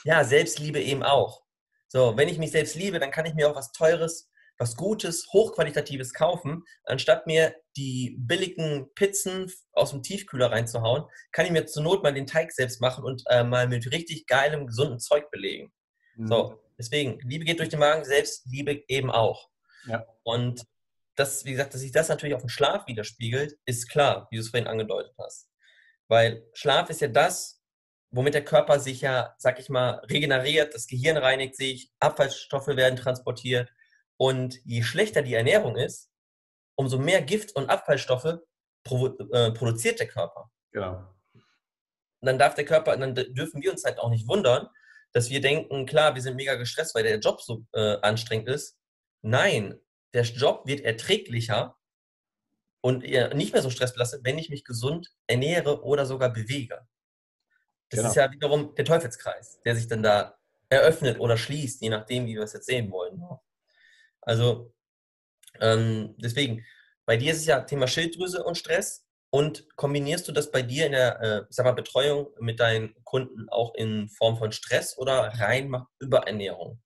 Ja, 0.04 0.24
Selbstliebe 0.24 0.82
eben 0.82 1.04
auch. 1.04 1.44
So, 1.88 2.18
wenn 2.18 2.28
ich 2.28 2.38
mich 2.38 2.52
selbst 2.52 2.76
liebe, 2.76 3.00
dann 3.00 3.12
kann 3.12 3.26
ich 3.26 3.34
mir 3.34 3.50
auch 3.50 3.56
was 3.56 3.72
Teures 3.72 4.30
was 4.58 4.76
Gutes, 4.76 5.28
Hochqualitatives 5.34 6.14
kaufen, 6.14 6.64
anstatt 6.86 7.28
mir 7.28 7.56
die 7.76 8.16
billigen 8.20 8.94
Pizzen 8.96 9.52
aus 9.74 9.92
dem 9.92 10.02
Tiefkühler 10.02 10.52
reinzuhauen, 10.52 11.04
kann 11.32 11.46
ich 11.46 11.52
mir 11.52 11.66
zur 11.66 11.84
Not 11.84 12.04
mal 12.04 12.14
den 12.14 12.28
Teig 12.28 12.52
selbst 12.52 12.82
machen 12.82 13.04
und 13.04 13.24
äh, 13.28 13.44
mal 13.44 13.68
mit 13.68 13.92
richtig 13.92 14.28
geilem, 14.28 14.68
gesunden 14.68 15.00
Zeug 15.00 15.30
belegen. 15.32 15.72
Mhm. 16.16 16.28
So, 16.28 16.60
deswegen, 16.78 17.20
Liebe 17.22 17.46
geht 17.46 17.60
durch 17.60 17.70
den 17.70 17.80
Magen, 17.80 18.06
selbst 18.06 18.46
Liebe 18.46 18.84
eben 18.88 19.12
auch. 19.12 19.50
Ja. 19.88 20.06
Und 20.24 20.64
das, 21.16 21.46
wie 21.46 21.52
gesagt, 21.52 21.74
dass 21.74 21.82
sich 21.82 21.92
das 21.92 22.10
natürlich 22.10 22.36
auf 22.36 22.42
den 22.42 22.50
Schlaf 22.50 22.88
widerspiegelt, 22.88 23.58
ist 23.66 23.90
klar, 23.90 24.28
wie 24.30 24.38
du 24.38 24.42
es 24.42 24.50
vorhin 24.50 24.68
angedeutet 24.68 25.14
hast. 25.18 25.50
Weil 26.08 26.46
Schlaf 26.54 26.90
ist 26.90 27.02
ja 27.02 27.08
das, 27.08 27.62
womit 28.12 28.34
der 28.34 28.46
Körper 28.46 28.80
sich 28.80 29.02
ja, 29.02 29.36
sag 29.38 29.60
ich 29.60 29.70
mal, 29.70 30.02
regeneriert, 30.10 30.74
das 30.74 30.88
Gehirn 30.88 31.18
reinigt 31.18 31.56
sich, 31.56 31.92
Abfallstoffe 32.00 32.68
werden 32.68 32.96
transportiert 32.96 33.70
und 34.18 34.60
je 34.64 34.84
schlechter 34.84 35.22
die 35.22 35.34
Ernährung 35.34 35.76
ist, 35.76 36.10
umso 36.76 36.98
mehr 36.98 37.22
Gift 37.22 37.56
und 37.56 37.70
Abfallstoffe 37.70 38.26
äh, 38.26 39.52
produziert 39.52 40.00
der 40.00 40.08
Körper. 40.08 40.50
Genau. 40.72 41.08
dann 42.22 42.38
darf 42.38 42.54
der 42.56 42.66
Körper, 42.66 42.98
dann 42.98 43.16
dürfen 43.16 43.62
wir 43.62 43.72
uns 43.72 43.86
halt 43.86 43.98
auch 44.00 44.10
nicht 44.10 44.28
wundern, 44.28 44.68
dass 45.14 45.30
wir 45.30 45.40
denken, 45.40 45.86
klar, 45.86 46.16
wir 46.16 46.22
sind 46.22 46.36
mega 46.36 46.56
gestresst, 46.56 46.94
weil 46.94 47.04
der 47.04 47.20
Job 47.20 47.42
so 47.42 47.66
äh, 47.72 47.98
anstrengend 48.02 48.50
ist. 48.50 48.78
Nein, 49.22 49.80
der 50.14 50.24
Job 50.24 50.68
wird 50.68 50.82
erträglicher 50.82 51.78
und 52.82 53.04
nicht 53.04 53.54
mehr 53.54 53.62
so 53.62 53.70
stressbelastet, 53.70 54.26
wenn 54.26 54.38
ich 54.38 54.50
mich 54.50 54.66
gesund 54.66 55.10
ernähre 55.28 55.84
oder 55.84 56.06
sogar 56.06 56.30
bewege. 56.30 56.86
Das 57.90 58.00
genau. 58.00 58.10
ist 58.10 58.16
ja 58.16 58.32
wiederum 58.32 58.76
der 58.76 58.86
Teufelskreis, 58.86 59.60
der 59.64 59.76
sich 59.76 59.88
dann 59.88 60.04
da 60.04 60.38
eröffnet 60.70 61.20
oder 61.20 61.38
schließt, 61.38 61.82
je 61.82 61.90
nachdem, 61.90 62.26
wie 62.26 62.36
wir 62.36 62.44
es 62.44 62.54
jetzt 62.54 62.66
sehen 62.66 62.92
wollen. 62.92 63.22
Also 64.26 64.74
ähm, 65.62 66.16
deswegen, 66.18 66.66
bei 67.06 67.18
dir 67.18 67.32
ist 67.32 67.40
es 67.40 67.46
ja 67.46 67.62
Thema 67.62 67.88
Schilddrüse 67.88 68.44
und 68.44 68.58
Stress. 68.58 69.04
Und 69.32 69.68
kombinierst 69.76 70.28
du 70.28 70.32
das 70.32 70.50
bei 70.50 70.62
dir 70.62 70.86
in 70.86 70.94
der 70.94 71.22
äh, 71.22 71.42
sag 71.50 71.66
mal, 71.66 71.74
Betreuung 71.74 72.28
mit 72.40 72.60
deinen 72.60 72.96
Kunden 73.04 73.50
auch 73.50 73.74
in 73.76 74.08
Form 74.08 74.38
von 74.38 74.52
Stress 74.52 74.98
oder 74.98 75.34
rein 75.40 75.76
Überernährung? 76.00 76.80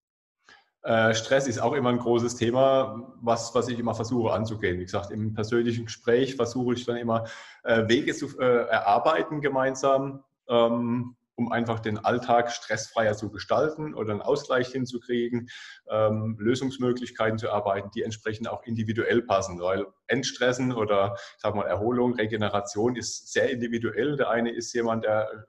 Äh, 0.81 1.13
Stress 1.13 1.47
ist 1.47 1.59
auch 1.59 1.73
immer 1.73 1.89
ein 1.89 1.99
großes 1.99 2.35
Thema, 2.37 3.13
was, 3.21 3.53
was 3.53 3.67
ich 3.67 3.77
immer 3.77 3.93
versuche 3.93 4.31
anzugehen. 4.31 4.79
Wie 4.79 4.85
gesagt, 4.85 5.11
im 5.11 5.33
persönlichen 5.33 5.85
Gespräch 5.85 6.35
versuche 6.35 6.73
ich 6.73 6.85
dann 6.85 6.97
immer 6.97 7.25
äh, 7.63 7.87
Wege 7.87 8.15
zu 8.15 8.39
äh, 8.39 8.65
erarbeiten 8.67 9.41
gemeinsam, 9.41 10.23
ähm, 10.47 11.17
um 11.39 11.51
einfach 11.53 11.79
den 11.79 11.97
Alltag 11.97 12.51
stressfreier 12.51 13.15
zu 13.15 13.31
gestalten 13.31 13.93
oder 13.93 14.11
einen 14.11 14.21
Ausgleich 14.21 14.67
hinzukriegen, 14.67 15.49
ähm, 15.89 16.35
Lösungsmöglichkeiten 16.37 17.39
zu 17.39 17.47
erarbeiten, 17.47 17.89
die 17.95 18.03
entsprechend 18.03 18.49
auch 18.49 18.63
individuell 18.63 19.21
passen. 19.21 19.59
Weil 19.61 19.87
Entstressen 20.07 20.73
oder 20.73 21.15
sag 21.37 21.55
mal 21.55 21.65
Erholung, 21.65 22.13
Regeneration 22.15 22.97
ist 22.97 23.31
sehr 23.31 23.49
individuell. 23.49 24.17
Der 24.17 24.29
eine 24.29 24.51
ist 24.51 24.73
jemand, 24.73 25.05
der 25.05 25.47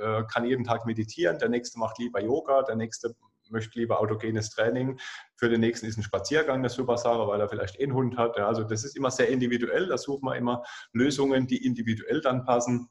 äh, 0.00 0.22
kann 0.32 0.46
jeden 0.46 0.64
Tag 0.64 0.86
meditieren, 0.86 1.38
der 1.38 1.48
nächste 1.48 1.80
macht 1.80 1.98
lieber 1.98 2.20
Yoga, 2.22 2.62
der 2.62 2.76
nächste 2.76 3.16
möchte 3.50 3.78
lieber 3.78 4.00
autogenes 4.00 4.50
Training. 4.50 4.98
Für 5.36 5.48
den 5.48 5.60
nächsten 5.60 5.86
ist 5.86 5.98
ein 5.98 6.02
Spaziergang 6.02 6.60
eine 6.60 6.70
super 6.70 6.96
Sache, 6.96 7.26
weil 7.26 7.40
er 7.40 7.48
vielleicht 7.48 7.78
eh 7.78 7.82
einen 7.82 7.94
Hund 7.94 8.16
hat. 8.16 8.36
Ja, 8.36 8.46
also 8.46 8.64
das 8.64 8.84
ist 8.84 8.96
immer 8.96 9.10
sehr 9.10 9.28
individuell. 9.28 9.88
Da 9.88 9.98
suchen 9.98 10.24
wir 10.24 10.36
immer 10.36 10.62
Lösungen, 10.92 11.46
die 11.46 11.64
individuell 11.64 12.20
dann 12.20 12.44
passen. 12.44 12.88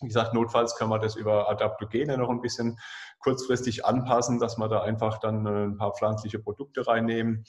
Wie 0.00 0.08
gesagt, 0.08 0.34
notfalls 0.34 0.76
können 0.76 0.90
wir 0.90 0.98
das 0.98 1.14
über 1.14 1.48
Adaptogene 1.48 2.18
noch 2.18 2.28
ein 2.28 2.40
bisschen 2.40 2.78
kurzfristig 3.20 3.84
anpassen, 3.84 4.38
dass 4.38 4.58
wir 4.58 4.68
da 4.68 4.82
einfach 4.82 5.18
dann 5.18 5.46
äh, 5.46 5.64
ein 5.64 5.76
paar 5.76 5.94
pflanzliche 5.94 6.38
Produkte 6.38 6.86
reinnehmen, 6.86 7.44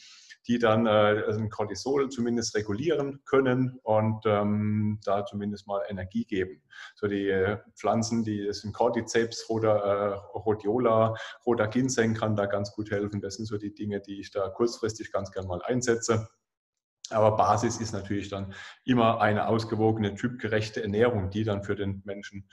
die 0.48 0.60
dann 0.60 0.86
äh, 0.86 1.50
Cortisol 1.50 2.10
zumindest 2.10 2.56
regulieren 2.56 3.22
können 3.26 3.80
und 3.84 4.26
ähm, 4.26 5.00
da 5.04 5.26
zumindest 5.26 5.68
mal 5.68 5.82
Energie 5.90 6.26
geben. 6.26 6.62
So 6.96 7.08
die 7.08 7.28
äh, 7.30 7.58
Pflanzen, 7.76 8.24
die 8.24 8.54
sind 8.54 8.74
Cordyceps, 8.74 9.50
Rhoda, 9.50 9.78
äh, 9.78 10.16
Rhodiola, 10.38 11.16
Ginseng 11.72 12.14
kann 12.14 12.36
da 12.36 12.46
ganz 12.46 12.72
gut 12.74 12.92
helfen. 12.92 13.22
Das 13.22 13.36
sind 13.36 13.48
so 13.48 13.58
die 13.58 13.74
Dinge, 13.74 14.02
die 14.02 14.20
ich 14.20 14.32
da 14.32 14.50
kurzfristig 14.50 15.12
ganz 15.12 15.32
gern 15.32 15.48
mal 15.48 15.62
einsetze. 15.64 16.28
Aber 17.12 17.36
Basis 17.38 17.78
ist 17.78 17.94
natürlich 17.94 18.30
dann 18.30 18.54
immer 18.84 19.22
eine 19.22 19.48
ausgewogene, 19.48 20.16
typgerechte 20.16 20.82
Ernährung, 20.82 21.30
die 21.30 21.44
dann 21.44 21.64
für 21.64 21.76
den 21.76 22.02
Menschen 22.06 22.48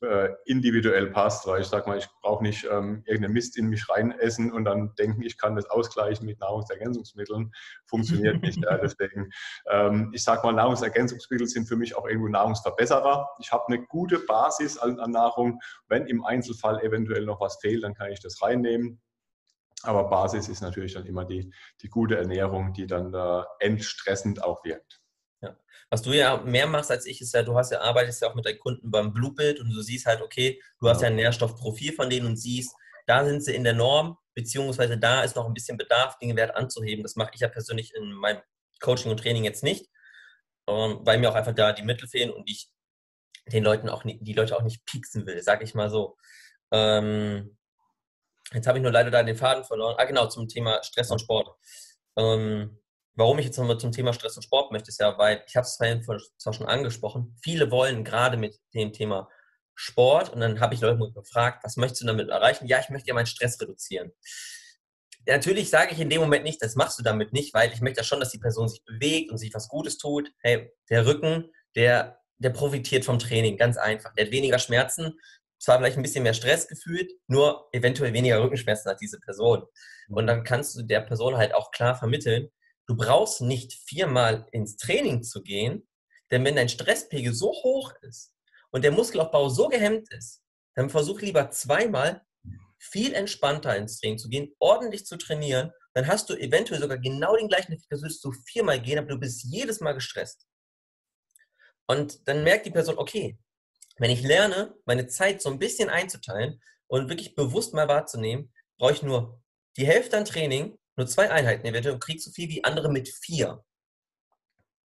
äh, 0.00 0.30
individuell 0.46 1.08
passt. 1.08 1.46
Weil 1.46 1.60
ich 1.60 1.66
sage 1.66 1.88
mal, 1.88 1.98
ich 1.98 2.08
brauche 2.22 2.42
nicht 2.42 2.64
ähm, 2.70 3.02
irgendeinen 3.04 3.34
Mist 3.34 3.56
in 3.58 3.66
mich 3.66 3.88
rein 3.90 4.12
essen 4.12 4.52
und 4.52 4.64
dann 4.64 4.94
denken, 4.94 5.22
ich 5.22 5.36
kann 5.36 5.56
das 5.56 5.66
ausgleichen 5.66 6.24
mit 6.24 6.40
Nahrungsergänzungsmitteln. 6.40 7.52
Funktioniert 7.86 8.40
nicht. 8.42 8.62
ja. 8.62 8.78
Deswegen, 8.78 9.30
ähm, 9.70 10.10
ich 10.14 10.22
sage 10.22 10.42
mal, 10.42 10.52
Nahrungsergänzungsmittel 10.52 11.46
sind 11.46 11.66
für 11.66 11.76
mich 11.76 11.96
auch 11.96 12.06
irgendwo 12.06 12.28
Nahrungsverbesserer. 12.28 13.28
Ich 13.40 13.52
habe 13.52 13.64
eine 13.68 13.84
gute 13.86 14.20
Basis 14.20 14.78
an, 14.78 15.00
an 15.00 15.10
Nahrung. 15.10 15.60
Wenn 15.88 16.06
im 16.06 16.24
Einzelfall 16.24 16.80
eventuell 16.82 17.24
noch 17.24 17.40
was 17.40 17.58
fehlt, 17.60 17.82
dann 17.82 17.94
kann 17.94 18.10
ich 18.10 18.20
das 18.20 18.40
reinnehmen. 18.40 19.00
Aber 19.82 20.08
Basis 20.08 20.48
ist 20.48 20.60
natürlich 20.60 20.94
dann 20.94 21.06
immer 21.06 21.24
die, 21.24 21.52
die 21.82 21.88
gute 21.88 22.16
Ernährung, 22.16 22.72
die 22.72 22.86
dann 22.86 23.12
da 23.12 23.46
entstressend 23.60 24.42
auch 24.42 24.64
wirkt. 24.64 25.00
Ja. 25.40 25.56
Was 25.90 26.02
du 26.02 26.12
ja 26.12 26.38
mehr 26.38 26.66
machst 26.66 26.90
als 26.90 27.06
ich, 27.06 27.20
ist 27.20 27.32
ja, 27.32 27.42
du 27.42 27.56
hast 27.56 27.70
ja, 27.70 27.80
arbeitest 27.80 28.22
ja 28.22 28.28
auch 28.28 28.34
mit 28.34 28.44
deinen 28.44 28.58
Kunden 28.58 28.90
beim 28.90 29.12
Blutbild 29.12 29.60
und 29.60 29.70
du 29.70 29.80
siehst 29.80 30.06
halt, 30.06 30.20
okay, 30.20 30.60
du 30.80 30.88
hast 30.88 31.02
ja 31.02 31.08
ein 31.08 31.16
Nährstoffprofil 31.16 31.92
von 31.92 32.10
denen 32.10 32.26
und 32.26 32.36
siehst, 32.36 32.74
da 33.06 33.24
sind 33.24 33.42
sie 33.42 33.54
in 33.54 33.64
der 33.64 33.74
Norm, 33.74 34.18
beziehungsweise 34.34 34.98
da 34.98 35.22
ist 35.22 35.36
noch 35.36 35.46
ein 35.46 35.54
bisschen 35.54 35.78
Bedarf, 35.78 36.18
den 36.18 36.36
Wert 36.36 36.56
anzuheben. 36.56 37.02
Das 37.02 37.16
mache 37.16 37.30
ich 37.34 37.40
ja 37.40 37.48
persönlich 37.48 37.94
in 37.94 38.12
meinem 38.12 38.42
Coaching 38.80 39.10
und 39.10 39.18
Training 39.18 39.44
jetzt 39.44 39.62
nicht, 39.62 39.88
ähm, 40.68 41.00
weil 41.02 41.18
mir 41.18 41.30
auch 41.30 41.34
einfach 41.34 41.54
da 41.54 41.72
die 41.72 41.82
Mittel 41.82 42.08
fehlen 42.08 42.30
und 42.30 42.48
ich 42.50 42.70
den 43.46 43.64
Leuten 43.64 43.88
auch 43.88 44.02
die 44.04 44.32
Leute 44.34 44.56
auch 44.56 44.62
nicht 44.62 44.84
pieksen 44.84 45.26
will, 45.26 45.42
sage 45.42 45.64
ich 45.64 45.74
mal 45.74 45.88
so. 45.88 46.16
Ähm, 46.70 47.57
Jetzt 48.52 48.66
habe 48.66 48.78
ich 48.78 48.82
nur 48.82 48.92
leider 48.92 49.10
da 49.10 49.22
den 49.22 49.36
Faden 49.36 49.64
verloren. 49.64 49.96
Ah, 49.98 50.04
genau, 50.04 50.26
zum 50.26 50.48
Thema 50.48 50.82
Stress 50.82 51.10
und 51.10 51.20
Sport. 51.20 51.50
Ähm, 52.16 52.78
warum 53.14 53.38
ich 53.38 53.46
jetzt 53.46 53.58
nochmal 53.58 53.78
zum 53.78 53.92
Thema 53.92 54.12
Stress 54.12 54.36
und 54.36 54.42
Sport 54.42 54.72
möchte, 54.72 54.88
ist 54.88 55.00
ja, 55.00 55.18
weil 55.18 55.42
ich 55.46 55.56
habe 55.56 55.66
es 55.66 55.76
vorhin 55.76 56.02
zwar 56.02 56.52
schon 56.52 56.66
angesprochen, 56.66 57.36
viele 57.42 57.70
wollen 57.70 58.04
gerade 58.04 58.36
mit 58.36 58.58
dem 58.74 58.92
Thema 58.92 59.28
Sport 59.74 60.30
und 60.30 60.40
dann 60.40 60.60
habe 60.60 60.74
ich 60.74 60.80
Leute 60.80 61.12
gefragt, 61.12 61.62
was 61.62 61.76
möchtest 61.76 62.02
du 62.02 62.06
damit 62.06 62.28
erreichen? 62.28 62.66
Ja, 62.66 62.80
ich 62.80 62.88
möchte 62.88 63.08
ja 63.08 63.14
meinen 63.14 63.26
Stress 63.26 63.60
reduzieren. 63.60 64.12
Natürlich 65.26 65.68
sage 65.68 65.92
ich 65.92 66.00
in 66.00 66.10
dem 66.10 66.20
Moment 66.20 66.44
nicht, 66.44 66.62
das 66.62 66.74
machst 66.74 66.98
du 66.98 67.02
damit 67.02 67.32
nicht, 67.32 67.52
weil 67.54 67.72
ich 67.72 67.80
möchte 67.80 68.00
ja 68.00 68.04
schon, 68.04 68.18
dass 68.18 68.30
die 68.30 68.38
Person 68.38 68.68
sich 68.68 68.82
bewegt 68.84 69.30
und 69.30 69.38
sich 69.38 69.52
was 69.52 69.68
Gutes 69.68 69.98
tut. 69.98 70.32
Hey, 70.40 70.72
der 70.88 71.06
Rücken, 71.06 71.52
der, 71.76 72.18
der 72.38 72.50
profitiert 72.50 73.04
vom 73.04 73.18
Training, 73.18 73.56
ganz 73.56 73.76
einfach. 73.76 74.14
Der 74.14 74.24
hat 74.24 74.32
weniger 74.32 74.58
Schmerzen, 74.58 75.18
zwar 75.58 75.78
vielleicht 75.78 75.96
ein 75.96 76.02
bisschen 76.02 76.22
mehr 76.22 76.34
Stress 76.34 76.68
gefühlt, 76.68 77.10
nur 77.26 77.68
eventuell 77.72 78.12
weniger 78.12 78.42
Rückenschmerzen 78.42 78.90
hat 78.90 79.00
diese 79.00 79.18
Person. 79.20 79.64
Und 80.08 80.26
dann 80.26 80.44
kannst 80.44 80.76
du 80.76 80.82
der 80.82 81.00
Person 81.00 81.36
halt 81.36 81.54
auch 81.54 81.70
klar 81.70 81.96
vermitteln, 81.96 82.48
du 82.86 82.96
brauchst 82.96 83.40
nicht 83.40 83.74
viermal 83.86 84.46
ins 84.52 84.76
Training 84.76 85.22
zu 85.22 85.42
gehen, 85.42 85.86
denn 86.30 86.44
wenn 86.44 86.56
dein 86.56 86.68
Stresspegel 86.68 87.34
so 87.34 87.48
hoch 87.48 87.92
ist 88.02 88.34
und 88.70 88.84
der 88.84 88.92
Muskelaufbau 88.92 89.48
so 89.48 89.68
gehemmt 89.68 90.12
ist, 90.12 90.42
dann 90.74 90.90
versuch 90.90 91.20
lieber 91.20 91.50
zweimal 91.50 92.22
viel 92.78 93.12
entspannter 93.14 93.76
ins 93.76 93.98
Training 93.98 94.18
zu 94.18 94.28
gehen, 94.28 94.54
ordentlich 94.58 95.04
zu 95.04 95.16
trainieren, 95.16 95.72
dann 95.94 96.06
hast 96.06 96.30
du 96.30 96.34
eventuell 96.34 96.80
sogar 96.80 96.98
genau 96.98 97.36
den 97.36 97.48
gleichen 97.48 97.72
Effekt, 97.72 97.90
als 97.90 98.02
würdest 98.02 98.24
du 98.24 98.32
viermal 98.46 98.80
gehen, 98.80 98.98
aber 98.98 99.08
du 99.08 99.18
bist 99.18 99.42
jedes 99.44 99.80
Mal 99.80 99.94
gestresst. 99.94 100.46
Und 101.86 102.28
dann 102.28 102.44
merkt 102.44 102.66
die 102.66 102.70
Person, 102.70 102.98
okay, 102.98 103.38
wenn 103.98 104.10
ich 104.10 104.22
lerne, 104.22 104.74
meine 104.84 105.06
Zeit 105.06 105.42
so 105.42 105.50
ein 105.50 105.58
bisschen 105.58 105.88
einzuteilen 105.88 106.60
und 106.86 107.08
wirklich 107.08 107.34
bewusst 107.34 107.74
mal 107.74 107.88
wahrzunehmen, 107.88 108.52
brauche 108.78 108.92
ich 108.92 109.02
nur 109.02 109.42
die 109.76 109.86
Hälfte 109.86 110.16
an 110.16 110.24
Training, 110.24 110.78
nur 110.96 111.06
zwei 111.06 111.30
Einheiten 111.30 111.66
eventuell 111.66 111.94
und 111.94 112.02
kriege 112.02 112.20
so 112.20 112.30
viel 112.30 112.48
wie 112.48 112.64
andere 112.64 112.90
mit 112.90 113.08
vier. 113.08 113.64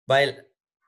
Weil, 0.06 0.46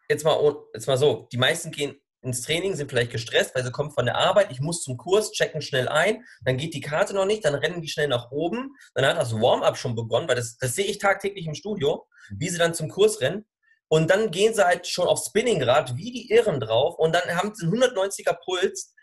jetzt 0.08 0.24
mal, 0.24 0.56
jetzt 0.74 0.86
mal 0.86 0.98
so, 0.98 1.28
die 1.32 1.38
meisten 1.38 1.70
gehen 1.70 1.96
ins 2.22 2.42
Training, 2.42 2.74
sind 2.74 2.90
vielleicht 2.90 3.12
gestresst, 3.12 3.54
weil 3.54 3.64
sie 3.64 3.70
kommen 3.70 3.92
von 3.92 4.04
der 4.04 4.16
Arbeit, 4.16 4.50
ich 4.50 4.60
muss 4.60 4.82
zum 4.82 4.96
Kurs, 4.96 5.30
checken 5.32 5.62
schnell 5.62 5.88
ein, 5.88 6.24
dann 6.44 6.56
geht 6.56 6.74
die 6.74 6.80
Karte 6.80 7.14
noch 7.14 7.24
nicht, 7.24 7.44
dann 7.44 7.54
rennen 7.54 7.80
die 7.80 7.88
schnell 7.88 8.08
nach 8.08 8.30
oben, 8.30 8.74
dann 8.94 9.06
hat 9.06 9.16
das 9.16 9.32
Warm-up 9.32 9.78
schon 9.78 9.94
begonnen, 9.94 10.28
weil 10.28 10.36
das, 10.36 10.56
das 10.58 10.74
sehe 10.74 10.86
ich 10.86 10.98
tagtäglich 10.98 11.46
im 11.46 11.54
Studio, 11.54 12.06
wie 12.30 12.48
sie 12.48 12.58
dann 12.58 12.74
zum 12.74 12.88
Kurs 12.88 13.20
rennen 13.20 13.46
und 13.88 14.10
dann 14.10 14.30
gehen 14.30 14.54
sie 14.54 14.64
halt 14.64 14.86
schon 14.86 15.06
auf 15.06 15.22
Spinningrad 15.24 15.96
wie 15.96 16.12
die 16.12 16.30
Irren 16.30 16.60
drauf 16.60 16.98
und 16.98 17.14
dann 17.14 17.36
haben 17.36 17.54
sie 17.54 17.66
einen 17.66 17.82
190er 17.82 18.36
Puls, 18.44 18.94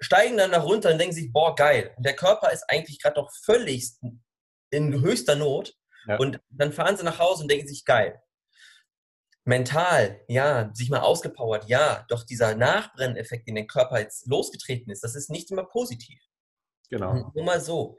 steigen 0.00 0.36
dann 0.36 0.50
nach 0.50 0.64
runter 0.64 0.92
und 0.92 0.98
denken 0.98 1.14
sich, 1.14 1.32
boah, 1.32 1.54
geil. 1.54 1.94
Und 1.96 2.04
der 2.04 2.16
Körper 2.16 2.52
ist 2.52 2.64
eigentlich 2.68 3.00
gerade 3.00 3.20
noch 3.20 3.32
völlig 3.44 3.92
in 4.70 5.00
höchster 5.00 5.36
Not. 5.36 5.74
Ja. 6.06 6.18
Und 6.18 6.40
dann 6.50 6.72
fahren 6.72 6.96
sie 6.96 7.04
nach 7.04 7.18
Hause 7.18 7.42
und 7.42 7.50
denken 7.50 7.66
sich, 7.66 7.84
geil. 7.84 8.20
Mental, 9.44 10.20
ja, 10.28 10.70
sich 10.74 10.90
mal 10.90 11.00
ausgepowert, 11.00 11.68
ja, 11.68 12.04
doch 12.08 12.24
dieser 12.24 12.56
Nachbrenneffekt, 12.56 13.46
den 13.46 13.54
der 13.54 13.66
Körper 13.66 14.00
jetzt 14.00 14.26
losgetreten 14.26 14.90
ist, 14.90 15.04
das 15.04 15.14
ist 15.14 15.30
nicht 15.30 15.50
immer 15.52 15.64
positiv. 15.64 16.20
Genau. 16.90 17.12
Und 17.12 17.34
nur 17.34 17.44
mal 17.44 17.60
so. 17.60 17.96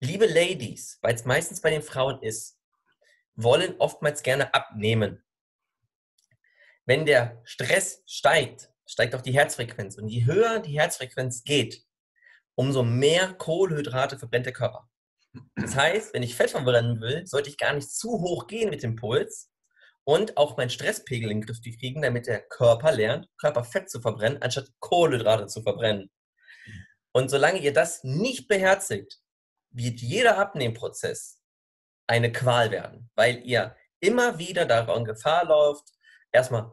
Liebe 0.00 0.26
Ladies, 0.26 0.98
weil 1.02 1.14
es 1.14 1.24
meistens 1.24 1.60
bei 1.60 1.70
den 1.70 1.82
Frauen 1.82 2.22
ist, 2.22 2.56
wollen 3.34 3.74
oftmals 3.78 4.22
gerne 4.22 4.54
abnehmen. 4.54 5.25
Wenn 6.86 7.04
der 7.04 7.42
Stress 7.44 8.02
steigt, 8.06 8.70
steigt 8.86 9.14
auch 9.14 9.20
die 9.20 9.34
Herzfrequenz. 9.34 9.98
Und 9.98 10.08
je 10.08 10.24
höher 10.24 10.60
die 10.60 10.78
Herzfrequenz 10.78 11.42
geht, 11.44 11.82
umso 12.54 12.82
mehr 12.82 13.34
Kohlenhydrate 13.34 14.18
verbrennt 14.18 14.46
der 14.46 14.52
Körper. 14.52 14.88
Das 15.56 15.74
heißt, 15.74 16.14
wenn 16.14 16.22
ich 16.22 16.34
Fett 16.34 16.50
verbrennen 16.50 17.00
will, 17.00 17.26
sollte 17.26 17.50
ich 17.50 17.58
gar 17.58 17.74
nicht 17.74 17.90
zu 17.90 18.20
hoch 18.20 18.46
gehen 18.46 18.70
mit 18.70 18.82
dem 18.82 18.96
Puls 18.96 19.50
und 20.04 20.36
auch 20.36 20.56
meinen 20.56 20.70
Stresspegel 20.70 21.30
in 21.30 21.40
den 21.40 21.46
Griff 21.46 21.60
kriegen, 21.60 22.02
damit 22.02 22.26
der 22.26 22.40
Körper 22.40 22.92
lernt, 22.92 23.28
Körperfett 23.38 23.90
zu 23.90 24.00
verbrennen, 24.00 24.40
anstatt 24.40 24.70
Kohlenhydrate 24.78 25.46
zu 25.48 25.62
verbrennen. 25.62 26.10
Und 27.12 27.30
solange 27.30 27.58
ihr 27.58 27.72
das 27.72 28.04
nicht 28.04 28.46
beherzigt, 28.48 29.18
wird 29.70 30.00
jeder 30.00 30.38
Abnehmprozess 30.38 31.42
eine 32.06 32.30
Qual 32.30 32.70
werden, 32.70 33.10
weil 33.14 33.44
ihr 33.44 33.76
immer 34.00 34.38
wieder 34.38 34.64
daran 34.64 35.04
Gefahr 35.04 35.44
läuft, 35.44 35.95
erstmal 36.36 36.72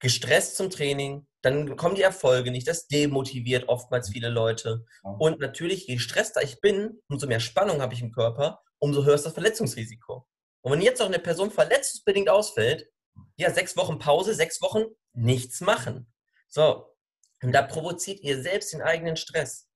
gestresst 0.00 0.56
zum 0.56 0.70
Training, 0.70 1.26
dann 1.42 1.76
kommen 1.76 1.94
die 1.94 2.02
Erfolge 2.02 2.50
nicht. 2.50 2.68
Das 2.68 2.86
demotiviert 2.86 3.68
oftmals 3.68 4.10
viele 4.10 4.28
Leute. 4.28 4.84
Und 5.02 5.40
natürlich, 5.40 5.86
je 5.86 5.94
gestresster 5.94 6.42
ich 6.42 6.60
bin, 6.60 7.00
umso 7.08 7.26
mehr 7.26 7.40
Spannung 7.40 7.80
habe 7.80 7.94
ich 7.94 8.02
im 8.02 8.12
Körper, 8.12 8.62
umso 8.78 9.04
höher 9.04 9.14
ist 9.14 9.26
das 9.26 9.34
Verletzungsrisiko. 9.34 10.26
Und 10.60 10.72
wenn 10.72 10.80
jetzt 10.80 11.00
auch 11.00 11.06
eine 11.06 11.18
Person 11.18 11.50
verletzungsbedingt 11.50 12.28
ausfällt, 12.28 12.88
ja, 13.36 13.52
sechs 13.52 13.76
Wochen 13.76 13.98
Pause, 13.98 14.34
sechs 14.34 14.60
Wochen 14.62 14.84
nichts 15.12 15.60
machen. 15.60 16.12
So, 16.48 16.96
und 17.42 17.52
da 17.52 17.62
provoziert 17.62 18.20
ihr 18.20 18.42
selbst 18.42 18.72
den 18.72 18.82
eigenen 18.82 19.16
Stress. 19.16 19.68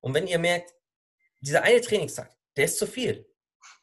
Und 0.00 0.14
wenn 0.14 0.26
ihr 0.26 0.38
merkt, 0.38 0.72
dieser 1.40 1.62
eine 1.62 1.80
Trainingstag, 1.80 2.34
der 2.56 2.64
ist 2.66 2.78
zu 2.78 2.86
viel, 2.86 3.26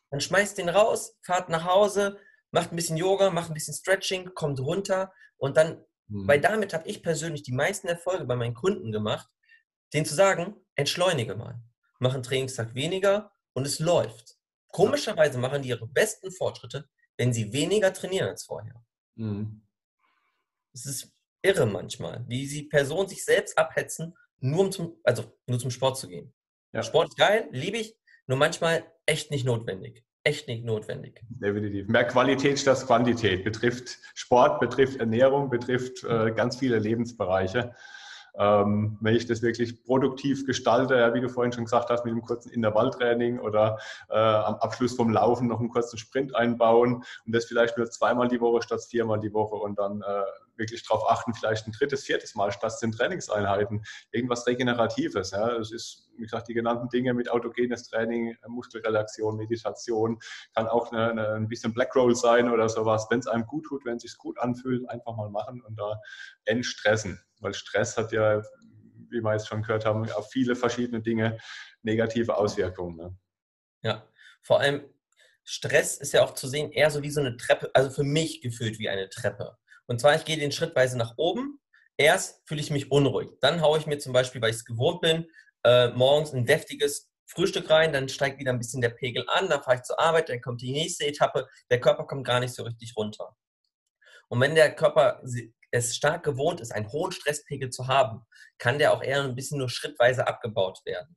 dann 0.10 0.22
schmeißt 0.22 0.58
den 0.58 0.70
raus, 0.70 1.18
fahrt 1.24 1.50
nach 1.50 1.66
Hause, 1.66 2.20
macht 2.52 2.72
ein 2.72 2.76
bisschen 2.76 2.98
Yoga, 2.98 3.30
macht 3.30 3.50
ein 3.50 3.54
bisschen 3.54 3.74
Stretching, 3.74 4.34
kommt 4.34 4.60
runter 4.60 5.12
und 5.38 5.58
dann, 5.58 5.84
mhm. 6.08 6.28
weil 6.28 6.40
damit 6.40 6.74
habe 6.74 6.88
ich 6.88 7.02
persönlich 7.02 7.44
die 7.44 7.54
meisten 7.54 7.88
Erfolge 7.88 8.26
bei 8.26 8.36
meinen 8.36 8.54
Kunden 8.54 8.92
gemacht, 8.92 9.28
denen 9.94 10.06
zu 10.06 10.14
sagen, 10.16 10.56
entschleunige 10.76 11.36
mal, 11.36 11.62
mach 12.00 12.14
einen 12.14 12.24
Trainingstag 12.24 12.76
weniger 12.76 13.32
und 13.54 13.66
es 13.66 13.80
läuft. 13.80 14.38
Komischerweise 14.68 15.38
machen 15.38 15.62
die 15.62 15.70
ihre 15.70 15.88
besten 15.88 16.32
Fortschritte, 16.32 16.90
wenn 17.18 17.34
sie 17.34 17.52
weniger 17.52 17.94
trainieren 17.94 18.30
als 18.30 18.46
vorher. 18.46 18.84
Mhm. 19.16 19.68
Es 20.74 20.86
ist 20.86 21.14
irre 21.42 21.66
manchmal, 21.66 22.24
wie 22.28 22.48
die 22.48 22.64
Person 22.64 23.08
sich 23.08 23.26
selbst 23.26 23.58
abhetzen, 23.58 24.16
nur 24.40 24.62
um 24.62 24.72
zum, 24.72 25.00
also 25.04 25.38
nur 25.46 25.60
zum 25.60 25.72
Sport 25.72 25.98
zu 25.98 26.08
gehen. 26.08 26.34
Ja. 26.74 26.84
Sport 26.84 27.10
ist 27.10 27.18
geil, 27.18 27.50
liebe 27.52 27.78
ich, 27.78 27.98
nur 28.28 28.38
manchmal 28.38 28.86
echt 29.06 29.32
nicht 29.32 29.46
notwendig. 29.46 30.06
Nicht 30.26 30.66
notwendig. 30.66 31.22
Definitiv. 31.30 31.88
Mehr 31.88 32.06
Qualität 32.06 32.60
statt 32.60 32.86
Quantität 32.86 33.44
betrifft 33.44 33.98
Sport, 34.14 34.60
betrifft 34.60 35.00
Ernährung, 35.00 35.50
betrifft 35.50 36.04
äh, 36.04 36.32
ganz 36.32 36.58
viele 36.58 36.78
Lebensbereiche. 36.78 37.74
Ähm, 38.38 38.98
wenn 39.02 39.16
ich 39.16 39.26
das 39.26 39.42
wirklich 39.42 39.84
produktiv 39.84 40.46
gestalte, 40.46 40.96
ja, 40.96 41.14
wie 41.14 41.22
du 41.22 41.28
vorhin 41.28 41.52
schon 41.52 41.66
gesagt 41.66 41.90
hast, 41.90 42.06
mit 42.06 42.14
einem 42.14 42.22
kurzen 42.22 42.52
Intervalltraining 42.52 43.40
oder 43.40 43.78
äh, 44.10 44.16
am 44.16 44.56
Abschluss 44.56 44.96
vom 44.96 45.10
Laufen 45.12 45.48
noch 45.48 45.60
einen 45.60 45.70
kurzen 45.70 45.98
Sprint 45.98 46.36
einbauen 46.36 47.04
und 47.26 47.36
das 47.36 47.46
vielleicht 47.46 47.78
nur 47.78 47.90
zweimal 47.90 48.30
die 48.30 48.40
Woche 48.40 48.62
statt 48.62 48.82
viermal 48.90 49.20
die 49.20 49.34
Woche 49.34 49.56
und 49.56 49.78
dann 49.78 50.02
äh, 50.02 50.24
wirklich 50.62 50.88
darauf 50.88 51.10
achten, 51.10 51.34
vielleicht 51.34 51.68
ein 51.68 51.74
drittes, 51.74 52.04
viertes 52.04 52.36
Mal 52.36 52.52
statt 52.52 52.74
den 52.82 52.94
Trainingseinheiten, 52.94 53.84
irgendwas 54.12 54.48
Regeneratives. 54.48 55.32
Ja. 55.32 55.58
Es 55.58 55.72
ist, 55.72 56.10
wie 56.16 56.24
gesagt, 56.24 56.48
die 56.48 56.54
genannten 56.54 56.88
Dinge 56.88 57.14
mit 57.14 57.30
autogenes 57.30 57.90
Training, 57.90 58.38
Muskelrelaxion, 58.48 59.36
Meditation, 59.36 60.20
kann 60.56 60.68
auch 60.68 60.92
eine, 60.92 61.10
eine, 61.10 61.28
ein 61.34 61.48
bisschen 61.50 61.74
Blackroll 61.74 62.16
sein 62.16 62.50
oder 62.50 62.70
sowas. 62.70 63.08
Wenn 63.10 63.20
es 63.20 63.28
einem 63.28 63.46
gut 63.46 63.66
tut, 63.66 63.84
wenn 63.84 63.98
es 63.98 64.04
sich 64.04 64.18
gut 64.18 64.40
anfühlt, 64.40 64.90
einfach 64.90 65.16
mal 65.16 65.30
machen 65.30 65.62
und 65.62 65.78
da 65.78 66.00
entstressen. 66.46 67.20
Weil 67.40 67.54
Stress 67.54 67.98
hat 67.98 68.12
ja, 68.12 68.42
wie 69.10 69.22
wir 69.22 69.34
jetzt 69.34 69.48
schon 69.48 69.64
gehört 69.64 69.86
haben, 69.86 70.10
auf 70.12 70.30
viele 70.32 70.56
verschiedene 70.56 71.02
Dinge 71.02 71.38
negative 71.82 72.38
Auswirkungen. 72.38 72.96
Ne? 72.96 73.18
Ja, 73.84 74.08
vor 74.42 74.60
allem 74.60 74.84
Stress 75.44 75.98
ist 75.98 76.14
ja 76.14 76.24
auch 76.24 76.34
zu 76.34 76.48
sehen 76.48 76.72
eher 76.72 76.92
so 76.92 77.02
wie 77.02 77.10
so 77.10 77.20
eine 77.20 77.36
Treppe, 77.36 77.72
also 77.74 77.90
für 77.90 78.04
mich 78.04 78.42
gefühlt 78.42 78.80
wie 78.80 78.90
eine 78.90 79.10
Treppe. 79.10 79.58
Und 79.88 80.00
zwar, 80.00 80.16
ich 80.16 80.26
gehe 80.26 80.38
den 80.38 80.52
schrittweise 80.52 80.98
nach 80.98 81.14
oben. 81.18 81.60
Erst 81.98 82.42
fühle 82.48 82.62
ich 82.62 82.72
mich 82.72 82.92
unruhig. 82.92 83.30
Dann 83.42 83.62
haue 83.62 83.78
ich 83.78 83.86
mir 83.86 84.00
zum 84.00 84.14
Beispiel, 84.14 84.42
weil 84.42 84.52
ich 84.52 84.58
es 84.58 84.66
gewohnt 84.66 85.02
bin, 85.02 85.28
äh, 85.64 85.90
morgens 85.90 86.34
ein 86.34 86.46
deftiges 86.46 87.12
Frühstück 87.28 87.70
rein, 87.70 87.94
dann 87.94 88.10
steigt 88.10 88.40
wieder 88.40 88.52
ein 88.52 88.58
bisschen 88.58 88.82
der 88.82 88.90
Pegel 88.90 89.26
an, 89.30 89.48
dann 89.48 89.64
fahre 89.64 89.78
ich 89.78 89.84
zur 89.84 90.00
Arbeit, 90.00 90.30
dann 90.30 90.42
kommt 90.42 90.62
die 90.62 90.74
nächste 90.74 91.06
Etappe, 91.06 91.48
der 91.70 91.80
Körper 91.80 92.06
kommt 92.06 92.26
gar 92.26 92.40
nicht 92.40 92.54
so 92.54 92.64
richtig 92.64 92.94
runter. 92.98 93.36
Und 94.28 94.42
wenn 94.42 94.56
der 94.56 94.76
Körper 94.76 95.22
es 95.72 95.96
stark 95.96 96.24
gewohnt 96.24 96.60
ist, 96.60 96.72
einen 96.72 96.92
hohen 96.92 97.12
Stresspegel 97.12 97.70
zu 97.70 97.88
haben, 97.88 98.26
kann 98.58 98.80
der 98.80 98.94
auch 98.94 99.02
eher 99.02 99.24
ein 99.24 99.36
bisschen 99.36 99.60
nur 99.60 99.70
schrittweise 99.70 100.28
abgebaut 100.28 100.80
werden. 100.86 101.16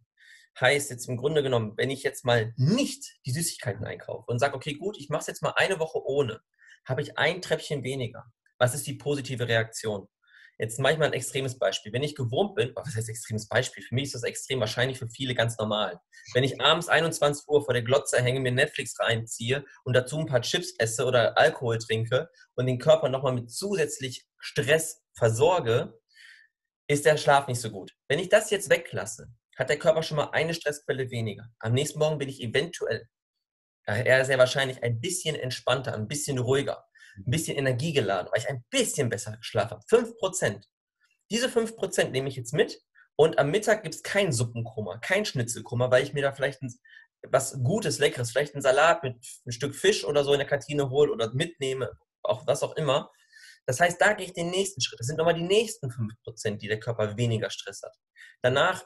Heißt 0.60 0.90
jetzt 0.90 1.08
im 1.08 1.16
Grunde 1.16 1.42
genommen, 1.42 1.72
wenn 1.76 1.90
ich 1.90 2.04
jetzt 2.04 2.24
mal 2.24 2.54
nicht 2.56 3.18
die 3.26 3.32
Süßigkeiten 3.32 3.84
einkaufe 3.84 4.30
und 4.30 4.38
sage, 4.38 4.54
okay, 4.54 4.74
gut, 4.74 4.96
ich 4.98 5.08
mache 5.08 5.22
es 5.22 5.26
jetzt 5.26 5.42
mal 5.42 5.54
eine 5.56 5.80
Woche 5.80 6.00
ohne, 6.04 6.40
habe 6.84 7.02
ich 7.02 7.18
ein 7.18 7.42
Treppchen 7.42 7.82
weniger. 7.82 8.24
Was 8.58 8.74
ist 8.74 8.86
die 8.86 8.94
positive 8.94 9.48
Reaktion? 9.48 10.08
Jetzt 10.58 10.78
manchmal 10.78 11.08
ein 11.08 11.14
extremes 11.14 11.58
Beispiel. 11.58 11.92
Wenn 11.92 12.04
ich 12.04 12.14
gewohnt 12.14 12.54
bin, 12.54 12.70
was 12.76 12.94
heißt 12.94 13.08
extremes 13.08 13.48
Beispiel? 13.48 13.82
Für 13.82 13.94
mich 13.94 14.04
ist 14.04 14.14
das 14.14 14.22
extrem, 14.22 14.60
wahrscheinlich 14.60 14.98
für 14.98 15.08
viele 15.08 15.34
ganz 15.34 15.58
normal. 15.58 15.98
Wenn 16.32 16.44
ich 16.44 16.60
abends 16.60 16.88
21 16.88 17.48
Uhr 17.48 17.64
vor 17.64 17.74
der 17.74 17.82
Glotze 17.82 18.22
hänge, 18.22 18.38
mir 18.38 18.52
Netflix 18.52 18.98
reinziehe 19.00 19.64
und 19.82 19.94
dazu 19.94 20.18
ein 20.18 20.26
paar 20.26 20.42
Chips 20.42 20.72
esse 20.78 21.04
oder 21.06 21.36
Alkohol 21.36 21.78
trinke 21.78 22.28
und 22.54 22.66
den 22.66 22.78
Körper 22.78 23.08
nochmal 23.08 23.32
mit 23.32 23.50
zusätzlich 23.50 24.26
Stress 24.38 25.02
versorge, 25.14 25.98
ist 26.86 27.04
der 27.04 27.16
Schlaf 27.16 27.48
nicht 27.48 27.60
so 27.60 27.70
gut. 27.70 27.92
Wenn 28.08 28.20
ich 28.20 28.28
das 28.28 28.50
jetzt 28.50 28.70
weglasse, 28.70 29.28
hat 29.56 29.70
der 29.70 29.78
Körper 29.78 30.02
schon 30.04 30.18
mal 30.18 30.30
eine 30.30 30.54
Stressquelle 30.54 31.10
weniger. 31.10 31.48
Am 31.58 31.72
nächsten 31.72 31.98
Morgen 31.98 32.18
bin 32.18 32.28
ich 32.28 32.40
eventuell, 32.40 33.08
er 33.86 34.24
sehr 34.24 34.38
wahrscheinlich 34.38 34.82
ein 34.82 35.00
bisschen 35.00 35.34
entspannter, 35.34 35.94
ein 35.94 36.08
bisschen 36.08 36.38
ruhiger 36.38 36.84
ein 37.16 37.30
bisschen 37.30 37.56
energiegeladen, 37.56 38.30
weil 38.32 38.40
ich 38.40 38.48
ein 38.48 38.64
bisschen 38.70 39.08
besser 39.08 39.36
geschlafen 39.36 39.72
habe. 39.72 39.84
5%. 39.88 40.64
Diese 41.30 41.48
5% 41.48 42.10
nehme 42.10 42.28
ich 42.28 42.36
jetzt 42.36 42.52
mit 42.52 42.80
und 43.16 43.38
am 43.38 43.50
Mittag 43.50 43.82
gibt 43.82 43.94
es 43.94 44.02
kein 44.02 44.32
Suppenkummer, 44.32 44.98
kein 44.98 45.24
Schnitzelkummer, 45.24 45.90
weil 45.90 46.02
ich 46.02 46.12
mir 46.12 46.22
da 46.22 46.32
vielleicht 46.32 46.62
ein, 46.62 46.74
was 47.22 47.62
Gutes, 47.62 47.98
Leckeres, 47.98 48.30
vielleicht 48.30 48.54
einen 48.54 48.62
Salat 48.62 49.02
mit 49.02 49.16
ein 49.46 49.52
Stück 49.52 49.74
Fisch 49.74 50.04
oder 50.04 50.24
so 50.24 50.32
in 50.32 50.38
der 50.38 50.48
Kantine 50.48 50.90
hole 50.90 51.12
oder 51.12 51.32
mitnehme, 51.32 51.92
auch 52.22 52.46
was 52.46 52.62
auch 52.62 52.76
immer. 52.76 53.10
Das 53.66 53.80
heißt, 53.80 54.00
da 54.00 54.12
gehe 54.12 54.26
ich 54.26 54.32
den 54.32 54.50
nächsten 54.50 54.80
Schritt. 54.80 55.00
Das 55.00 55.06
sind 55.06 55.16
nochmal 55.16 55.34
die 55.34 55.42
nächsten 55.42 55.90
5%, 55.90 56.58
die 56.58 56.68
der 56.68 56.80
Körper 56.80 57.16
weniger 57.16 57.50
Stress 57.50 57.82
hat. 57.82 57.96
Danach, 58.42 58.84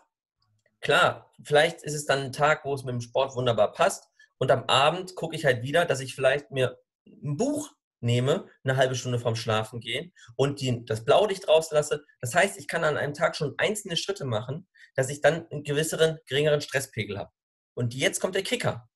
klar, 0.80 1.32
vielleicht 1.42 1.82
ist 1.82 1.94
es 1.94 2.06
dann 2.06 2.20
ein 2.20 2.32
Tag, 2.32 2.64
wo 2.64 2.74
es 2.74 2.84
mit 2.84 2.92
dem 2.92 3.00
Sport 3.00 3.34
wunderbar 3.34 3.72
passt. 3.72 4.08
Und 4.38 4.52
am 4.52 4.64
Abend 4.64 5.16
gucke 5.16 5.34
ich 5.34 5.44
halt 5.44 5.62
wieder, 5.62 5.84
dass 5.84 6.00
ich 6.00 6.14
vielleicht 6.14 6.52
mir 6.52 6.78
ein 7.06 7.36
Buch 7.36 7.72
nehme, 8.00 8.46
eine 8.64 8.76
halbe 8.76 8.94
Stunde 8.94 9.18
vorm 9.18 9.36
Schlafen 9.36 9.80
gehen 9.80 10.12
und 10.36 10.60
die, 10.60 10.84
das 10.84 11.04
Blaulicht 11.04 11.48
rauslasse. 11.48 12.04
Das 12.20 12.34
heißt, 12.34 12.58
ich 12.58 12.68
kann 12.68 12.84
an 12.84 12.96
einem 12.96 13.14
Tag 13.14 13.36
schon 13.36 13.54
einzelne 13.58 13.96
Schritte 13.96 14.24
machen, 14.24 14.68
dass 14.94 15.10
ich 15.10 15.20
dann 15.20 15.46
einen 15.50 15.64
gewisseren, 15.64 16.18
geringeren 16.26 16.60
Stresspegel 16.60 17.18
habe. 17.18 17.30
Und 17.74 17.94
jetzt 17.94 18.20
kommt 18.20 18.34
der 18.34 18.42
Kicker. 18.42 18.88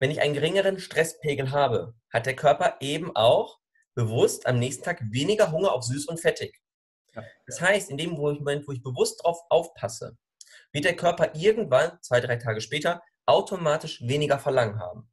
Wenn 0.00 0.10
ich 0.10 0.20
einen 0.20 0.34
geringeren 0.34 0.78
Stresspegel 0.78 1.50
habe, 1.50 1.94
hat 2.12 2.26
der 2.26 2.36
Körper 2.36 2.76
eben 2.80 3.14
auch 3.16 3.58
bewusst 3.94 4.46
am 4.46 4.58
nächsten 4.58 4.84
Tag 4.84 5.02
weniger 5.10 5.50
Hunger 5.50 5.72
auf 5.72 5.82
süß 5.82 6.06
und 6.06 6.20
fettig. 6.20 6.60
Das 7.46 7.60
heißt, 7.60 7.90
in 7.90 7.96
dem 7.96 8.10
Moment, 8.10 8.68
wo 8.68 8.72
ich 8.72 8.82
bewusst 8.82 9.20
darauf 9.20 9.40
aufpasse, 9.48 10.16
wird 10.72 10.84
der 10.84 10.96
Körper 10.96 11.34
irgendwann, 11.34 11.98
zwei, 12.02 12.20
drei 12.20 12.36
Tage 12.36 12.60
später, 12.60 13.02
automatisch 13.26 14.00
weniger 14.02 14.38
Verlangen 14.38 14.78
haben. 14.78 15.10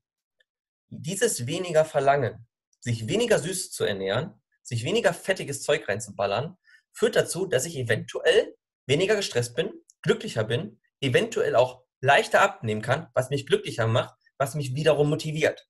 Dieses 0.90 1.48
weniger 1.48 1.84
Verlangen 1.84 2.48
sich 2.86 3.08
weniger 3.08 3.40
süß 3.40 3.72
zu 3.72 3.84
ernähren, 3.84 4.40
sich 4.62 4.84
weniger 4.84 5.12
fettiges 5.12 5.64
Zeug 5.64 5.90
reinzuballern, 5.90 6.56
führt 6.94 7.16
dazu, 7.16 7.48
dass 7.48 7.66
ich 7.66 7.78
eventuell 7.78 8.56
weniger 8.86 9.16
gestresst 9.16 9.56
bin, 9.56 9.74
glücklicher 10.04 10.44
bin, 10.44 10.80
eventuell 11.02 11.56
auch 11.56 11.82
leichter 12.00 12.42
abnehmen 12.42 12.84
kann, 12.84 13.08
was 13.16 13.32
mich 13.32 13.48
glücklicher 13.48 13.88
macht, 13.88 14.14
was 14.38 14.54
mich 14.54 14.76
wiederum 14.76 15.10
motiviert. 15.10 15.68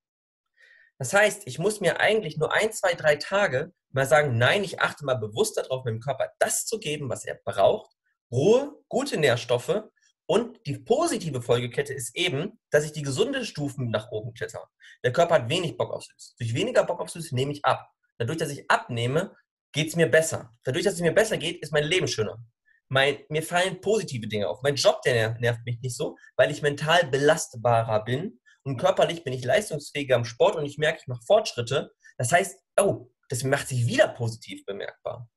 Das 0.98 1.14
heißt, 1.14 1.44
ich 1.46 1.58
muss 1.58 1.80
mir 1.80 2.02
eigentlich 2.02 2.38
nur 2.38 2.52
ein, 2.52 2.74
zwei, 2.74 2.96
drei 2.96 3.16
Tage 3.16 3.74
mal 3.92 4.06
sagen, 4.06 4.38
nein, 4.38 4.66
ich 4.66 4.82
achte 4.82 5.06
mal 5.06 5.16
bewusst 5.16 5.56
darauf, 5.56 5.86
meinem 5.86 6.02
Körper 6.02 6.34
das 6.40 6.66
zu 6.66 6.80
geben, 6.80 7.10
was 7.10 7.24
er 7.24 7.40
braucht. 7.46 7.92
Ruhe, 8.30 8.74
gute 8.90 9.18
Nährstoffe 9.18 9.84
und 10.28 10.60
die 10.66 10.80
positive 10.80 11.42
Folgekette 11.42 11.94
ist 11.94 12.16
eben, 12.16 12.60
dass 12.72 12.84
ich 12.84 12.92
die 12.92 13.04
gesunde 13.04 13.46
Stufen 13.46 13.90
nach 13.90 14.12
oben 14.12 14.34
kletter. 14.34 14.68
Der 15.04 15.14
Körper 15.14 15.36
hat 15.36 15.50
wenig 15.50 15.78
Bock 15.78 15.92
auf 15.92 16.04
Süß. 16.04 16.36
Durch 16.40 16.54
weniger 16.54 16.84
Bock 16.84 17.00
auf 17.00 17.10
Süß 17.10 17.32
nehme 17.32 17.52
ich 17.52 17.64
ab. 17.64 17.88
Dadurch, 18.18 18.38
dass 18.38 18.50
ich 18.50 18.70
abnehme, 18.70 19.36
geht 19.72 19.90
es 19.90 19.96
mir 19.96 20.10
besser. 20.10 20.56
Dadurch, 20.64 20.84
dass 20.86 20.96
es 20.96 21.02
mir 21.02 21.14
besser 21.14 21.38
geht, 21.38 21.62
ist 21.62 21.74
mein 21.74 21.84
Leben 21.84 22.08
schöner. 22.08 22.44
Mein, 22.88 23.18
mir 23.30 23.44
fallen 23.44 23.82
positive 23.82 24.28
Dinge 24.28 24.48
auf. 24.48 24.62
Mein 24.64 24.76
Job, 24.76 25.02
der 25.04 25.38
nervt 25.40 25.66
mich 25.66 25.80
nicht 25.82 25.96
so, 25.96 26.18
weil 26.38 26.50
ich 26.50 26.62
mental 26.62 27.06
belastbarer 27.08 28.04
bin 28.04 28.40
und 28.64 28.78
körperlich 28.78 29.24
bin 29.24 29.34
ich 29.34 29.44
leistungsfähiger 29.44 30.16
am 30.16 30.26
Sport 30.26 30.56
und 30.56 30.66
ich 30.66 30.78
merke, 30.78 31.00
ich 31.02 31.08
mache 31.08 31.24
Fortschritte. 31.26 31.92
Das 32.18 32.32
heißt, 32.32 32.60
oh, 32.80 33.12
das 33.30 33.44
macht 33.44 33.68
sich 33.68 33.86
wieder 33.86 34.08
positiv 34.08 34.66
bemerkbar. 34.66 35.30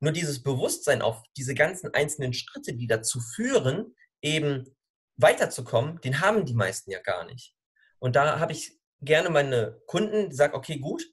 Nur 0.00 0.12
dieses 0.12 0.42
Bewusstsein 0.42 1.02
auf 1.02 1.22
diese 1.36 1.54
ganzen 1.54 1.92
einzelnen 1.92 2.32
Schritte, 2.32 2.74
die 2.74 2.86
dazu 2.86 3.20
führen, 3.20 3.96
eben 4.22 4.76
weiterzukommen, 5.16 6.00
den 6.00 6.20
haben 6.20 6.44
die 6.44 6.54
meisten 6.54 6.90
ja 6.90 7.00
gar 7.00 7.24
nicht. 7.24 7.54
Und 7.98 8.16
da 8.16 8.38
habe 8.38 8.52
ich 8.52 8.78
gerne 9.00 9.30
meine 9.30 9.80
Kunden, 9.86 10.30
die 10.30 10.36
sagen, 10.36 10.54
okay, 10.54 10.78
gut, 10.78 11.04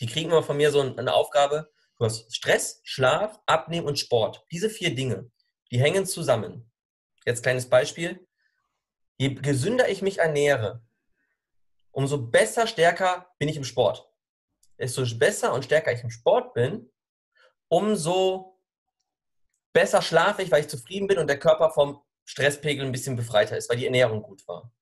die 0.00 0.06
kriegen 0.06 0.30
immer 0.30 0.42
von 0.42 0.56
mir 0.56 0.70
so 0.70 0.80
eine 0.80 1.12
Aufgabe, 1.12 1.70
du 1.98 2.04
hast 2.04 2.34
Stress, 2.34 2.80
Schlaf, 2.84 3.40
Abnehmen 3.46 3.86
und 3.86 3.98
Sport. 3.98 4.44
Diese 4.50 4.70
vier 4.70 4.94
Dinge, 4.94 5.30
die 5.70 5.80
hängen 5.80 6.06
zusammen. 6.06 6.70
Jetzt 7.24 7.42
kleines 7.42 7.68
Beispiel. 7.68 8.26
Je 9.16 9.34
gesünder 9.34 9.88
ich 9.88 10.00
mich 10.00 10.18
ernähre, 10.18 10.82
umso 11.90 12.18
besser, 12.18 12.66
stärker 12.66 13.28
bin 13.38 13.48
ich 13.48 13.56
im 13.56 13.64
Sport. 13.64 14.08
Desto 14.78 15.04
besser 15.16 15.52
und 15.52 15.64
stärker 15.64 15.92
ich 15.92 16.02
im 16.04 16.10
Sport 16.10 16.54
bin, 16.54 16.92
umso 17.68 18.57
besser 19.78 20.02
schlafe 20.02 20.42
ich, 20.42 20.50
weil 20.50 20.62
ich 20.62 20.68
zufrieden 20.68 21.06
bin 21.06 21.18
und 21.18 21.28
der 21.28 21.38
Körper 21.38 21.70
vom 21.70 22.02
Stresspegel 22.24 22.84
ein 22.84 22.90
bisschen 22.90 23.14
befreiter 23.14 23.56
ist, 23.56 23.70
weil 23.70 23.76
die 23.76 23.84
Ernährung 23.84 24.22
gut 24.22 24.46
war. 24.48 24.72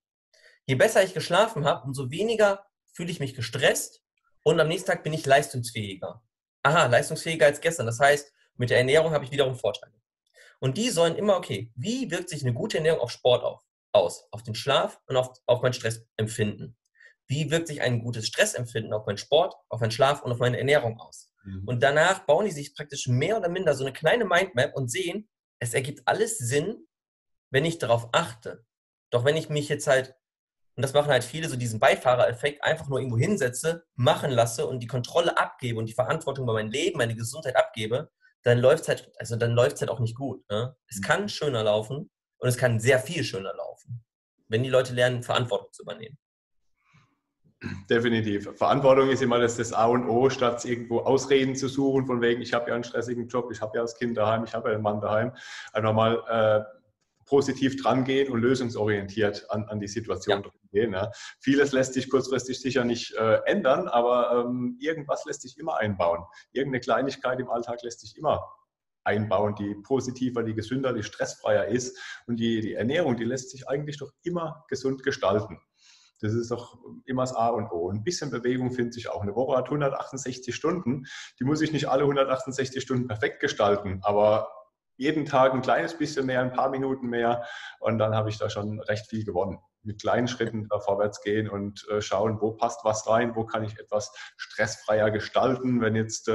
Je 0.65 0.75
besser 0.75 1.05
ich 1.05 1.13
geschlafen 1.13 1.67
habe, 1.67 1.85
umso 1.85 2.11
weniger 2.11 2.65
fühle 2.95 3.11
ich 3.11 3.21
mich 3.21 3.35
gestresst 3.35 4.03
und 4.43 4.59
am 4.59 4.69
nächsten 4.69 4.91
Tag 4.91 5.03
bin 5.03 5.13
ich 5.13 5.27
leistungsfähiger. 5.27 6.25
Aha, 6.63 6.87
leistungsfähiger 6.87 7.45
als 7.45 7.61
gestern. 7.61 7.85
Das 7.85 8.01
heißt, 8.01 8.33
mit 8.55 8.71
der 8.71 8.79
Ernährung 8.79 9.13
habe 9.13 9.23
ich 9.27 9.31
wiederum 9.31 9.55
Vorteile. 9.55 9.93
Und 10.61 10.79
die 10.79 10.89
sollen 10.89 11.15
immer, 11.15 11.37
okay, 11.37 11.71
wie 11.77 12.11
wirkt 12.11 12.31
sich 12.31 12.41
eine 12.41 12.55
gute 12.55 12.79
Ernährung 12.79 13.01
auf 13.01 13.11
Sport 13.11 13.45
auf, 13.45 13.61
aus? 13.93 14.27
Auf 14.31 14.45
den 14.45 14.55
Schlaf 14.55 14.99
und 15.09 15.19
auf, 15.19 15.39
auf 15.45 15.61
mein 15.61 15.75
Stressempfinden. 15.75 16.75
Wie 17.27 17.51
wirkt 17.51 17.69
sich 17.69 17.83
ein 17.83 18.01
gutes 18.01 18.27
Stressempfinden 18.27 18.95
auf 18.95 19.05
meinen 19.05 19.19
Sport, 19.19 19.55
auf 19.69 19.81
meinen 19.81 19.91
Schlaf 19.91 20.23
und 20.23 20.33
auf 20.33 20.39
meine 20.39 20.57
Ernährung 20.57 20.99
aus? 20.99 21.26
Mhm. 21.47 21.63
Und 21.67 21.83
danach 21.83 22.27
bauen 22.27 22.45
die 22.45 22.51
sich 22.51 22.75
praktisch 22.75 23.07
mehr 23.07 23.39
oder 23.39 23.49
minder 23.49 23.75
so 23.75 23.85
eine 23.85 23.93
kleine 23.93 24.25
Mindmap 24.25 24.75
und 24.75 24.91
sehen, 24.91 25.29
es 25.59 25.73
ergibt 25.73 26.03
alles 26.07 26.39
Sinn, 26.39 26.87
wenn 27.51 27.65
ich 27.65 27.79
darauf 27.79 28.09
achte. 28.13 28.65
Doch 29.11 29.25
wenn 29.25 29.37
ich 29.37 29.49
mich 29.49 29.69
jetzt 29.69 29.87
halt, 29.87 30.15
und 30.75 30.83
das 30.83 30.93
machen 30.93 31.11
halt 31.11 31.25
viele, 31.25 31.49
so 31.49 31.57
diesen 31.57 31.81
Beifahrereffekt, 31.81 32.63
einfach 32.63 32.89
nur 32.89 32.99
irgendwo 32.99 33.17
hinsetze, 33.17 33.87
machen 33.95 34.31
lasse 34.31 34.67
und 34.67 34.81
die 34.81 34.87
Kontrolle 34.87 35.39
abgebe 35.39 35.79
und 35.79 35.87
die 35.87 35.95
Verantwortung 35.95 36.45
über 36.45 36.53
mein 36.53 36.71
Leben, 36.71 36.99
meine 36.99 37.15
Gesundheit 37.15 37.57
abgebe, 37.57 38.11
dann 38.43 38.59
läuft 38.59 38.83
es 38.83 38.89
halt, 38.89 39.13
also 39.19 39.37
dann 39.37 39.53
läuft 39.53 39.81
halt 39.81 39.91
auch 39.91 40.01
nicht 40.01 40.17
gut. 40.17 40.49
Ne? 40.51 40.77
Es 40.89 41.01
kann 41.01 41.23
mhm. 41.23 41.29
schöner 41.29 41.63
laufen 41.63 42.11
und 42.39 42.49
es 42.49 42.59
kann 42.59 42.81
sehr 42.81 42.99
viel 42.99 43.25
schöner 43.25 43.55
laufen, 43.55 44.05
wenn 44.49 44.63
die 44.63 44.69
Leute 44.69 44.93
lernen, 44.93 45.23
Verantwortung 45.23 45.73
zu 45.73 45.83
übernehmen. 45.83 46.19
Definitiv. 47.91 48.51
Verantwortung 48.57 49.09
ist 49.09 49.23
immer 49.23 49.39
das, 49.39 49.57
das 49.57 49.73
A 49.73 49.87
und 49.87 50.09
O, 50.09 50.31
statt 50.31 50.65
irgendwo 50.65 51.01
Ausreden 51.01 51.55
zu 51.55 51.69
suchen, 51.69 52.07
von 52.07 52.21
wegen, 52.21 52.43
ich 52.43 52.53
habe 52.53 52.69
ja 52.69 52.75
einen 52.75 52.85
stressigen 52.85 53.29
Job, 53.29 53.51
ich 53.53 53.61
habe 53.61 53.77
ja 53.77 53.83
das 53.83 53.97
Kind 53.97 54.17
daheim, 54.17 54.45
ich 54.45 54.55
habe 54.55 54.69
ja 54.69 54.75
einen 54.75 54.83
Mann 54.83 55.01
daheim. 55.01 55.33
Einfach 55.73 55.93
mal 55.93 56.23
äh, 56.29 56.77
positiv 57.27 57.83
drangehen 57.83 58.33
und 58.33 58.41
lösungsorientiert 58.41 59.51
an, 59.51 59.65
an 59.69 59.81
die 59.81 59.89
Situation 59.89 60.43
ja. 60.45 60.51
gehen. 60.73 60.93
Ja. 60.93 61.11
Vieles 61.41 61.73
lässt 61.73 61.95
sich 61.95 62.09
kurzfristig 62.09 62.61
sicher 62.61 62.85
nicht 62.85 63.15
äh, 63.15 63.41
ändern, 63.45 63.89
aber 63.89 64.47
ähm, 64.47 64.77
irgendwas 64.81 65.25
lässt 65.25 65.43
sich 65.43 65.59
immer 65.59 65.77
einbauen. 65.79 66.25
Irgendeine 66.53 66.81
Kleinigkeit 66.81 67.41
im 67.41 67.51
Alltag 67.51 67.83
lässt 67.83 68.01
sich 68.01 68.17
immer 68.17 68.45
einbauen, 69.05 69.55
die 69.55 69.75
positiver, 69.83 70.43
die 70.43 70.55
gesünder, 70.55 70.93
die 70.93 71.03
stressfreier 71.03 71.67
ist. 71.67 71.99
Und 72.27 72.39
die, 72.39 72.61
die 72.61 72.75
Ernährung, 72.75 73.17
die 73.17 73.25
lässt 73.25 73.51
sich 73.51 73.69
eigentlich 73.69 73.99
doch 73.99 74.11
immer 74.23 74.65
gesund 74.69 75.03
gestalten. 75.03 75.61
Das 76.21 76.33
ist 76.33 76.51
doch 76.51 76.79
immer 77.05 77.23
das 77.23 77.35
A 77.35 77.49
und 77.49 77.71
O. 77.71 77.91
Ein 77.91 78.05
bisschen 78.05 78.31
Bewegung 78.31 78.71
findet 78.71 78.95
sich 78.95 79.09
auch. 79.09 79.23
Eine 79.23 79.35
Woche 79.35 79.57
hat 79.57 79.67
168 79.67 80.55
Stunden. 80.55 81.07
Die 81.39 81.45
muss 81.45 81.61
ich 81.61 81.73
nicht 81.73 81.89
alle 81.89 82.03
168 82.03 82.83
Stunden 82.83 83.07
perfekt 83.07 83.41
gestalten, 83.41 84.01
aber 84.03 84.51
jeden 84.97 85.27
Tag 85.27 85.53
ein 85.53 85.63
kleines 85.63 85.97
bisschen 85.97 86.27
mehr, 86.27 86.41
ein 86.41 86.53
paar 86.53 86.71
Minuten 86.71 87.09
mehr 87.09 87.45
und 87.81 87.99
dann 87.99 88.15
habe 88.15 88.31
ich 88.31 88.39
da 88.39 88.49
schon 88.49 88.81
recht 88.81 89.07
viel 89.09 89.25
gewonnen. 89.25 89.59
Mit 89.87 90.01
kleinen 90.01 90.29
Schritten 90.29 90.69
da 90.69 90.81
vorwärts 90.81 91.23
gehen 91.23 91.49
und 91.49 91.87
äh, 91.89 92.01
schauen, 92.03 92.41
wo 92.41 92.53
passt 92.53 92.85
was 92.85 93.09
rein, 93.09 93.35
wo 93.37 93.45
kann 93.45 93.65
ich 93.65 93.79
etwas 93.79 94.13
stressfreier 94.37 95.11
gestalten. 95.11 95.81
Wenn 95.81 95.95
jetzt 95.95 96.29
äh, 96.29 96.33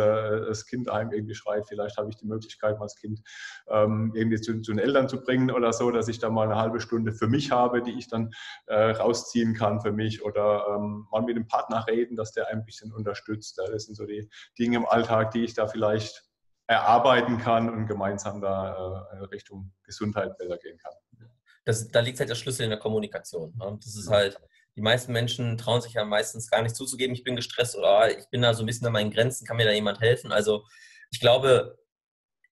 das 0.48 0.66
Kind 0.66 0.90
einem 0.90 1.12
irgendwie 1.12 1.36
schreit, 1.36 1.68
vielleicht 1.68 1.98
habe 1.98 2.10
ich 2.10 2.18
die 2.18 2.26
Möglichkeit, 2.26 2.80
mal 2.80 2.86
das 2.86 2.96
Kind 2.96 3.22
ähm, 3.68 4.12
irgendwie 4.16 4.40
zu, 4.40 4.62
zu, 4.62 4.72
den 4.72 4.80
Eltern 4.80 5.10
zu 5.10 5.22
bringen 5.22 5.52
oder 5.52 5.74
so, 5.74 5.92
dass 5.92 6.08
ich 6.08 6.20
da 6.20 6.30
mal 6.30 6.48
eine 6.48 6.56
halbe 6.56 6.80
Stunde 6.80 7.12
für 7.12 7.28
mich 7.28 7.52
habe, 7.52 7.82
die 7.82 7.98
ich 7.98 8.08
dann 8.08 8.32
äh, 8.68 8.92
rausziehen 8.92 9.54
kann 9.54 9.82
für 9.82 9.92
mich 9.92 10.24
oder 10.24 10.66
ähm, 10.76 11.08
mal 11.12 11.22
mit 11.22 11.36
dem 11.36 11.48
Partner 11.48 11.86
reden, 11.88 12.16
dass 12.16 12.32
der 12.32 12.48
ein 12.48 12.66
bisschen 12.66 12.92
unterstützt. 12.94 13.58
Das 13.58 13.86
sind 13.86 13.96
so 13.96 14.06
die 14.06 14.30
Dinge 14.58 14.78
im 14.78 14.86
Alltag, 14.86 15.32
die 15.32 15.44
ich 15.44 15.54
da 15.54 15.68
vielleicht 15.68 16.24
erarbeiten 16.68 17.38
kann 17.38 17.70
und 17.70 17.86
gemeinsam 17.86 18.40
da 18.40 19.08
äh, 19.12 19.26
Richtung 19.26 19.74
Gesundheit 19.84 20.38
besser 20.38 20.58
gehen 20.58 20.78
kann. 20.78 20.94
Das, 21.66 21.88
da 21.90 22.00
liegt 22.00 22.20
halt 22.20 22.30
der 22.30 22.36
Schlüssel 22.36 22.64
in 22.64 22.70
der 22.70 22.80
Kommunikation. 22.80 23.56
Ne? 23.58 23.78
Das 23.84 23.96
ist 23.96 24.10
halt, 24.10 24.38
die 24.76 24.82
meisten 24.82 25.12
Menschen 25.12 25.58
trauen 25.58 25.82
sich 25.82 25.94
ja 25.94 26.06
meistens 26.06 26.50
gar 26.50 26.62
nicht 26.62 26.76
zuzugeben, 26.76 27.16
ich 27.16 27.24
bin 27.24 27.36
gestresst 27.36 27.76
oder 27.76 27.88
ah, 27.88 28.08
ich 28.10 28.28
bin 28.30 28.42
da 28.42 28.54
so 28.54 28.64
ein 28.64 28.66
bisschen 28.66 28.88
an 28.88 28.94
meinen 28.94 29.12
Grenzen, 29.12 29.46
kann 29.46 29.58
mir 29.58 29.66
da 29.66 29.72
jemand 29.72 30.00
helfen? 30.00 30.32
Also 30.32 30.64
ich 31.12 31.20
glaube, 31.20 31.78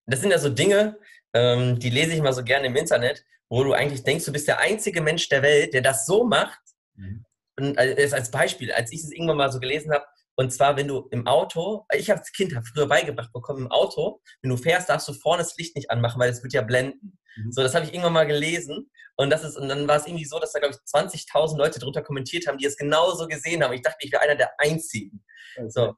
das 0.06 0.22
sind 0.22 0.32
ja 0.32 0.40
so 0.40 0.50
Dinge, 0.50 1.00
ähm, 1.34 1.80
die 1.80 1.90
lese 1.90 2.14
ich 2.14 2.22
mal 2.22 2.34
so 2.34 2.44
gerne 2.44 2.68
im 2.68 2.76
Internet, 2.76 3.24
wo 3.50 3.64
du 3.64 3.74
eigentlich 3.74 4.04
denkst, 4.04 4.26
du 4.26 4.32
bist 4.32 4.48
der 4.48 4.60
einzige 4.60 5.02
Mensch 5.02 5.30
der 5.30 5.42
Welt, 5.42 5.74
der 5.74 5.82
das 5.82 6.06
so 6.06 6.24
macht. 6.24 6.60
Mhm. 6.96 7.26
Und 7.58 7.78
als 7.78 8.32
Beispiel, 8.32 8.72
als 8.72 8.92
ich 8.92 9.04
es 9.04 9.12
irgendwann 9.12 9.38
mal 9.38 9.52
so 9.52 9.60
gelesen 9.60 9.92
habe, 9.92 10.06
und 10.36 10.54
zwar, 10.54 10.78
wenn 10.78 10.88
du 10.88 11.06
im 11.12 11.28
Auto, 11.28 11.86
ich 11.94 12.10
habe 12.10 12.22
als 12.22 12.32
Kind 12.32 12.56
hab 12.56 12.66
früher 12.66 12.88
beigebracht 12.88 13.34
bekommen, 13.34 13.66
im 13.66 13.72
Auto, 13.72 14.22
wenn 14.42 14.50
du 14.50 14.56
fährst, 14.56 14.88
darfst 14.88 15.10
du 15.10 15.14
vorne 15.14 15.44
das 15.44 15.58
Licht 15.58 15.76
nicht 15.76 15.92
anmachen, 15.92 16.18
weil 16.18 16.30
es 16.30 16.42
wird 16.42 16.54
ja 16.54 16.62
blenden. 16.62 17.19
Mhm. 17.38 17.52
So, 17.52 17.62
das 17.62 17.76
habe 17.76 17.86
ich 17.86 17.94
irgendwann 17.94 18.14
mal 18.14 18.28
gelesen. 18.28 18.90
Und 19.16 19.30
das 19.30 19.44
ist, 19.44 19.58
und 19.58 19.68
dann 19.68 19.88
war 19.88 19.98
es 19.98 20.08
irgendwie 20.08 20.26
so, 20.26 20.40
dass 20.40 20.54
da, 20.54 20.60
glaube 20.60 20.76
ich, 20.76 20.92
20.000 20.92 21.58
Leute 21.58 21.80
drunter 21.80 22.02
kommentiert 22.02 22.48
haben, 22.48 22.58
die 22.58 22.66
es 22.66 22.78
genauso 22.78 23.28
gesehen 23.28 23.64
haben. 23.64 23.74
Ich 23.74 23.82
dachte, 23.82 23.98
ich 24.02 24.12
wäre 24.12 24.22
einer 24.22 24.36
der 24.36 24.52
Einzigen. 24.60 25.24
Okay. 25.58 25.70
So. 25.70 25.96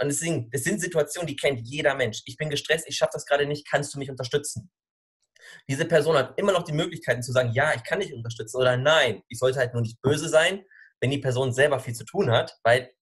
Und 0.00 0.08
deswegen, 0.08 0.50
das 0.50 0.62
sind 0.62 0.80
Situationen, 0.80 1.26
die 1.26 1.36
kennt 1.36 1.60
jeder 1.66 1.94
Mensch. 1.94 2.22
Ich 2.26 2.36
bin 2.36 2.50
gestresst, 2.50 2.86
ich 2.88 2.96
schaffe 2.96 3.12
das 3.14 3.26
gerade 3.26 3.46
nicht, 3.46 3.68
kannst 3.68 3.94
du 3.94 3.98
mich 3.98 4.10
unterstützen? 4.10 4.70
Diese 5.68 5.84
Person 5.84 6.16
hat 6.16 6.38
immer 6.38 6.52
noch 6.52 6.62
die 6.62 6.72
Möglichkeiten 6.72 7.22
zu 7.22 7.32
sagen, 7.32 7.52
ja, 7.52 7.74
ich 7.74 7.82
kann 7.82 8.00
dich 8.00 8.12
unterstützen 8.12 8.56
oder 8.58 8.76
nein, 8.76 9.22
ich 9.28 9.38
sollte 9.38 9.58
halt 9.58 9.72
nur 9.72 9.82
nicht 9.82 10.00
böse 10.02 10.28
sein, 10.28 10.64
wenn 11.00 11.10
die 11.10 11.18
Person 11.18 11.52
selber 11.52 11.80
viel 11.80 11.94
zu 11.94 12.04
tun 12.04 12.30
hat, 12.30 12.58
weil 12.62 12.92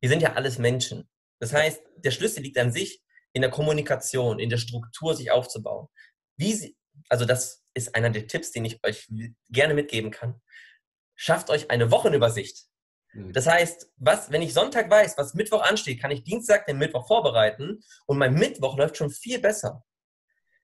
wir 0.00 0.08
sind 0.08 0.22
ja 0.22 0.34
alles 0.34 0.58
Menschen. 0.58 1.08
Das 1.40 1.52
heißt, 1.52 1.82
der 1.96 2.10
Schlüssel 2.10 2.42
liegt 2.42 2.58
an 2.58 2.72
sich 2.72 3.02
in 3.32 3.42
der 3.42 3.50
Kommunikation, 3.50 4.38
in 4.38 4.48
der 4.50 4.58
Struktur, 4.58 5.14
sich 5.14 5.30
aufzubauen. 5.30 5.88
Wie 6.36 6.54
sie, 6.54 6.76
also 7.08 7.24
das 7.24 7.64
ist 7.74 7.94
einer 7.94 8.10
der 8.10 8.26
Tipps, 8.26 8.50
den 8.52 8.64
ich 8.64 8.82
euch 8.84 9.08
gerne 9.48 9.74
mitgeben 9.74 10.10
kann. 10.10 10.40
Schafft 11.14 11.50
euch 11.50 11.70
eine 11.70 11.90
Wochenübersicht. 11.90 12.66
Mhm. 13.12 13.32
Das 13.32 13.46
heißt, 13.46 13.92
was, 13.96 14.30
wenn 14.30 14.42
ich 14.42 14.54
Sonntag 14.54 14.90
weiß, 14.90 15.16
was 15.16 15.34
Mittwoch 15.34 15.62
ansteht, 15.62 16.00
kann 16.00 16.10
ich 16.10 16.24
Dienstag 16.24 16.66
den 16.66 16.78
Mittwoch 16.78 17.06
vorbereiten 17.06 17.82
und 18.06 18.18
mein 18.18 18.34
Mittwoch 18.34 18.76
läuft 18.76 18.96
schon 18.96 19.10
viel 19.10 19.38
besser. 19.38 19.84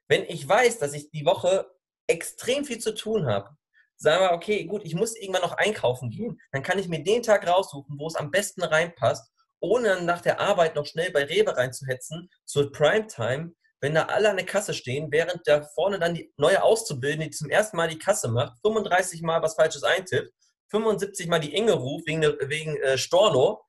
Wenn 0.08 0.24
ich 0.24 0.46
weiß, 0.46 0.78
dass 0.78 0.92
ich 0.92 1.10
die 1.10 1.24
Woche 1.24 1.66
extrem 2.06 2.64
viel 2.64 2.78
zu 2.78 2.94
tun 2.94 3.26
habe, 3.26 3.56
sagen 3.96 4.22
wir, 4.22 4.32
okay, 4.32 4.64
gut, 4.64 4.84
ich 4.84 4.94
muss 4.94 5.16
irgendwann 5.16 5.42
noch 5.42 5.56
einkaufen 5.56 6.10
gehen, 6.10 6.40
dann 6.52 6.62
kann 6.62 6.78
ich 6.78 6.88
mir 6.88 7.02
den 7.02 7.22
Tag 7.22 7.46
raussuchen, 7.46 7.98
wo 7.98 8.06
es 8.06 8.16
am 8.16 8.30
besten 8.30 8.62
reinpasst, 8.62 9.30
ohne 9.60 9.88
dann 9.88 10.04
nach 10.04 10.20
der 10.20 10.40
Arbeit 10.40 10.74
noch 10.74 10.84
schnell 10.84 11.10
bei 11.10 11.24
Rewe 11.24 11.56
reinzuhetzen, 11.56 12.28
zur 12.44 12.70
Primetime, 12.70 13.54
wenn 13.84 13.94
da 13.94 14.06
alle 14.06 14.30
an 14.30 14.38
der 14.38 14.46
Kasse 14.46 14.72
stehen, 14.72 15.12
während 15.12 15.46
da 15.46 15.62
vorne 15.74 15.98
dann 15.98 16.14
die 16.14 16.32
neue 16.38 16.62
Auszubildende, 16.62 17.26
die 17.26 17.36
zum 17.36 17.50
ersten 17.50 17.76
Mal 17.76 17.86
die 17.86 17.98
Kasse 17.98 18.28
macht, 18.28 18.58
35 18.62 19.20
Mal 19.20 19.42
was 19.42 19.56
Falsches 19.56 19.82
eintippt, 19.82 20.32
75 20.70 21.28
Mal 21.28 21.38
die 21.38 21.54
Inge 21.54 21.72
ruft 21.72 22.06
wegen, 22.06 22.22
wegen 22.22 22.78
äh, 22.78 22.96
Storno. 22.96 23.62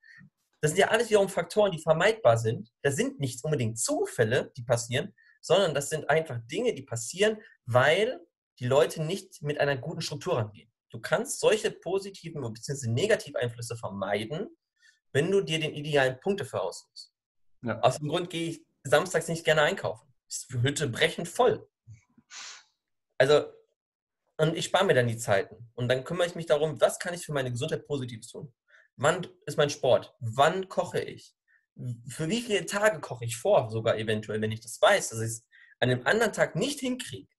Das 0.61 0.71
sind 0.71 0.79
ja 0.79 0.87
alles 0.87 1.09
wiederum 1.09 1.27
Faktoren, 1.27 1.73
die 1.73 1.81
vermeidbar 1.81 2.37
sind. 2.37 2.71
Das 2.81 2.95
sind 2.95 3.19
nicht 3.19 3.43
unbedingt 3.43 3.77
Zufälle, 3.77 4.53
die 4.55 4.63
passieren, 4.63 5.13
sondern 5.41 5.73
das 5.73 5.89
sind 5.89 6.09
einfach 6.09 6.39
Dinge, 6.49 6.73
die 6.73 6.83
passieren, 6.83 7.41
weil 7.65 8.21
die 8.59 8.67
Leute 8.67 9.03
nicht 9.03 9.41
mit 9.41 9.59
einer 9.59 9.75
guten 9.75 9.99
Struktur 9.99 10.37
rangehen. 10.37 10.71
Du 10.91 11.01
kannst 11.01 11.41
solche 11.41 11.71
positiven 11.71 12.41
bzw. 12.41 12.89
negativen 12.89 13.35
Einflüsse 13.35 13.75
vermeiden, 13.75 14.47
wenn 15.11 15.29
du 15.29 15.41
dir 15.41 15.59
den 15.59 15.73
idealen 15.73 16.21
Punkte 16.21 16.45
für 16.45 16.61
aussuchst. 16.61 17.11
Ja. 17.63 17.81
Aus 17.81 17.97
dem 17.97 18.07
Grund 18.07 18.29
gehe 18.29 18.51
ich 18.51 18.65
samstags 18.85 19.27
nicht 19.27 19.43
gerne 19.43 19.63
einkaufen. 19.63 20.07
Die 20.51 20.61
Hütte 20.61 20.87
brechen 20.87 21.25
voll. 21.25 21.67
Also, 23.17 23.45
und 24.37 24.55
ich 24.55 24.65
spare 24.65 24.85
mir 24.85 24.93
dann 24.93 25.07
die 25.07 25.17
Zeiten. 25.17 25.69
Und 25.75 25.87
dann 25.89 26.03
kümmere 26.03 26.27
ich 26.27 26.35
mich 26.35 26.45
darum, 26.45 26.79
was 26.81 26.99
kann 26.99 27.13
ich 27.13 27.25
für 27.25 27.33
meine 27.33 27.51
Gesundheit 27.51 27.87
Positives 27.87 28.27
tun? 28.27 28.53
Wann 28.97 29.27
ist 29.45 29.57
mein 29.57 29.69
Sport? 29.69 30.13
Wann 30.19 30.67
koche 30.69 30.99
ich? 30.99 31.35
Für 32.07 32.29
wie 32.29 32.41
viele 32.41 32.65
Tage 32.65 33.01
koche 33.01 33.25
ich 33.25 33.37
vor, 33.37 33.69
sogar 33.69 33.97
eventuell, 33.97 34.41
wenn 34.41 34.51
ich 34.51 34.61
das 34.61 34.81
weiß, 34.81 35.09
dass 35.09 35.19
ich 35.19 35.27
es 35.27 35.47
an 35.79 35.89
einem 35.89 36.05
anderen 36.05 36.33
Tag 36.33 36.55
nicht 36.55 36.79
hinkriege? 36.79 37.29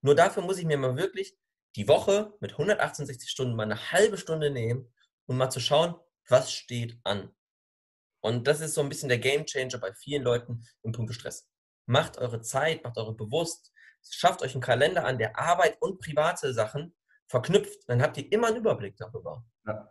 Nur 0.00 0.14
dafür 0.14 0.42
muss 0.42 0.58
ich 0.58 0.64
mir 0.64 0.78
mal 0.78 0.96
wirklich 0.96 1.36
die 1.76 1.88
Woche 1.88 2.34
mit 2.40 2.52
168 2.52 3.28
Stunden 3.28 3.56
mal 3.56 3.64
eine 3.64 3.92
halbe 3.92 4.18
Stunde 4.18 4.50
nehmen, 4.50 4.92
um 5.26 5.36
mal 5.36 5.50
zu 5.50 5.60
schauen, 5.60 5.94
was 6.28 6.52
steht 6.52 6.98
an. 7.04 7.34
Und 8.24 8.46
das 8.46 8.62
ist 8.62 8.72
so 8.72 8.80
ein 8.80 8.88
bisschen 8.88 9.10
der 9.10 9.18
Game 9.18 9.44
Changer 9.44 9.76
bei 9.76 9.92
vielen 9.92 10.22
Leuten 10.22 10.64
im 10.82 10.92
Punkt 10.92 11.12
Stress. 11.12 11.46
Macht 11.84 12.16
eure 12.16 12.40
Zeit, 12.40 12.82
macht 12.82 12.96
eure 12.96 13.14
bewusst, 13.14 13.70
schafft 14.02 14.40
euch 14.40 14.54
einen 14.54 14.62
Kalender 14.62 15.04
an, 15.04 15.18
der 15.18 15.38
Arbeit 15.38 15.76
und 15.80 16.00
private 16.00 16.54
Sachen 16.54 16.96
verknüpft. 17.28 17.86
Dann 17.86 18.00
habt 18.00 18.16
ihr 18.16 18.32
immer 18.32 18.46
einen 18.46 18.56
Überblick 18.56 18.96
darüber. 18.96 19.44
Ja. 19.66 19.90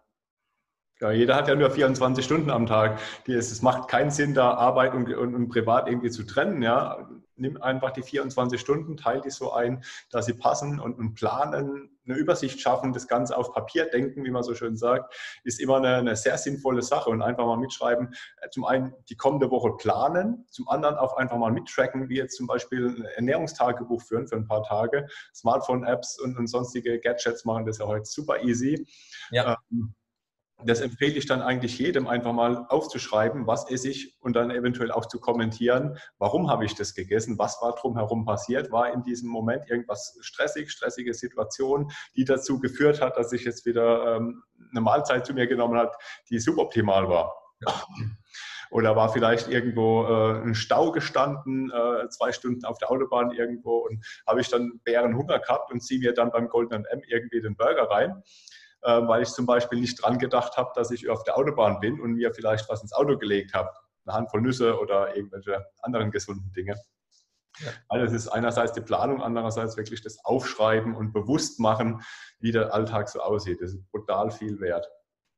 Ja, 1.00 1.12
jeder 1.12 1.36
hat 1.36 1.48
ja 1.48 1.54
nur 1.54 1.70
24 1.70 2.26
Stunden 2.26 2.50
am 2.50 2.66
Tag. 2.66 3.00
Es 3.28 3.62
macht 3.62 3.88
keinen 3.88 4.10
Sinn, 4.10 4.34
da 4.34 4.54
Arbeit 4.54 4.96
und, 4.96 5.14
und, 5.14 5.36
und, 5.36 5.50
Privat 5.50 5.88
irgendwie 5.88 6.10
zu 6.10 6.24
trennen. 6.24 6.64
Ja? 6.64 7.08
Nimm 7.36 7.62
einfach 7.62 7.92
die 7.92 8.04
24 8.04 8.60
Stunden, 8.60 8.98
teile 8.98 9.22
die 9.22 9.30
so 9.30 9.52
ein, 9.54 9.84
dass 10.12 10.26
sie 10.26 10.34
passen 10.34 10.80
und, 10.80 10.98
und, 10.98 11.14
planen, 11.16 11.90
eine 12.06 12.18
Übersicht 12.18 12.60
schaffen, 12.60 12.94
das 12.94 13.08
Ganze 13.08 13.38
auf 13.38 13.54
Papier 13.54 13.86
denken, 13.86 14.26
wie 14.26 14.32
man 14.32 14.44
so 14.44 14.56
schön 14.56 14.76
sagt, 14.76 15.16
ist 15.44 15.60
immer 15.60 15.78
eine, 15.78 15.96
eine 15.96 16.16
sehr 16.16 16.38
sinnvolle 16.38 16.82
Sache 16.82 17.10
und 17.10 17.22
einfach 17.22 17.46
mal 17.46 17.58
mitschreiben. 17.58 18.14
Äh, 18.42 18.50
zum 18.50 18.66
einen 18.66 18.94
die 19.10 19.16
kommende 19.16 19.50
Woche 19.52 19.72
planen, 19.78 20.46
zum 20.50 20.68
anderen 20.68 20.96
auch 20.96 21.16
einfach 21.18 21.38
mal 21.38 21.52
mittracken, 21.52 22.10
wie 22.10 22.18
jetzt 22.18 22.36
zum 22.38 22.48
Beispiel 22.48 22.88
ein 22.88 23.06
Ernährungstagebuch 23.16 24.02
führen 24.02 24.28
für 24.28 24.36
ein 24.36 24.48
paar 24.48 24.64
Tage. 24.64 25.08
Smartphone-Apps 25.34 26.20
und, 26.20 26.38
und 26.38 26.48
sonstige 26.48 27.00
Gadgets 27.00 27.46
machen 27.46 27.66
das 27.66 27.78
ja 27.78 27.88
heute 27.88 28.06
super 28.06 28.42
easy. 28.44 28.86
Ja. 29.32 29.58
Ähm, 29.72 29.96
das 30.66 30.82
empfehle 30.82 31.14
ich 31.14 31.26
dann 31.26 31.42
eigentlich 31.42 31.78
jedem, 31.78 32.08
einfach 32.08 32.34
mal 32.34 32.66
aufzuschreiben, 32.70 33.48
was 33.48 33.70
esse 33.70 33.90
ich 33.90 34.18
und 34.22 34.36
dann 34.36 34.52
eventuell 34.52 34.92
auch 34.92 35.06
zu 35.06 35.20
kommentieren, 35.20 35.98
warum 36.18 36.50
habe 36.50 36.66
ich 36.66 36.76
das 36.76 36.94
gegessen, 36.94 37.38
was 37.38 37.62
war 37.62 37.76
drumherum 37.76 38.26
passiert, 38.26 38.72
war 38.72 38.92
in 38.92 39.04
diesem 39.04 39.30
Moment 39.30 39.70
irgendwas 39.70 40.18
stressig, 40.22 40.72
stressige 40.72 41.14
Situation, 41.14 41.92
die 42.16 42.26
dazu 42.26 42.60
geführt 42.60 43.02
hat, 43.02 43.18
dass 43.18 43.32
ich 43.34 43.44
jetzt 43.44 43.66
wieder 43.66 44.18
ähm, 44.18 44.44
eine 44.72 44.82
Mahlzeit 44.82 45.26
zu 45.26 45.34
mir 45.34 45.48
genommen 45.48 45.78
habe, 45.78 45.92
die 46.30 46.40
suboptimal 46.40 47.10
war. 47.10 47.34
Oder 48.72 48.96
war 48.96 49.10
vielleicht 49.10 49.50
irgendwo 49.50 50.04
äh, 50.06 50.42
ein 50.42 50.56
Stau 50.56 50.92
gestanden, 50.92 51.72
äh, 51.72 52.10
zwei 52.10 52.32
Stunden 52.32 52.66
auf 52.66 52.80
der 52.80 52.90
Autobahn 52.90 53.30
irgendwo 53.32 53.78
und 53.78 54.04
habe 54.26 54.42
ich 54.42 54.50
dann 54.50 54.82
Bärenhunger 54.84 55.38
gehabt 55.40 55.72
und 55.72 55.82
ziehe 55.82 56.00
mir 56.00 56.14
dann 56.14 56.32
beim 56.32 56.50
Golden 56.50 56.84
M 56.86 57.02
irgendwie 57.08 57.40
den 57.40 57.56
Burger 57.56 57.84
rein 57.84 58.24
äh, 58.84 59.08
weil 59.08 59.24
ich 59.24 59.30
zum 59.30 59.46
Beispiel 59.46 59.80
nicht 59.80 60.02
dran 60.02 60.20
gedacht 60.20 60.58
habe, 60.58 60.72
dass 60.76 60.92
ich 60.92 61.10
auf 61.10 61.24
der 61.24 61.38
Autobahn 61.38 61.80
bin 61.80 62.00
und 62.02 62.14
mir 62.14 62.34
vielleicht 62.34 62.70
was 62.70 62.82
ins 62.82 62.94
Auto 62.94 63.18
gelegt 63.18 63.54
habe. 63.54 63.72
Eine 64.06 64.16
Handvoll 64.16 64.42
Nüsse 64.42 64.78
oder 64.78 65.16
irgendwelche 65.16 65.66
anderen 65.82 66.12
gesunden 66.12 66.52
Dinge. 66.52 66.76
Ja. 67.60 67.72
Also 67.88 68.06
es 68.06 68.14
ist 68.14 68.28
einerseits 68.28 68.74
die 68.74 68.82
Planung, 68.82 69.22
andererseits 69.22 69.78
wirklich 69.78 70.02
das 70.02 70.18
Aufschreiben 70.26 70.96
und 70.96 71.14
Bewusstmachen, 71.14 72.02
wie 72.40 72.52
der 72.52 72.74
Alltag 72.74 73.10
so 73.10 73.22
aussieht. 73.22 73.62
Das 73.62 73.74
ist 73.74 73.90
brutal 73.92 74.32
viel 74.32 74.60
wert. 74.60 74.88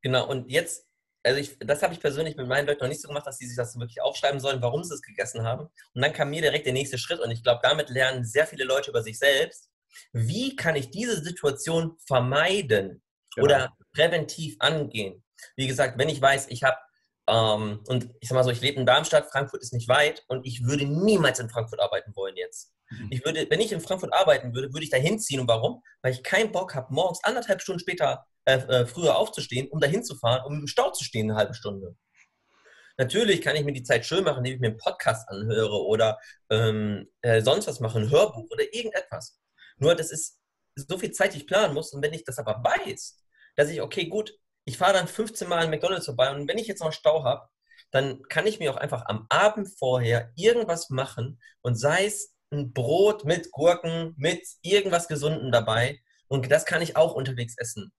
Genau, 0.01 0.27
und 0.27 0.49
jetzt, 0.49 0.87
also 1.23 1.39
ich, 1.39 1.57
das 1.59 1.83
habe 1.83 1.93
ich 1.93 1.99
persönlich 1.99 2.37
mit 2.37 2.47
meinen 2.47 2.67
Leuten 2.67 2.81
noch 2.81 2.89
nicht 2.89 3.01
so 3.01 3.09
gemacht, 3.09 3.27
dass 3.27 3.37
sie 3.37 3.47
sich 3.47 3.57
das 3.57 3.77
wirklich 3.77 4.01
aufschreiben 4.01 4.39
sollen, 4.39 4.61
warum 4.61 4.83
sie 4.83 4.93
es 4.93 5.01
gegessen 5.01 5.43
haben. 5.43 5.67
Und 5.93 6.01
dann 6.01 6.13
kam 6.13 6.29
mir 6.29 6.41
direkt 6.41 6.65
der 6.65 6.73
nächste 6.73 6.97
Schritt 6.97 7.19
und 7.19 7.31
ich 7.31 7.43
glaube, 7.43 7.59
damit 7.63 7.89
lernen 7.89 8.23
sehr 8.23 8.47
viele 8.47 8.63
Leute 8.63 8.91
über 8.91 9.03
sich 9.03 9.19
selbst. 9.19 9.69
Wie 10.13 10.55
kann 10.55 10.75
ich 10.75 10.91
diese 10.91 11.21
Situation 11.23 11.97
vermeiden? 12.05 13.01
Genau. 13.35 13.45
oder 13.45 13.73
präventiv 13.93 14.55
angehen. 14.59 15.23
Wie 15.55 15.67
gesagt, 15.67 15.97
wenn 15.97 16.09
ich 16.09 16.21
weiß, 16.21 16.47
ich 16.49 16.63
habe, 16.63 16.77
ähm, 17.27 17.83
und 17.87 18.09
ich 18.19 18.29
sag 18.29 18.35
mal 18.35 18.43
so, 18.43 18.51
ich 18.51 18.61
lebe 18.61 18.79
in 18.79 18.85
Darmstadt, 18.85 19.29
Frankfurt 19.31 19.61
ist 19.61 19.73
nicht 19.73 19.87
weit 19.87 20.23
und 20.27 20.45
ich 20.45 20.63
würde 20.63 20.85
niemals 20.85 21.39
in 21.39 21.49
Frankfurt 21.49 21.79
arbeiten 21.79 22.15
wollen 22.15 22.35
jetzt. 22.35 22.73
Mhm. 22.89 23.07
Ich 23.11 23.25
würde, 23.25 23.47
wenn 23.49 23.59
ich 23.59 23.71
in 23.71 23.81
Frankfurt 23.81 24.13
arbeiten 24.13 24.53
würde, 24.53 24.73
würde 24.73 24.83
ich 24.83 24.91
da 24.91 24.97
hinziehen. 24.97 25.39
Und 25.39 25.47
warum? 25.47 25.81
Weil 26.01 26.13
ich 26.13 26.23
keinen 26.23 26.51
Bock 26.51 26.75
habe, 26.75 26.93
morgens 26.93 27.23
anderthalb 27.23 27.61
Stunden 27.61 27.79
später 27.79 28.25
äh, 28.45 28.57
äh, 28.57 28.85
früher 28.85 29.17
aufzustehen, 29.17 29.69
um 29.69 29.79
da 29.79 29.87
hinzufahren, 29.87 30.45
um 30.45 30.59
im 30.59 30.67
Stau 30.67 30.91
zu 30.91 31.03
stehen 31.03 31.29
eine 31.29 31.39
halbe 31.39 31.53
Stunde. 31.53 31.95
Natürlich 32.97 33.41
kann 33.41 33.55
ich 33.55 33.65
mir 33.65 33.73
die 33.73 33.83
Zeit 33.83 34.05
schön 34.05 34.23
machen, 34.23 34.37
indem 34.37 34.53
ich 34.53 34.59
mir 34.61 34.67
einen 34.67 34.77
Podcast 34.77 35.27
anhöre 35.27 35.83
oder 35.83 36.17
ähm, 36.49 37.09
äh, 37.21 37.41
sonst 37.41 37.67
was 37.67 37.81
mache, 37.81 37.99
ein 37.99 38.09
Hörbuch 38.09 38.49
oder 38.49 38.63
irgendetwas. 38.73 39.37
Nur 39.77 39.95
das 39.95 40.11
ist 40.11 40.39
so 40.75 40.97
viel 40.97 41.11
Zeit, 41.11 41.33
die 41.33 41.39
ich 41.39 41.47
planen 41.47 41.73
muss. 41.73 41.91
Und 41.91 42.01
wenn 42.01 42.13
ich 42.13 42.23
das 42.23 42.37
aber 42.37 42.63
weiß, 42.63 43.17
dass 43.55 43.69
ich, 43.69 43.81
okay, 43.81 44.05
gut, 44.05 44.37
ich 44.65 44.77
fahre 44.77 44.93
dann 44.93 45.07
15 45.07 45.47
Mal 45.47 45.63
in 45.63 45.69
McDonalds 45.69 46.05
vorbei 46.05 46.31
und 46.31 46.47
wenn 46.47 46.57
ich 46.57 46.67
jetzt 46.67 46.81
noch 46.81 46.93
Stau 46.93 47.23
habe, 47.23 47.47
dann 47.91 48.21
kann 48.23 48.47
ich 48.47 48.59
mir 48.59 48.71
auch 48.71 48.77
einfach 48.77 49.05
am 49.05 49.25
Abend 49.29 49.69
vorher 49.77 50.31
irgendwas 50.35 50.89
machen 50.89 51.39
und 51.61 51.75
sei 51.75 52.05
es 52.05 52.33
ein 52.51 52.73
Brot 52.73 53.25
mit 53.25 53.51
Gurken, 53.51 54.13
mit 54.17 54.45
irgendwas 54.61 55.07
Gesunden 55.07 55.51
dabei 55.51 55.99
und 56.27 56.51
das 56.51 56.65
kann 56.65 56.81
ich 56.81 56.95
auch 56.95 57.13
unterwegs 57.13 57.55
essen. 57.57 57.93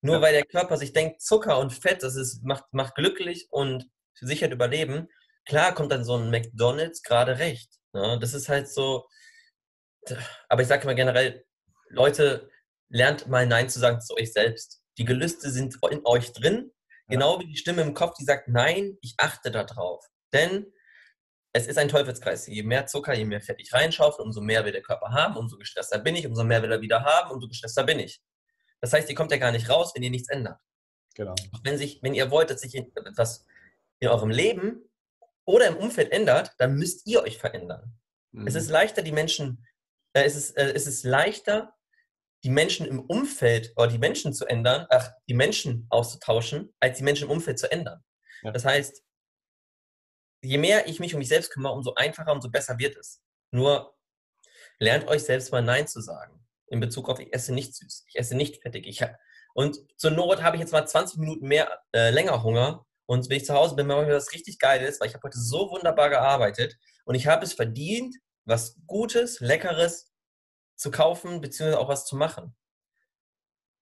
Nur 0.00 0.16
ja. 0.16 0.22
weil 0.22 0.32
der 0.32 0.44
Körper 0.44 0.76
sich 0.76 0.92
denkt, 0.92 1.22
Zucker 1.22 1.58
und 1.58 1.72
Fett, 1.72 2.02
das 2.02 2.16
ist, 2.16 2.42
macht, 2.42 2.64
macht 2.72 2.94
glücklich 2.94 3.48
und 3.50 3.88
sichert 4.14 4.52
Überleben. 4.52 5.08
Klar 5.44 5.74
kommt 5.74 5.92
dann 5.92 6.04
so 6.04 6.16
ein 6.16 6.30
McDonalds 6.30 7.02
gerade 7.02 7.38
recht. 7.38 7.72
Ne? 7.92 8.18
Das 8.20 8.34
ist 8.34 8.48
halt 8.48 8.68
so. 8.68 9.06
Aber 10.48 10.62
ich 10.62 10.68
sage 10.68 10.86
mal 10.86 10.94
generell, 10.94 11.44
Leute, 11.88 12.50
lernt 12.88 13.28
mal 13.28 13.46
Nein 13.46 13.68
zu 13.68 13.78
sagen 13.78 14.00
zu 14.00 14.14
euch 14.16 14.32
selbst. 14.32 14.81
Die 14.98 15.04
Gelüste 15.04 15.50
sind 15.50 15.78
in 15.90 16.04
euch 16.04 16.32
drin, 16.32 16.72
genau 17.08 17.40
wie 17.40 17.46
die 17.46 17.56
Stimme 17.56 17.82
im 17.82 17.94
Kopf, 17.94 18.16
die 18.18 18.24
sagt, 18.24 18.48
nein, 18.48 18.98
ich 19.00 19.14
achte 19.18 19.50
darauf. 19.50 20.04
Denn 20.32 20.72
es 21.52 21.66
ist 21.66 21.78
ein 21.78 21.88
Teufelskreis. 21.88 22.46
Je 22.46 22.62
mehr 22.62 22.86
Zucker, 22.86 23.14
je 23.14 23.24
mehr 23.24 23.40
Fett 23.40 23.60
ich 23.60 23.72
reinschaufel, 23.72 24.24
umso 24.24 24.40
mehr 24.40 24.64
will 24.64 24.72
der 24.72 24.82
Körper 24.82 25.10
haben, 25.10 25.36
umso 25.36 25.58
gestresster 25.58 25.98
bin 25.98 26.16
ich, 26.16 26.26
umso 26.26 26.44
mehr 26.44 26.62
will 26.62 26.72
er 26.72 26.80
wieder 26.80 27.04
haben, 27.04 27.30
umso 27.30 27.48
gestresster 27.48 27.84
bin 27.84 27.98
ich. 27.98 28.22
Das 28.80 28.92
heißt, 28.92 29.08
ihr 29.08 29.14
kommt 29.14 29.30
ja 29.30 29.36
gar 29.36 29.52
nicht 29.52 29.68
raus, 29.68 29.92
wenn 29.94 30.02
ihr 30.02 30.10
nichts 30.10 30.28
ändert. 30.28 30.58
Genau. 31.14 31.34
Wenn, 31.62 31.76
sich, 31.76 32.02
wenn 32.02 32.14
ihr 32.14 32.30
wollt, 32.30 32.50
dass 32.50 32.62
sich 32.62 32.74
etwas 32.74 33.44
in 34.00 34.08
eurem 34.08 34.30
Leben 34.30 34.88
oder 35.44 35.66
im 35.68 35.76
Umfeld 35.76 36.10
ändert, 36.10 36.52
dann 36.58 36.74
müsst 36.74 37.06
ihr 37.06 37.22
euch 37.22 37.38
verändern. 37.38 37.98
Mhm. 38.32 38.46
Es 38.46 38.54
ist 38.54 38.70
leichter, 38.70 39.02
die 39.02 39.12
Menschen, 39.12 39.66
äh, 40.14 40.24
es, 40.24 40.36
ist, 40.36 40.56
äh, 40.56 40.72
es 40.72 40.86
ist 40.86 41.04
leichter, 41.04 41.74
die 42.44 42.50
Menschen 42.50 42.86
im 42.86 43.00
Umfeld 43.00 43.72
oder 43.76 43.88
die 43.88 43.98
Menschen 43.98 44.32
zu 44.32 44.46
ändern, 44.46 44.86
ach, 44.90 45.10
die 45.28 45.34
Menschen 45.34 45.86
auszutauschen, 45.90 46.74
als 46.80 46.98
die 46.98 47.04
Menschen 47.04 47.24
im 47.24 47.30
Umfeld 47.30 47.58
zu 47.58 47.70
ändern. 47.70 48.02
Ja. 48.42 48.50
Das 48.50 48.64
heißt, 48.64 49.02
je 50.42 50.58
mehr 50.58 50.88
ich 50.88 50.98
mich 50.98 51.14
um 51.14 51.18
mich 51.20 51.28
selbst 51.28 51.52
kümmere, 51.52 51.72
umso 51.72 51.94
einfacher, 51.94 52.32
umso 52.32 52.50
besser 52.50 52.78
wird 52.78 52.96
es. 52.96 53.22
Nur 53.52 53.96
lernt 54.78 55.06
euch 55.06 55.22
selbst 55.22 55.52
mal 55.52 55.62
Nein 55.62 55.86
zu 55.86 56.00
sagen. 56.00 56.44
In 56.66 56.80
Bezug 56.80 57.08
auf, 57.08 57.20
ich 57.20 57.32
esse 57.32 57.52
nicht 57.52 57.74
süß, 57.76 58.04
ich 58.08 58.18
esse 58.18 58.34
nicht 58.34 58.62
fettig. 58.62 58.86
Ich 58.86 59.02
hab, 59.02 59.16
und 59.54 59.78
zur 59.96 60.10
Not 60.10 60.42
habe 60.42 60.56
ich 60.56 60.60
jetzt 60.60 60.72
mal 60.72 60.86
20 60.86 61.18
Minuten 61.18 61.46
mehr, 61.46 61.82
äh, 61.92 62.10
länger 62.10 62.42
Hunger. 62.42 62.86
Und 63.06 63.28
wenn 63.28 63.36
ich 63.36 63.44
zu 63.44 63.54
Hause 63.54 63.76
bin, 63.76 63.86
mache 63.86 64.02
ich 64.02 64.08
mir 64.08 64.14
was 64.14 64.32
richtig 64.32 64.58
Geiles, 64.58 64.98
weil 64.98 65.08
ich 65.08 65.14
habe 65.14 65.24
heute 65.24 65.38
so 65.38 65.70
wunderbar 65.70 66.08
gearbeitet 66.08 66.76
und 67.04 67.14
ich 67.14 67.26
habe 67.26 67.44
es 67.44 67.52
verdient, 67.52 68.16
was 68.44 68.76
Gutes, 68.86 69.40
Leckeres 69.40 70.11
zu 70.82 70.90
kaufen, 70.90 71.40
beziehungsweise 71.40 71.78
auch 71.78 71.88
was 71.88 72.04
zu 72.04 72.16
machen. 72.16 72.54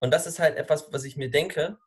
Und 0.01 0.13
das 0.13 0.27
ist 0.27 0.39
halt 0.39 0.57
etwas, 0.57 0.93
was 0.93 1.05
ich 1.05 1.17
mir 1.17 1.31
denke, 1.31 1.79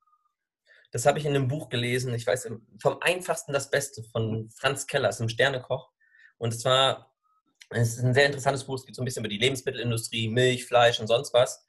das 0.92 1.06
habe 1.06 1.18
ich 1.18 1.26
in 1.26 1.36
einem 1.36 1.48
Buch 1.48 1.70
gelesen, 1.70 2.14
ich 2.14 2.28
weiß, 2.28 2.52
vom 2.80 2.98
einfachsten 3.02 3.54
das 3.54 3.70
Beste 3.70 4.04
von 4.12 4.50
Franz 4.52 4.86
Keller, 4.86 5.10
ist 5.10 5.32
Sternekoch. 5.32 5.92
Und 6.38 6.54
es 6.54 6.66
war, 6.66 7.12
es 7.70 7.98
ist 7.98 8.04
ein 8.04 8.14
sehr 8.14 8.28
interessantes 8.28 8.64
Buch, 8.64 8.76
es 8.76 8.86
geht 8.86 8.96
so 8.96 9.02
ein 9.02 9.06
bisschen 9.06 9.24
über 9.24 9.30
die 9.30 9.38
Lebensmittelindustrie, 9.38 10.30
Milch, 10.30 10.66
Fleisch 10.66 11.00
und 11.00 11.08
sonst 11.08 11.34
was. 11.34 11.66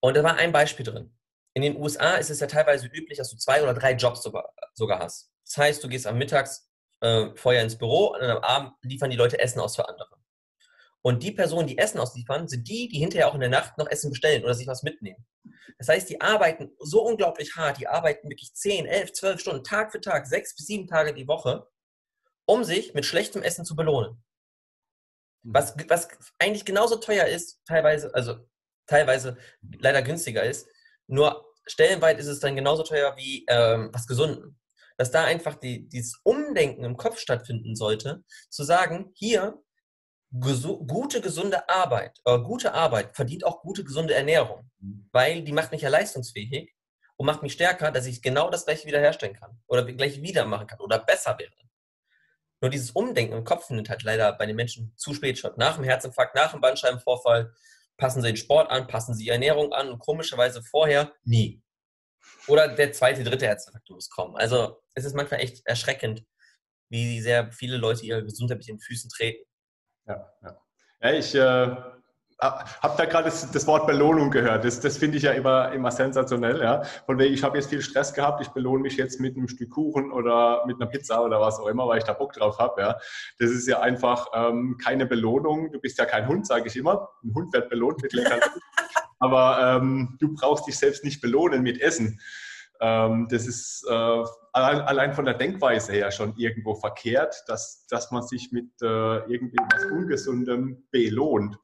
Und 0.00 0.16
da 0.16 0.22
war 0.22 0.36
ein 0.36 0.52
Beispiel 0.52 0.84
drin. 0.84 1.16
In 1.54 1.62
den 1.62 1.76
USA 1.76 2.16
ist 2.16 2.30
es 2.30 2.40
ja 2.40 2.46
teilweise 2.46 2.86
üblich, 2.86 3.18
dass 3.18 3.30
du 3.30 3.36
zwei 3.36 3.62
oder 3.62 3.74
drei 3.74 3.92
Jobs 3.92 4.22
sogar, 4.22 4.98
hast. 4.98 5.30
Das 5.44 5.56
heißt, 5.56 5.84
du 5.84 5.88
gehst 5.88 6.06
am 6.06 6.18
Mittags 6.18 6.70
äh, 7.00 7.34
vorher 7.34 7.62
ins 7.62 7.76
Büro 7.76 8.14
und 8.14 8.22
am 8.22 8.38
Abend 8.38 8.72
liefern 8.82 9.10
die 9.10 9.16
Leute 9.16 9.38
Essen 9.38 9.60
aus 9.60 9.76
für 9.76 9.88
andere. 9.88 10.19
Und 11.02 11.22
die 11.22 11.32
Personen, 11.32 11.66
die 11.66 11.78
Essen 11.78 11.98
ausliefern, 11.98 12.46
sind 12.46 12.68
die, 12.68 12.88
die 12.88 12.98
hinterher 12.98 13.28
auch 13.28 13.34
in 13.34 13.40
der 13.40 13.48
Nacht 13.48 13.78
noch 13.78 13.88
Essen 13.88 14.10
bestellen 14.10 14.44
oder 14.44 14.54
sich 14.54 14.66
was 14.66 14.82
mitnehmen. 14.82 15.26
Das 15.78 15.88
heißt, 15.88 16.10
die 16.10 16.20
arbeiten 16.20 16.72
so 16.78 17.02
unglaublich 17.02 17.56
hart, 17.56 17.78
die 17.78 17.88
arbeiten 17.88 18.28
wirklich 18.28 18.52
10, 18.52 18.86
11, 18.86 19.12
12 19.14 19.40
Stunden, 19.40 19.64
Tag 19.64 19.92
für 19.92 20.00
Tag, 20.00 20.26
sechs 20.26 20.54
bis 20.54 20.66
sieben 20.66 20.86
Tage 20.86 21.14
die 21.14 21.26
Woche, 21.26 21.66
um 22.44 22.64
sich 22.64 22.92
mit 22.92 23.06
schlechtem 23.06 23.42
Essen 23.42 23.64
zu 23.64 23.74
belohnen. 23.74 24.22
Mhm. 25.42 25.54
Was, 25.54 25.74
was 25.88 26.08
eigentlich 26.38 26.64
genauso 26.64 26.96
teuer 26.96 27.26
ist, 27.26 27.60
teilweise, 27.64 28.14
also 28.14 28.46
teilweise 28.86 29.38
leider 29.78 30.02
günstiger 30.02 30.42
ist, 30.42 30.68
nur 31.06 31.46
stellenweit 31.66 32.18
ist 32.18 32.26
es 32.26 32.40
dann 32.40 32.56
genauso 32.56 32.82
teuer 32.82 33.16
wie 33.16 33.44
ähm, 33.48 33.90
was 33.92 34.06
Gesunden. 34.06 34.58
Dass 34.96 35.10
da 35.10 35.24
einfach 35.24 35.54
die, 35.54 35.88
dieses 35.88 36.20
Umdenken 36.24 36.84
im 36.84 36.96
Kopf 36.96 37.18
stattfinden 37.18 37.74
sollte, 37.74 38.22
zu 38.50 38.64
sagen, 38.64 39.12
hier, 39.14 39.62
gute, 40.32 41.20
gesunde 41.20 41.68
Arbeit, 41.68 42.20
äh, 42.24 42.38
gute 42.38 42.72
Arbeit 42.72 43.16
verdient 43.16 43.44
auch 43.44 43.62
gute, 43.62 43.84
gesunde 43.84 44.14
Ernährung, 44.14 44.70
mhm. 44.78 45.08
weil 45.12 45.42
die 45.42 45.52
macht 45.52 45.72
mich 45.72 45.82
ja 45.82 45.88
leistungsfähig 45.88 46.72
und 47.16 47.26
macht 47.26 47.42
mich 47.42 47.52
stärker, 47.52 47.90
dass 47.90 48.06
ich 48.06 48.22
genau 48.22 48.50
das 48.50 48.64
gleiche 48.64 48.86
wiederherstellen 48.86 49.34
kann 49.34 49.60
oder 49.66 49.84
gleich 49.84 50.22
wieder 50.22 50.44
machen 50.44 50.66
kann 50.66 50.80
oder 50.80 50.98
besser 50.98 51.36
wäre. 51.38 51.50
Nur 52.60 52.70
dieses 52.70 52.90
Umdenken 52.90 53.34
im 53.34 53.44
Kopf 53.44 53.66
findet 53.66 53.88
halt 53.88 54.02
leider 54.02 54.32
bei 54.32 54.46
den 54.46 54.56
Menschen 54.56 54.92
zu 54.96 55.14
spät 55.14 55.38
statt. 55.38 55.56
Nach 55.56 55.76
dem 55.76 55.84
Herzinfarkt, 55.84 56.34
nach 56.34 56.52
dem 56.52 56.60
Bandscheibenvorfall 56.60 57.52
passen 57.96 58.20
sie 58.20 58.28
den 58.28 58.36
Sport 58.36 58.70
an, 58.70 58.86
passen 58.86 59.14
sie 59.14 59.24
die 59.24 59.30
Ernährung 59.30 59.72
an 59.72 59.88
und 59.88 59.98
komischerweise 59.98 60.62
vorher 60.62 61.12
nie. 61.24 61.62
Oder 62.46 62.68
der 62.68 62.92
zweite, 62.92 63.24
dritte 63.24 63.46
Herzinfarkt 63.46 63.88
muss 63.90 64.10
kommen. 64.10 64.36
Also 64.36 64.82
es 64.94 65.04
ist 65.04 65.14
manchmal 65.14 65.40
echt 65.40 65.66
erschreckend, 65.66 66.24
wie 66.90 67.20
sehr 67.20 67.50
viele 67.52 67.76
Leute 67.76 68.04
ihre 68.04 68.24
Gesundheit 68.24 68.58
mit 68.58 68.68
den 68.68 68.80
Füßen 68.80 69.08
treten. 69.08 69.49
Ja, 70.10 70.26
ja. 70.42 70.56
ja 71.02 71.12
ich 71.12 71.34
äh, 71.34 71.76
habe 72.40 72.94
da 72.96 73.04
gerade 73.04 73.24
das, 73.24 73.50
das, 73.50 73.66
Wort 73.66 73.86
Belohnung 73.86 74.30
gehört. 74.30 74.64
Das, 74.64 74.80
das 74.80 74.96
finde 74.96 75.18
ich 75.18 75.24
ja 75.24 75.32
immer, 75.32 75.72
immer 75.72 75.90
sensationell. 75.90 76.60
Ja? 76.60 76.82
Von 77.06 77.18
wegen, 77.18 77.34
ich 77.34 77.42
habe 77.42 77.58
jetzt 77.58 77.68
viel 77.68 77.82
Stress 77.82 78.14
gehabt, 78.14 78.40
ich 78.40 78.48
belohne 78.48 78.82
mich 78.82 78.96
jetzt 78.96 79.20
mit 79.20 79.36
einem 79.36 79.46
Stück 79.46 79.70
Kuchen 79.70 80.10
oder 80.10 80.64
mit 80.66 80.80
einer 80.80 80.90
Pizza 80.90 81.22
oder 81.22 81.40
was 81.40 81.60
auch 81.60 81.66
immer, 81.66 81.86
weil 81.86 81.98
ich 81.98 82.04
da 82.04 82.14
Bock 82.14 82.32
drauf 82.32 82.58
habe. 82.58 82.80
Ja? 82.80 82.98
Das 83.38 83.50
ist 83.50 83.68
ja 83.68 83.80
einfach 83.80 84.28
ähm, 84.34 84.78
keine 84.82 85.06
Belohnung. 85.06 85.70
Du 85.70 85.80
bist 85.80 85.98
ja 85.98 86.06
kein 86.06 86.26
Hund, 86.26 86.46
sage 86.46 86.66
ich 86.66 86.76
immer. 86.76 87.10
Ein 87.22 87.34
Hund 87.34 87.52
wird 87.52 87.68
belohnt 87.68 88.02
mit 88.02 88.12
leckeren 88.12 88.40
Aber 89.18 89.76
ähm, 89.76 90.16
du 90.18 90.34
brauchst 90.34 90.66
dich 90.66 90.78
selbst 90.78 91.04
nicht 91.04 91.20
belohnen 91.20 91.62
mit 91.62 91.78
Essen. 91.78 92.20
Ähm, 92.80 93.28
das 93.30 93.46
ist 93.46 93.86
äh, 93.86 94.24
allein, 94.52 95.14
von 95.14 95.24
der 95.24 95.34
Denkweise 95.34 95.92
her 95.92 96.10
schon 96.10 96.34
irgendwo 96.36 96.74
verkehrt, 96.74 97.44
dass, 97.46 97.86
dass 97.88 98.10
man 98.10 98.22
sich 98.22 98.50
mit 98.52 98.70
äh, 98.82 98.86
irgendwie 98.86 99.58
was 99.72 99.84
Ungesundem 99.84 100.86
belohnt. 100.90 101.58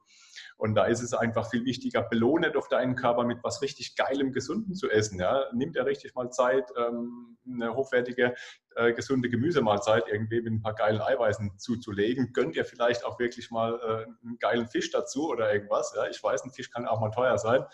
Und 0.58 0.74
da 0.74 0.86
ist 0.86 1.02
es 1.02 1.12
einfach 1.12 1.50
viel 1.50 1.64
wichtiger, 1.66 2.02
belohne 2.02 2.50
doch 2.50 2.68
deinen 2.68 2.96
Körper 2.96 3.24
mit 3.24 3.38
was 3.42 3.60
richtig 3.60 3.94
Geilem, 3.94 4.32
Gesunden 4.32 4.74
zu 4.74 4.88
essen. 4.90 5.20
Ja? 5.20 5.44
Nimm 5.52 5.72
dir 5.72 5.84
richtig 5.84 6.14
mal 6.14 6.30
Zeit, 6.30 6.64
ähm, 6.78 7.36
eine 7.46 7.74
hochwertige, 7.74 8.34
äh, 8.76 8.92
gesunde 8.92 9.30
Gemüsemahlzeit 9.30 10.04
irgendwie 10.06 10.42
mit 10.42 10.52
ein 10.52 10.62
paar 10.62 10.74
geilen 10.74 11.00
Eiweißen 11.00 11.58
zuzulegen. 11.58 12.32
Gönn 12.34 12.52
dir 12.52 12.64
vielleicht 12.64 13.04
auch 13.04 13.18
wirklich 13.18 13.50
mal 13.50 13.74
äh, 13.74 14.26
einen 14.26 14.38
geilen 14.38 14.68
Fisch 14.68 14.90
dazu 14.90 15.30
oder 15.30 15.52
irgendwas. 15.52 15.94
Ja? 15.96 16.06
Ich 16.08 16.22
weiß, 16.22 16.44
ein 16.44 16.50
Fisch 16.50 16.70
kann 16.70 16.86
auch 16.86 17.00
mal 17.00 17.10
teuer 17.10 17.38
sein. 17.38 17.64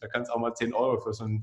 Da 0.00 0.08
kannst 0.08 0.30
auch 0.30 0.38
mal 0.38 0.54
10 0.54 0.74
Euro 0.74 0.98
für 1.00 1.14
so 1.14 1.24
eine, 1.24 1.40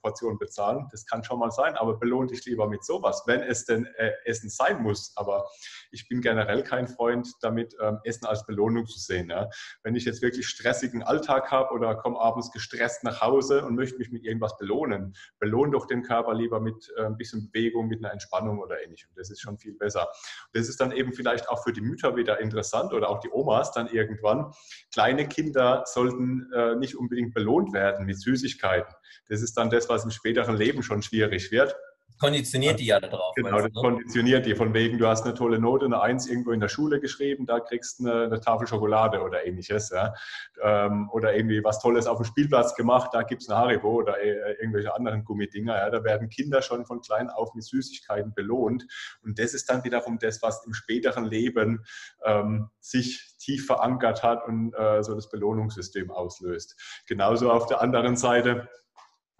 Portion 0.00 0.38
bezahlen. 0.38 0.88
Das 0.90 1.04
kann 1.04 1.22
schon 1.22 1.38
mal 1.38 1.50
sein, 1.50 1.76
aber 1.76 1.98
belohn 1.98 2.28
dich 2.28 2.44
lieber 2.46 2.66
mit 2.66 2.82
sowas, 2.82 3.24
wenn 3.26 3.42
es 3.42 3.66
denn 3.66 3.84
äh, 3.98 4.12
Essen 4.24 4.48
sein 4.48 4.82
muss. 4.82 5.12
Aber 5.16 5.46
ich 5.90 6.08
bin 6.08 6.22
generell 6.22 6.62
kein 6.62 6.88
Freund 6.88 7.28
damit, 7.42 7.76
ähm, 7.80 7.98
Essen 8.04 8.26
als 8.26 8.46
Belohnung 8.46 8.86
zu 8.86 8.98
sehen. 8.98 9.28
Ja? 9.28 9.50
Wenn 9.82 9.94
ich 9.94 10.06
jetzt 10.06 10.22
wirklich 10.22 10.48
stressigen 10.48 11.02
Alltag 11.02 11.50
habe 11.50 11.74
oder 11.74 11.94
komme 11.94 12.18
abends 12.18 12.50
gestresst 12.52 13.04
nach 13.04 13.20
Hause 13.20 13.66
und 13.66 13.74
möchte 13.74 13.98
mich 13.98 14.10
mit 14.10 14.24
irgendwas 14.24 14.56
belohnen, 14.56 15.14
belohn 15.38 15.72
doch 15.72 15.86
den 15.86 16.02
Körper 16.02 16.32
lieber 16.32 16.60
mit 16.60 16.90
äh, 16.96 17.04
ein 17.04 17.18
bisschen 17.18 17.50
Bewegung, 17.50 17.88
mit 17.88 18.02
einer 18.02 18.12
Entspannung 18.12 18.29
oder 18.32 18.82
ähnlichem. 18.82 19.10
Das 19.16 19.30
ist 19.30 19.40
schon 19.40 19.58
viel 19.58 19.74
besser. 19.74 20.08
Das 20.52 20.68
ist 20.68 20.80
dann 20.80 20.92
eben 20.92 21.12
vielleicht 21.12 21.48
auch 21.48 21.62
für 21.62 21.72
die 21.72 21.80
Mütter 21.80 22.16
wieder 22.16 22.40
interessant 22.40 22.92
oder 22.92 23.08
auch 23.08 23.20
die 23.20 23.30
Omas 23.30 23.72
dann 23.72 23.88
irgendwann. 23.88 24.52
Kleine 24.92 25.28
Kinder 25.28 25.82
sollten 25.86 26.50
äh, 26.52 26.76
nicht 26.76 26.96
unbedingt 26.96 27.34
belohnt 27.34 27.72
werden 27.72 28.06
mit 28.06 28.20
Süßigkeiten. 28.20 28.94
Das 29.28 29.42
ist 29.42 29.56
dann 29.56 29.70
das, 29.70 29.88
was 29.88 30.04
im 30.04 30.10
späteren 30.10 30.56
Leben 30.56 30.82
schon 30.82 31.02
schwierig 31.02 31.50
wird 31.50 31.74
konditioniert 32.18 32.80
die 32.80 32.86
ja 32.86 33.00
darauf. 33.00 33.34
Genau, 33.34 33.56
das 33.56 33.72
ne? 33.72 33.80
konditioniert 33.80 34.46
die. 34.46 34.54
Von 34.54 34.74
wegen, 34.74 34.98
du 34.98 35.06
hast 35.06 35.24
eine 35.24 35.34
tolle 35.34 35.58
Note, 35.58 35.86
eine 35.86 36.00
Eins 36.00 36.26
irgendwo 36.26 36.52
in 36.52 36.60
der 36.60 36.68
Schule 36.68 37.00
geschrieben, 37.00 37.46
da 37.46 37.60
kriegst 37.60 38.00
du 38.00 38.08
eine, 38.08 38.24
eine 38.24 38.40
Tafel 38.40 38.66
Schokolade 38.66 39.22
oder 39.22 39.46
ähnliches. 39.46 39.90
Ja. 39.90 40.14
Ähm, 40.62 41.08
oder 41.12 41.34
irgendwie 41.34 41.62
was 41.64 41.80
Tolles 41.80 42.06
auf 42.06 42.18
dem 42.18 42.24
Spielplatz 42.24 42.74
gemacht, 42.74 43.10
da 43.12 43.22
gibt 43.22 43.42
es 43.42 43.48
eine 43.48 43.58
Haribo 43.58 43.90
oder 43.90 44.20
äh, 44.20 44.52
irgendwelche 44.60 44.94
anderen 44.94 45.24
Gummidinger. 45.24 45.76
Ja. 45.76 45.90
Da 45.90 46.04
werden 46.04 46.28
Kinder 46.28 46.62
schon 46.62 46.84
von 46.86 47.00
klein 47.00 47.30
auf 47.30 47.54
mit 47.54 47.64
Süßigkeiten 47.64 48.34
belohnt. 48.34 48.86
Und 49.22 49.38
das 49.38 49.54
ist 49.54 49.68
dann 49.70 49.84
wiederum 49.84 50.18
das, 50.18 50.42
was 50.42 50.64
im 50.66 50.74
späteren 50.74 51.24
Leben 51.24 51.84
ähm, 52.24 52.70
sich 52.80 53.36
tief 53.38 53.66
verankert 53.66 54.22
hat 54.22 54.46
und 54.46 54.72
äh, 54.74 55.02
so 55.02 55.14
das 55.14 55.28
Belohnungssystem 55.28 56.10
auslöst. 56.10 56.76
Genauso 57.06 57.50
auf 57.50 57.66
der 57.66 57.80
anderen 57.80 58.16
Seite 58.16 58.68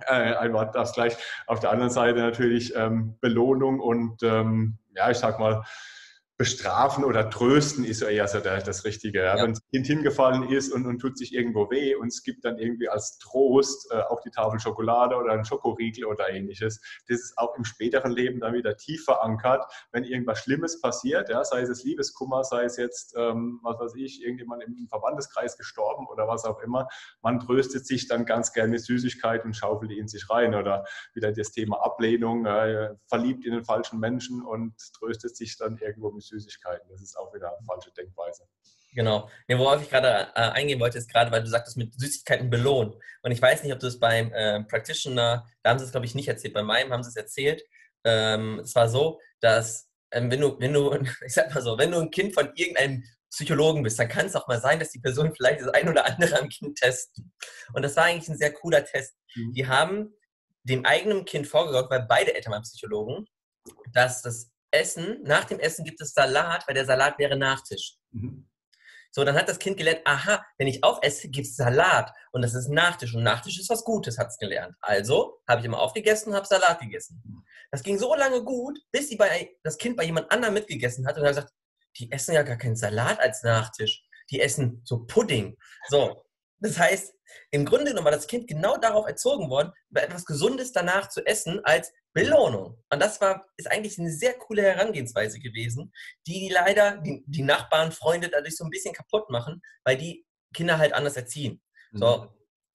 äh, 0.07 0.35
einfach 0.35 0.71
das 0.73 0.93
gleich. 0.93 1.17
Auf 1.47 1.61
der 1.61 1.71
anderen 1.71 1.91
Seite 1.91 2.21
natürlich 2.21 2.75
ähm, 2.77 3.17
Belohnung 3.21 3.81
und 3.81 4.23
ähm, 4.23 4.79
ja, 4.95 5.11
ich 5.11 5.19
sag 5.19 5.39
mal, 5.39 5.63
bestrafen 6.41 7.05
oder 7.05 7.29
trösten 7.29 7.85
ist 7.85 8.01
eher 8.01 8.27
so 8.27 8.41
das 8.41 8.87
Richtige. 8.87 9.19
Ja? 9.19 9.37
Ja. 9.37 9.43
Wenn 9.43 9.53
das 9.53 9.63
Kind 9.69 9.87
hingefallen 9.87 10.49
ist 10.49 10.73
und, 10.73 10.87
und 10.87 10.99
tut 10.99 11.19
sich 11.19 11.35
irgendwo 11.35 11.71
weh 11.71 11.95
und 11.95 12.09
es 12.09 12.23
gibt 12.23 12.47
dann 12.47 12.57
irgendwie 12.57 12.89
als 12.89 13.19
Trost 13.19 13.93
äh, 13.93 14.01
auch 14.01 14.23
die 14.23 14.31
Tafel 14.31 14.59
Schokolade 14.59 15.17
oder 15.17 15.35
ein 15.35 15.45
Schokoriegel 15.45 16.07
oder 16.07 16.31
ähnliches, 16.31 16.81
das 17.09 17.21
ist 17.21 17.37
auch 17.37 17.55
im 17.59 17.65
späteren 17.65 18.11
Leben 18.11 18.41
dann 18.41 18.55
wieder 18.55 18.75
tief 18.79 19.05
verankert, 19.05 19.71
wenn 19.93 20.05
irgendwas 20.05 20.39
Schlimmes 20.39 20.81
passiert, 20.81 21.29
ja? 21.29 21.45
sei 21.45 21.61
es 21.61 21.85
Liebeskummer, 21.85 22.43
sei 22.43 22.65
es 22.65 22.79
jetzt, 22.79 23.15
ähm, 23.19 23.61
was 23.63 23.79
weiß 23.79 23.93
ich, 23.97 24.23
irgendjemand 24.23 24.63
im 24.63 24.89
Verbandeskreis 24.89 25.59
gestorben 25.59 26.07
oder 26.07 26.27
was 26.27 26.47
auch 26.47 26.63
immer, 26.63 26.89
man 27.21 27.41
tröstet 27.41 27.87
sich 27.87 28.09
dann 28.09 28.25
ganz 28.25 28.55
gerne 28.55 28.71
mit 28.71 28.81
Süßigkeit 28.81 29.45
und 29.45 29.55
schaufelt 29.55 29.91
die 29.91 29.99
in 29.99 30.09
sich 30.09 30.31
rein 30.31 30.55
oder 30.55 30.87
wieder 31.13 31.33
das 31.33 31.53
Thema 31.53 31.85
Ablehnung, 31.85 32.47
äh, 32.47 32.95
verliebt 33.09 33.45
in 33.45 33.53
den 33.53 33.65
falschen 33.65 34.01
Menschen 34.01 34.41
und 34.41 34.73
tröstet 34.99 35.37
sich 35.37 35.59
dann 35.59 35.77
irgendwo 35.77 36.11
mit 36.11 36.30
Süßigkeiten. 36.31 36.89
Das 36.91 37.03
ist 37.03 37.17
auch 37.17 37.33
wieder 37.35 37.49
eine 37.49 37.65
falsche 37.67 37.93
Denkweise. 37.93 38.49
Genau. 38.93 39.29
Ja, 39.47 39.59
worauf 39.59 39.83
ich 39.83 39.89
gerade 39.89 40.29
äh, 40.35 40.51
eingehen 40.51 40.81
wollte, 40.81 40.99
ist 40.99 41.11
gerade, 41.11 41.31
weil 41.31 41.43
du 41.43 41.49
sagtest, 41.49 41.77
mit 41.77 41.99
Süßigkeiten 41.99 42.51
belohnt. 42.51 42.97
Und 43.23 43.31
ich 43.31 43.41
weiß 43.41 43.63
nicht, 43.63 43.73
ob 43.73 43.79
du 43.79 43.87
es 43.87 44.01
beim 44.01 44.33
äh, 44.33 44.65
Practitioner, 44.65 45.47
da 45.63 45.71
haben 45.71 45.79
sie 45.79 45.85
es, 45.85 45.93
glaube 45.93 46.07
ich, 46.07 46.15
nicht 46.15 46.29
erzählt, 46.29 46.55
bei 46.55 46.63
meinem 46.63 46.93
haben 46.93 47.03
sie 47.03 47.11
es 47.11 47.17
erzählt. 47.17 47.63
Ähm, 48.05 48.61
es 48.61 48.75
war 48.75 48.89
so, 48.89 49.21
dass, 49.41 49.89
ähm, 50.11 50.31
wenn 50.31 50.41
du, 50.41 50.59
wenn 50.59 50.73
du, 50.73 50.93
ich 51.25 51.35
sag 51.35 51.55
mal 51.55 51.63
so, 51.63 51.79
wenn 51.79 51.93
du 51.93 52.01
ein 52.01 52.11
Kind 52.11 52.35
von 52.35 52.53
irgendeinem 52.55 53.05
Psychologen 53.31 53.85
bist, 53.85 53.99
dann 53.99 54.09
kann 54.09 54.27
es 54.27 54.35
auch 54.35 54.49
mal 54.49 54.61
sein, 54.61 54.81
dass 54.81 54.91
die 54.91 54.99
Person 54.99 55.33
vielleicht 55.37 55.61
das 55.61 55.69
ein 55.69 55.89
oder 55.89 56.07
andere 56.07 56.41
am 56.41 56.49
Kind 56.49 56.79
testen. 56.79 57.33
Und 57.73 57.83
das 57.83 57.97
war 57.97 58.05
eigentlich 58.05 58.29
ein 58.29 58.39
sehr 58.39 58.53
cooler 58.53 58.85
Test. 58.85 59.15
Mhm. 59.37 59.53
Die 59.53 59.67
haben 59.69 60.15
dem 60.65 60.85
eigenen 60.85 61.25
Kind 61.25 61.47
vorgesorgt, 61.47 61.91
weil 61.91 62.07
beide 62.09 62.35
Eltern 62.35 62.53
waren 62.53 62.63
Psychologen, 62.63 63.27
dass 63.93 64.23
das 64.23 64.51
Essen, 64.71 65.23
nach 65.23 65.45
dem 65.45 65.59
Essen 65.59 65.85
gibt 65.85 66.01
es 66.01 66.13
Salat, 66.13 66.67
weil 66.67 66.75
der 66.75 66.87
Salat 66.87 67.19
wäre 67.19 67.37
Nachtisch. 67.37 67.97
Mhm. 68.11 68.47
So, 69.13 69.25
dann 69.25 69.35
hat 69.35 69.49
das 69.49 69.59
Kind 69.59 69.77
gelernt, 69.77 70.03
aha, 70.05 70.45
wenn 70.57 70.69
ich 70.69 70.85
aufesse, 70.85 71.29
gibt 71.29 71.49
es 71.49 71.57
Salat 71.57 72.13
und 72.31 72.43
das 72.43 72.55
ist 72.55 72.69
Nachtisch 72.69 73.15
und 73.15 73.25
Nachtisch 73.25 73.59
ist 73.59 73.69
was 73.69 73.85
Gutes, 73.85 74.19
hat 74.19 74.29
es 74.29 74.39
gelernt. 74.39 74.77
Also 74.81 75.41
habe 75.49 75.61
ich 75.61 75.67
immer 75.67 75.81
aufgegessen 75.81 76.31
und 76.31 76.37
habe 76.37 76.47
Salat 76.47 76.79
gegessen. 76.79 77.21
Das 77.73 77.83
ging 77.83 77.99
so 77.99 78.15
lange 78.15 78.45
gut, 78.45 78.79
bis 78.93 79.09
die 79.09 79.17
bei, 79.17 79.51
das 79.65 79.79
Kind 79.79 79.97
bei 79.97 80.05
jemand 80.05 80.31
anderem 80.31 80.55
mitgegessen 80.55 81.07
hat 81.07 81.19
und 81.19 81.25
hat 81.25 81.35
gesagt, 81.35 81.53
die 81.99 82.11
essen 82.13 82.35
ja 82.35 82.43
gar 82.43 82.57
keinen 82.57 82.77
Salat 82.77 83.19
als 83.19 83.43
Nachtisch, 83.43 84.05
die 84.31 84.41
essen 84.41 84.81
so 84.85 85.05
Pudding. 85.07 85.57
So, 85.89 86.23
das 86.61 86.79
heißt, 86.79 87.15
im 87.51 87.65
Grunde 87.65 87.87
genommen 87.87 88.05
war 88.05 88.13
das 88.13 88.27
Kind 88.27 88.47
genau 88.47 88.77
darauf 88.77 89.07
erzogen 89.07 89.49
worden, 89.51 89.73
etwas 89.95 90.25
Gesundes 90.25 90.73
danach 90.73 91.09
zu 91.09 91.25
essen 91.27 91.65
als 91.65 91.93
Belohnung. 92.13 92.83
Und 92.91 93.01
das 93.01 93.21
war, 93.21 93.47
ist 93.57 93.71
eigentlich 93.71 93.99
eine 93.99 94.13
sehr 94.13 94.35
coole 94.35 94.63
Herangehensweise 94.63 95.39
gewesen, 95.39 95.93
die, 96.27 96.41
die 96.41 96.49
leider 96.49 96.99
die, 96.99 97.23
die 97.27 97.43
Nachbarn, 97.43 97.93
Freunde 97.93 98.29
dadurch 98.29 98.57
so 98.57 98.65
ein 98.65 98.71
bisschen 98.71 98.95
kaputt 98.95 99.31
machen, 99.31 99.63
weil 99.85 99.97
die 99.97 100.27
Kinder 100.53 100.79
halt 100.79 100.93
anders 100.93 101.17
erziehen. 101.17 101.63
Mhm. 101.93 101.99
So, 101.99 102.35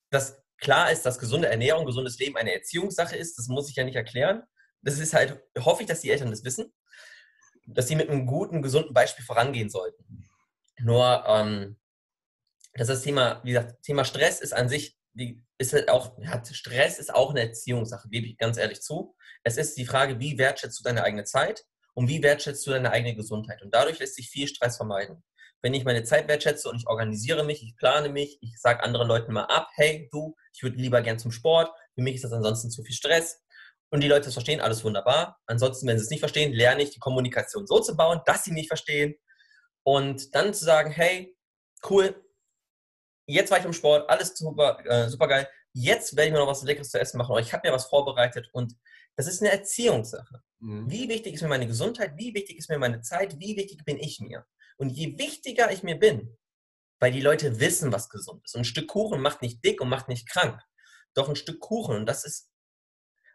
das 0.10 0.42
klar 0.58 0.92
ist, 0.92 1.06
dass 1.06 1.20
gesunde 1.20 1.50
Ernährung, 1.50 1.86
gesundes 1.86 2.18
Leben 2.18 2.38
eine 2.38 2.54
Erziehungssache 2.54 3.16
ist, 3.16 3.38
das 3.38 3.48
muss 3.48 3.70
ich 3.70 3.76
ja 3.76 3.84
nicht 3.84 3.96
erklären. 3.96 4.44
Das 4.82 5.00
ist 5.00 5.14
halt, 5.14 5.42
hoffe 5.60 5.84
ich, 5.84 5.88
dass 5.88 6.02
die 6.02 6.12
Eltern 6.12 6.32
das 6.32 6.44
wissen, 6.44 6.74
dass 7.68 7.88
sie 7.88 7.96
mit 7.96 8.10
einem 8.10 8.26
guten, 8.26 8.62
gesunden 8.62 8.94
Beispiel 8.94 9.26
vorangehen 9.26 9.70
sollten. 9.70 10.28
Nur, 10.80 11.24
ähm, 11.28 11.78
das 12.76 12.90
ist 12.90 12.96
das 12.96 13.04
Thema, 13.04 13.42
wie 13.44 13.52
gesagt, 13.52 13.82
Thema 13.84 14.06
Stress 14.06 14.42
ist 14.42 14.54
an 14.54 14.70
sich 14.70 14.98
ist 15.58 15.74
halt 15.74 15.90
auch, 15.90 16.18
ja, 16.20 16.44
Stress 16.44 17.00
ist 17.00 17.14
auch 17.14 17.30
eine 17.30 17.42
Erziehungssache, 17.42 18.10
gebe 18.10 18.28
ich 18.28 18.38
ganz 18.38 18.58
ehrlich 18.58 18.82
zu. 18.82 19.16
Es 19.44 19.58
ist 19.58 19.78
die 19.78 19.86
Frage, 19.86 20.20
wie 20.20 20.38
wertschätzt 20.38 20.80
du 20.80 20.84
deine 20.84 21.04
eigene 21.04 21.24
Zeit 21.24 21.64
und 21.94 22.10
wie 22.10 22.22
wertschätzt 22.22 22.66
du 22.68 22.72
deine 22.72 22.92
eigene 22.92 23.16
Gesundheit. 23.16 23.62
Und 23.62 23.74
dadurch 23.74 24.00
lässt 24.00 24.16
sich 24.16 24.30
viel 24.30 24.48
Stress 24.48 24.76
vermeiden. 24.76 25.24
Wenn 25.62 25.74
ich 25.74 25.86
meine 25.86 26.04
Zeit 26.04 26.28
wertschätze 26.28 26.70
und 26.70 26.76
ich 26.76 26.88
organisiere 26.88 27.44
mich, 27.46 27.64
ich 27.64 27.78
plane 27.78 28.10
mich, 28.10 28.38
ich 28.42 28.60
sage 28.60 28.84
anderen 28.84 29.08
Leuten 29.08 29.32
mal 29.32 29.46
ab, 29.46 29.70
hey, 29.76 30.10
du, 30.12 30.36
ich 30.54 30.62
würde 30.62 30.78
lieber 30.78 31.02
gern 31.02 31.18
zum 31.18 31.32
Sport, 31.32 31.72
für 31.96 32.02
mich 32.02 32.16
ist 32.16 32.26
das 32.26 32.34
ansonsten 32.34 32.70
zu 32.70 32.84
viel 32.84 32.96
Stress. 32.96 33.42
Und 33.90 34.02
die 34.02 34.08
Leute 34.10 34.26
das 34.26 34.34
verstehen, 34.34 34.60
alles 34.60 34.84
wunderbar. 34.84 35.40
Ansonsten, 35.46 35.88
wenn 35.88 35.98
sie 35.98 36.04
es 36.04 36.10
nicht 36.10 36.20
verstehen, 36.20 36.52
lerne 36.52 36.84
ich 36.84 36.90
die 36.90 37.00
Kommunikation 37.00 37.66
so 37.66 37.80
zu 37.80 37.96
bauen, 37.96 38.20
dass 38.26 38.44
sie 38.44 38.52
nicht 38.52 38.68
verstehen. 38.68 39.16
Und 39.84 40.36
dann 40.36 40.54
zu 40.54 40.66
sagen, 40.66 40.92
hey, 40.92 41.36
cool, 41.90 42.25
jetzt 43.26 43.52
war 43.52 43.60
ich 43.60 43.66
im 43.66 43.74
Sport, 43.74 44.10
alles 44.10 44.38
super, 44.38 44.78
äh, 44.86 45.10
super 45.10 45.28
geil. 45.28 45.48
Jetzt 45.74 46.16
werde 46.16 46.28
ich 46.28 46.34
mir 46.34 46.40
noch 46.40 46.48
was 46.48 46.64
Leckeres 46.64 46.90
zu 46.90 47.00
essen 47.00 47.18
machen 47.18 47.32
oder 47.32 47.42
ich 47.42 47.54
habe 47.54 47.68
mir 47.68 47.74
was 47.74 47.86
vorbereitet 47.88 48.50
und 48.54 48.76
das 49.16 49.28
ist 49.28 49.42
eine 49.42 49.52
Erziehungssache. 49.52 50.42
Mhm. 50.60 50.90
Wie 50.90 51.10
wichtig 51.10 51.34
ist 51.34 51.42
mir 51.42 51.48
meine 51.48 51.68
Gesundheit? 51.68 52.14
Wie 52.18 52.34
wichtig 52.34 52.58
ist 52.58 52.70
mir 52.70 52.78
meine 52.78 53.02
Zeit? 53.02 53.40
Wie 53.40 53.56
wichtig 53.56 53.84
bin 53.86 53.98
ich 53.98 54.20
mir? 54.20 54.46
Und 54.78 54.90
je 54.90 55.18
wichtiger 55.18 55.72
ich 55.72 55.84
mir 55.84 55.98
bin, 55.98 56.38
weil 57.00 57.12
die 57.12 57.22
Leute 57.22 57.60
wissen, 57.60 57.92
was 57.92 58.10
gesund 58.10 58.44
ist. 58.46 58.56
Und 58.56 58.62
ein 58.62 58.66
Stück 58.66 58.88
Kuchen 58.88 59.22
macht 59.22 59.42
nicht 59.42 59.64
dick 59.64 59.82
und 59.82 59.90
macht 59.90 60.08
nicht 60.08 60.30
krank. 60.30 60.62
Doch 61.14 61.30
ein 61.30 61.36
Stück 61.36 61.60
Kuchen, 61.60 61.96
und 61.96 62.06
das 62.06 62.26
ist, 62.26 62.50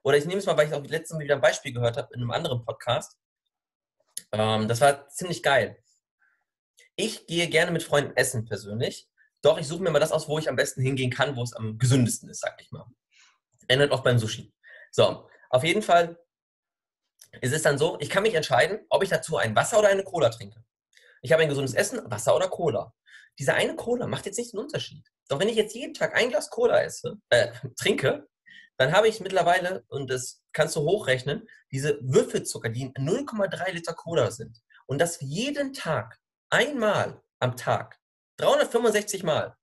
oder 0.03 0.16
ich 0.16 0.26
nehme 0.26 0.38
es 0.38 0.47
mal, 0.47 0.57
weil 0.57 0.68
ich 0.68 0.74
auch 0.74 0.84
letztens 0.84 1.20
wieder 1.20 1.34
ein 1.34 1.41
Beispiel 1.41 1.72
gehört 1.72 1.97
habe 1.97 2.12
in 2.14 2.20
einem 2.20 2.30
anderen 2.30 2.64
Podcast. 2.64 3.18
Ähm, 4.32 4.68
das 4.68 4.80
war 4.80 5.09
ziemlich 5.09 5.43
geil. 5.43 5.82
Ich 6.97 7.26
gehe 7.26 7.49
gerne 7.49 7.70
mit 7.70 7.82
Freunden 7.82 8.16
essen 8.16 8.45
persönlich. 8.45 9.09
Doch, 9.43 9.59
ich 9.59 9.66
suche 9.66 9.82
mir 9.82 9.91
mal 9.91 9.99
das 9.99 10.12
aus, 10.12 10.28
wo 10.28 10.38
ich 10.38 10.49
am 10.49 10.57
besten 10.57 10.82
hingehen 10.82 11.11
kann, 11.11 11.36
wo 11.36 11.43
es 11.43 11.55
am 11.55 11.78
gesündesten 11.78 12.28
ist, 12.28 12.41
sag 12.41 12.61
ich 12.61 12.70
mal. 12.70 12.86
Ändert 13.68 13.93
auch 13.93 14.03
beim 14.03 14.18
Sushi. 14.18 14.53
So, 14.91 15.28
auf 15.51 15.64
jeden 15.64 15.82
Fall 15.82 16.18
ist 17.41 17.53
es 17.53 17.62
dann 17.62 17.78
so, 17.78 17.97
ich 18.01 18.11
kann 18.11 18.22
mich 18.22 18.34
entscheiden, 18.34 18.80
ob 18.88 19.03
ich 19.03 19.09
dazu 19.09 19.36
ein 19.36 19.55
Wasser 19.55 19.78
oder 19.78 19.88
eine 19.88 20.05
Cola 20.05 20.30
trinke. 20.30 20.62
Ich 21.22 21.32
habe 21.32 21.43
ein 21.43 21.49
gesundes 21.49 21.74
Essen, 21.74 22.01
Wasser 22.11 22.34
oder 22.34 22.49
Cola. 22.49 22.93
diese 23.38 23.55
eine 23.55 23.76
Cola 23.76 24.07
macht 24.07 24.26
jetzt 24.26 24.38
nicht 24.38 24.53
den 24.53 24.61
Unterschied. 24.61 25.07
Doch 25.28 25.38
wenn 25.38 25.49
ich 25.49 25.57
jetzt 25.57 25.74
jeden 25.74 25.95
Tag 25.95 26.14
ein 26.14 26.30
Glas 26.30 26.51
Cola 26.51 26.82
esse, 26.82 27.16
äh, 27.30 27.53
trinke, 27.78 28.28
dann 28.76 28.93
habe 28.93 29.09
ich 29.09 29.20
mittlerweile, 29.20 29.84
und 29.88 30.11
das 30.11 30.43
kannst 30.53 30.74
du 30.74 30.80
hochrechnen, 30.80 31.47
diese 31.70 31.99
Würfelzucker, 32.03 32.70
die 32.70 32.91
0,3 32.95 33.72
Liter 33.72 33.95
Cola 33.95 34.30
sind. 34.30 34.59
Und 34.86 34.99
das 35.01 35.20
jeden 35.20 35.72
Tag, 35.72 36.18
einmal 36.49 37.22
am 37.38 37.57
Tag, 37.57 37.99
365 38.41 39.22
Mal, 39.22 39.55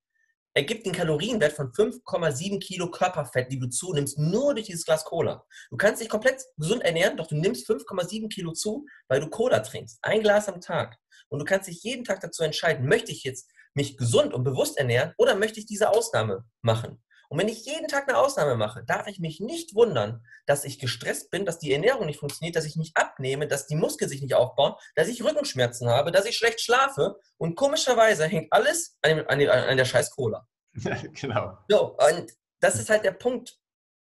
ergibt 0.54 0.86
den 0.86 0.94
Kalorienwert 0.94 1.54
von 1.54 1.72
5,7 1.72 2.60
Kilo 2.60 2.90
Körperfett, 2.92 3.52
die 3.52 3.60
du 3.60 3.68
zunimmst, 3.68 4.18
nur 4.18 4.54
durch 4.54 4.68
dieses 4.68 4.86
Glas 4.86 5.04
Cola. 5.04 5.44
Du 5.70 5.78
kannst 5.78 6.02
dich 6.02 6.10
komplett 6.10 6.44
gesund 6.58 6.84
ernähren, 6.84 7.18
doch 7.18 7.28
du 7.28 7.36
nimmst 7.36 7.68
5,7 7.70 8.30
Kilo 8.30 8.54
zu, 8.54 8.86
weil 9.08 9.20
du 9.20 9.30
Cola 9.30 9.60
trinkst. 9.60 10.00
Ein 10.02 10.22
Glas 10.22 10.48
am 10.48 10.62
Tag. 10.62 10.96
Und 11.30 11.40
du 11.40 11.46
kannst 11.46 11.68
dich 11.68 11.84
jeden 11.84 12.04
Tag 12.04 12.22
dazu 12.22 12.44
entscheiden, 12.44 12.88
möchte 12.88 13.12
ich 13.12 13.24
jetzt 13.24 13.50
mich 13.74 13.98
gesund 13.98 14.34
und 14.34 14.44
bewusst 14.44 14.78
ernähren 14.78 15.14
oder 15.18 15.36
möchte 15.36 15.60
ich 15.60 15.66
diese 15.66 15.90
Ausnahme 15.90 16.44
machen? 16.62 17.04
Und 17.30 17.40
wenn 17.40 17.50
ich 17.50 17.66
jeden 17.66 17.88
Tag 17.88 18.08
eine 18.08 18.18
Ausnahme 18.18 18.56
mache, 18.56 18.84
darf 18.86 19.08
ich 19.08 19.20
mich 19.20 19.40
nicht 19.40 19.76
wundern, 19.76 20.26
dass 20.46 20.64
ich 20.64 20.80
gestresst 20.80 21.30
bin, 21.30 21.46
dass 21.46 21.60
die 21.60 21.74
Ernährung 21.74 22.06
nicht 22.06 22.20
funktioniert, 22.20 22.56
dass 22.56 22.66
ich 22.66 22.78
nicht 22.78 22.96
abnehme, 22.96 23.48
dass 23.48 23.68
die 23.68 23.76
Muskeln 23.76 24.10
sich 24.10 24.22
nicht 24.22 24.34
aufbauen, 24.34 24.76
dass 24.96 25.10
ich 25.10 25.24
Rückenschmerzen 25.24 25.90
habe, 25.90 26.12
dass 26.12 26.26
ich 26.26 26.38
schlecht 26.38 26.62
schlafe. 26.62 27.20
Und 27.38 27.56
komischerweise 27.56 28.26
hängt 28.26 28.52
alles 28.54 28.98
an, 29.02 29.18
dem, 29.18 29.28
an, 29.28 29.40
dem, 29.40 29.50
an 29.50 29.78
der 29.78 29.86
scheiß 29.86 30.12
Cola. 30.12 30.48
genau. 30.74 31.58
So, 31.68 31.98
und 31.98 32.32
das 32.62 32.80
ist 32.80 32.90
halt 32.90 33.04
der 33.04 33.12
Punkt, 33.12 33.58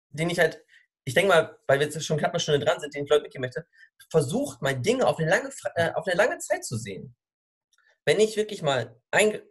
den 0.10 0.30
ich 0.30 0.40
halt, 0.40 0.64
ich 1.04 1.14
denke 1.14 1.30
mal, 1.30 1.58
weil 1.68 1.80
wir 1.80 1.88
jetzt 1.88 2.04
schon 2.04 2.18
knapp 2.18 2.32
eine 2.32 2.40
Stunde 2.40 2.64
dran 2.66 2.80
sind, 2.80 2.94
den 2.96 3.04
ich 3.04 3.10
Leute 3.10 3.24
mitgeben 3.24 3.42
möchte, 3.42 3.66
versucht 4.10 4.62
mal 4.62 4.80
Dinge 4.80 5.06
auf 5.06 5.20
eine 5.20 5.30
lange, 5.30 5.50
äh, 5.76 5.92
auf 5.94 6.08
eine 6.08 6.16
lange 6.16 6.38
Zeit 6.40 6.66
zu 6.66 6.78
sehen. 6.78 7.16
Wenn 8.06 8.20
ich 8.20 8.36
wirklich 8.36 8.62
mal 8.64 9.00
ein, 9.12 9.42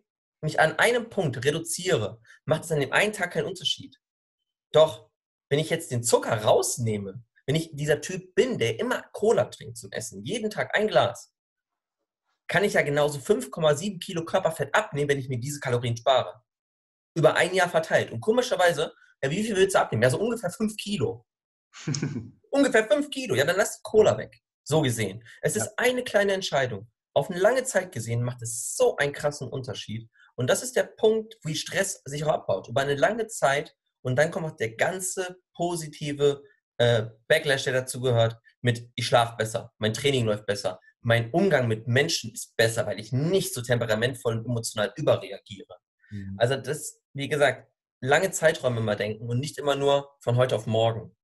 mich 0.43 0.61
an 0.61 0.79
einem 0.79 1.11
Punkt 1.11 1.45
reduziere, 1.45 2.21
macht 2.45 2.65
es 2.65 2.73
an 2.73 2.81
dem 2.81 2.93
einen 2.93 3.13
Tag 3.13 3.33
keinen 3.33 3.47
Unterschied. 3.47 3.97
Doch, 4.73 5.11
wenn 5.51 5.59
ich 5.59 5.71
jetzt 5.71 5.91
den 5.91 6.03
Zucker 6.03 6.43
rausnehme, 6.43 7.23
wenn 7.47 7.57
ich 7.57 7.71
dieser 7.75 8.01
Typ 8.01 8.35
bin, 8.35 8.59
der 8.59 8.79
immer 8.79 9.03
Cola 9.13 9.45
trinkt 9.47 9.77
zum 9.77 9.91
Essen, 9.93 10.25
jeden 10.25 10.51
Tag 10.51 10.75
ein 10.77 10.87
Glas, 10.87 11.33
kann 12.49 12.65
ich 12.65 12.75
ja 12.75 12.83
genauso 12.83 13.19
5,7 13.19 14.01
Kilo 14.01 14.25
Körperfett 14.25 14.75
abnehmen, 14.75 15.09
wenn 15.09 15.19
ich 15.19 15.29
mir 15.29 15.39
diese 15.39 15.61
Kalorien 15.61 15.97
spare. 15.97 16.43
Über 17.17 17.35
ein 17.35 17.55
Jahr 17.55 17.69
verteilt. 17.69 18.11
Und 18.11 18.21
komischerweise, 18.21 18.93
ja, 19.23 19.31
wie 19.31 19.43
viel 19.43 19.57
willst 19.57 19.75
du 19.75 19.81
abnehmen? 19.81 20.03
Ja, 20.03 20.11
so 20.11 20.21
ungefähr 20.21 20.51
5 20.51 20.77
Kilo. 20.77 21.27
ungefähr 22.51 22.87
5 22.87 23.11
Kilo. 23.11 23.35
Ja, 23.35 23.45
dann 23.45 23.57
lass 23.57 23.77
die 23.77 23.83
Cola 23.83 24.17
weg. 24.19 24.41
So 24.65 24.81
gesehen. 24.81 25.25
Es 25.43 25.57
ist 25.57 25.67
ja. 25.67 25.73
eine 25.77 26.03
kleine 26.03 26.33
Entscheidung. 26.33 26.89
Auf 27.15 27.31
eine 27.31 27.41
lange 27.41 27.65
Zeit 27.65 27.93
gesehen 27.93 28.23
macht 28.23 28.43
es 28.43 28.77
so 28.77 28.97
einen 28.97 29.13
krassen 29.13 29.49
Unterschied. 29.49 30.09
Und 30.41 30.49
das 30.49 30.63
ist 30.63 30.75
der 30.75 30.85
Punkt, 30.85 31.37
wie 31.45 31.55
Stress 31.55 32.01
sich 32.07 32.25
auch 32.25 32.33
abbaut. 32.33 32.67
Über 32.67 32.81
eine 32.81 32.95
lange 32.95 33.27
Zeit 33.27 33.77
und 34.01 34.17
dann 34.17 34.31
kommt 34.31 34.47
auch 34.47 34.57
der 34.57 34.75
ganze 34.75 35.37
positive 35.55 36.43
äh, 36.79 37.09
Backlash, 37.29 37.65
der 37.65 37.75
dazu 37.75 38.01
gehört, 38.01 38.39
mit 38.63 38.89
ich 38.95 39.07
schlafe 39.07 39.37
besser, 39.37 39.71
mein 39.77 39.93
Training 39.93 40.25
läuft 40.25 40.47
besser, 40.47 40.81
mein 41.03 41.31
Umgang 41.33 41.69
mit 41.69 41.87
Menschen 41.87 42.33
ist 42.33 42.57
besser, 42.57 42.87
weil 42.87 42.99
ich 42.99 43.13
nicht 43.13 43.53
so 43.53 43.61
temperamentvoll 43.61 44.39
und 44.39 44.47
emotional 44.47 44.91
überreagiere. 44.97 45.77
Mhm. 46.09 46.37
Also 46.39 46.57
das, 46.57 47.03
wie 47.13 47.29
gesagt, 47.29 47.71
lange 48.01 48.31
Zeiträume 48.31 48.81
immer 48.81 48.97
denken 48.97 49.29
und 49.29 49.41
nicht 49.41 49.59
immer 49.59 49.77
nur 49.77 50.09
von 50.21 50.37
heute 50.37 50.57
auf 50.57 50.67
morgen. 50.67 51.15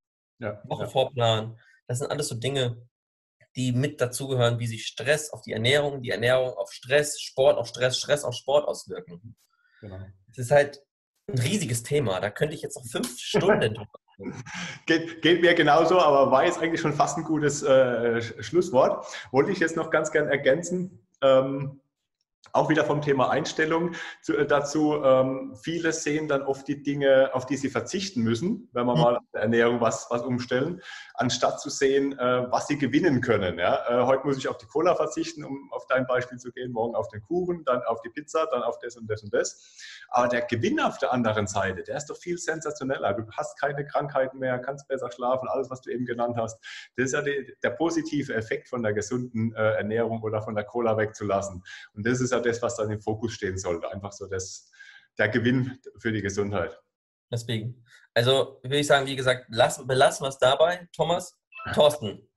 Ja, 0.41 0.61
Woche 0.67 0.85
ja. 0.85 0.91
vorplanen. 0.91 1.59
Das 1.87 2.01
sind 2.01 2.11
alles 2.11 2.29
so 2.29 2.35
Dinge, 2.35 2.87
die 3.57 3.73
mit 3.73 4.01
dazugehören, 4.01 4.59
wie 4.59 4.67
sich 4.67 4.87
Stress 4.87 5.33
auf 5.33 5.43
die 5.43 5.53
Ernährung, 5.53 6.03
die 6.03 6.11
Ernährung 6.11 6.51
auf 6.55 6.73
Stress, 6.73 7.21
Sport 7.21 7.59
auf 7.59 7.69
Stress, 7.69 7.99
Stress 7.99 8.25
auf 8.25 8.35
Sport 8.35 8.69
auswirken. 8.69 9.37
Genau. 9.81 9.99
Es 10.31 10.39
ist 10.39 10.51
halt 10.51 10.83
ein 11.29 11.39
riesiges 11.39 11.83
Thema. 11.83 12.21
Da 12.21 12.31
könnte 12.31 12.55
ich 12.55 12.63
jetzt 12.63 12.77
noch 12.77 12.87
fünf 12.87 13.19
Stunden 13.19 13.75
drüber 13.75 14.01
Geht, 14.87 15.21
geht, 15.21 15.43
mir 15.43 15.55
genauso, 15.55 16.01
aber 16.01 16.31
war 16.31 16.47
jetzt 16.47 16.59
eigentlich 16.59 16.81
schon 16.81 16.95
fast 16.95 17.19
ein 17.19 17.25
gutes 17.25 17.63
äh, 17.63 18.23
Schlusswort. 18.43 19.07
Wollte 19.31 19.53
ich 19.53 19.59
jetzt 19.59 19.77
noch 19.77 19.91
ganz 19.91 20.11
gern 20.11 20.29
ergänzen. 20.29 21.07
Ähm, 21.21 21.83
auch 22.53 22.69
wieder 22.69 22.85
vom 22.85 23.03
Thema 23.03 23.31
Einstellung 23.31 23.93
zu, 24.23 24.37
äh, 24.37 24.47
dazu. 24.47 25.03
Ähm, 25.03 25.57
viele 25.63 25.93
sehen 25.93 26.29
dann 26.29 26.43
oft 26.43 26.67
die 26.69 26.83
Dinge, 26.83 27.31
auf 27.33 27.47
die 27.47 27.57
sie 27.57 27.71
verzichten 27.71 28.23
müssen, 28.23 28.69
wenn 28.73 28.87
wir 28.87 28.95
mhm. 28.95 29.01
mal 29.01 29.17
an 29.17 29.27
der 29.33 29.43
Ernährung 29.43 29.81
was, 29.81 30.07
was 30.11 30.23
umstellen, 30.23 30.81
anstatt 31.15 31.61
zu 31.61 31.71
sehen, 31.71 32.19
äh, 32.19 32.51
was 32.51 32.67
sie 32.67 32.79
gewinnen 32.79 33.21
können. 33.21 33.59
Ja? 33.59 33.85
Äh, 33.89 34.07
heute 34.07 34.27
muss 34.27 34.39
ich 34.39 34.49
auf 34.49 34.59
die 34.59 34.67
Cola 34.67 34.95
verzichten, 34.95 35.45
um 35.45 35.71
auf 35.73 35.87
dein 35.87 36.07
Beispiel 36.07 36.39
zu 36.39 36.53
gehen, 36.53 36.73
morgen 36.73 36.95
auf 36.95 37.09
den 37.09 37.23
Kuchen, 37.23 37.65
dann 37.65 37.83
auf 37.83 38.01
die 38.03 38.11
Pizza, 38.11 38.47
dann 38.51 38.63
auf 38.63 38.79
das 38.79 38.97
und 38.97 39.11
das 39.11 39.23
und 39.23 39.33
das. 39.33 40.07
Aber 40.09 40.29
der 40.29 40.43
Gewinn 40.43 40.81
auf 40.81 40.99
der 40.99 41.13
anderen 41.13 41.47
Seite, 41.47 41.83
der 41.83 41.97
ist 41.97 42.07
doch 42.07 42.17
viel 42.17 42.39
sensationeller. 42.39 43.15
Du 43.15 43.25
hast 43.33 43.59
keine 43.61 43.87
Krankheiten 43.87 44.39
mehr, 44.39 44.59
kannst 44.59 44.89
besser 44.89 45.11
schlafen, 45.11 45.49
alles, 45.49 45.71
was 45.71 45.81
du 45.83 45.91
eben 45.91 46.07
genannt 46.07 46.37
hast. 46.37 46.59
Das 46.97 47.07
ist 47.07 47.13
ja 47.13 47.23
die, 47.23 47.55
der 47.63 47.71
positive 47.71 48.35
Effekt 48.35 48.69
von 48.69 48.83
der 48.83 48.93
gesunden 48.93 49.55
äh, 49.55 49.77
Ernährung 49.77 50.23
oder 50.23 50.43
von 50.43 50.55
der 50.55 50.65
Cola 50.65 50.97
wegzulassen. 50.97 51.63
Und 51.95 52.07
das 52.07 52.21
ist 52.21 52.33
ja 52.37 52.43
das, 52.43 52.63
was 52.63 52.77
dann 52.77 52.91
im 52.91 53.01
Fokus 53.01 53.33
stehen 53.33 53.59
sollte. 53.59 53.91
Einfach 53.91 54.13
so 54.13 54.27
das, 54.27 54.71
der 55.19 55.29
Gewinn 55.29 55.79
für 55.99 56.13
die 56.13 56.23
Gesundheit. 56.23 56.79
Deswegen. 57.31 57.85
Also 58.15 58.61
würde 58.63 58.79
ich 58.79 58.87
sagen, 58.87 59.07
wie 59.07 59.17
gesagt, 59.17 59.47
lass, 59.49 59.85
belassen 59.87 60.25
wir 60.25 60.29
es 60.29 60.39
dabei. 60.39 60.89
Thomas, 60.95 61.37
Thorsten. 61.75 62.29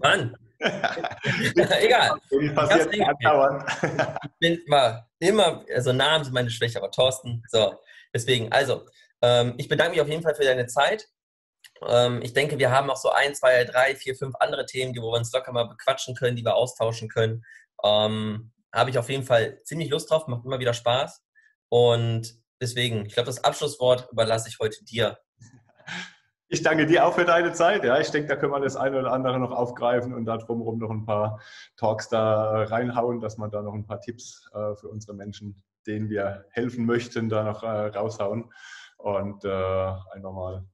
Mann. 0.00 0.36
Egal. 0.60 2.20
Passiert 2.54 2.92
ich 2.92 4.38
bin 4.40 4.62
immer, 4.66 5.08
immer, 5.18 5.64
also 5.72 5.92
Namen 5.92 6.24
sind 6.24 6.34
meine 6.34 6.50
Schwäche, 6.50 6.78
aber 6.78 6.90
Thorsten. 6.90 7.42
So, 7.48 7.80
deswegen, 8.12 8.50
also, 8.50 8.86
ähm, 9.22 9.54
ich 9.56 9.68
bedanke 9.68 9.92
mich 9.92 10.00
auf 10.00 10.08
jeden 10.08 10.22
Fall 10.22 10.34
für 10.34 10.44
deine 10.44 10.66
Zeit. 10.66 11.08
Ähm, 11.86 12.20
ich 12.22 12.32
denke, 12.32 12.58
wir 12.58 12.70
haben 12.70 12.90
auch 12.90 12.96
so 12.96 13.10
ein, 13.10 13.34
zwei, 13.34 13.64
drei, 13.64 13.94
vier, 13.94 14.16
fünf 14.16 14.34
andere 14.40 14.66
Themen, 14.66 14.92
die, 14.92 15.00
wo 15.00 15.12
wir 15.12 15.18
uns 15.18 15.32
locker 15.32 15.52
mal 15.52 15.68
bequatschen 15.68 16.14
können, 16.14 16.36
die 16.36 16.44
wir 16.44 16.56
austauschen 16.56 17.08
können. 17.08 17.44
Ähm, 17.84 18.52
habe 18.72 18.90
ich 18.90 18.98
auf 18.98 19.08
jeden 19.08 19.24
Fall 19.24 19.62
ziemlich 19.64 19.90
Lust 19.90 20.10
drauf, 20.10 20.26
macht 20.26 20.44
immer 20.44 20.58
wieder 20.58 20.74
Spaß. 20.74 21.24
Und 21.68 22.34
deswegen, 22.60 23.06
ich 23.06 23.14
glaube, 23.14 23.26
das 23.26 23.44
Abschlusswort 23.44 24.08
überlasse 24.12 24.48
ich 24.48 24.58
heute 24.58 24.84
dir. 24.84 25.18
Ich 26.50 26.62
danke 26.62 26.86
dir 26.86 27.06
auch 27.06 27.14
für 27.14 27.26
deine 27.26 27.52
Zeit. 27.52 27.84
Ja, 27.84 28.00
ich 28.00 28.10
denke, 28.10 28.28
da 28.28 28.36
können 28.36 28.52
wir 28.52 28.60
das 28.60 28.76
eine 28.76 28.98
oder 28.98 29.12
andere 29.12 29.38
noch 29.38 29.50
aufgreifen 29.50 30.14
und 30.14 30.24
da 30.24 30.38
drumherum 30.38 30.78
noch 30.78 30.90
ein 30.90 31.04
paar 31.04 31.40
Talks 31.76 32.08
da 32.08 32.62
reinhauen, 32.64 33.20
dass 33.20 33.36
man 33.36 33.50
da 33.50 33.60
noch 33.60 33.74
ein 33.74 33.86
paar 33.86 34.00
Tipps 34.00 34.48
äh, 34.54 34.74
für 34.76 34.88
unsere 34.88 35.14
Menschen, 35.14 35.62
denen 35.86 36.08
wir 36.08 36.46
helfen 36.50 36.86
möchten, 36.86 37.28
da 37.28 37.42
noch 37.42 37.62
äh, 37.62 37.88
raushauen 37.88 38.50
und 38.96 39.44
äh, 39.44 39.48
einfach 39.48 40.32
mal 40.32 40.64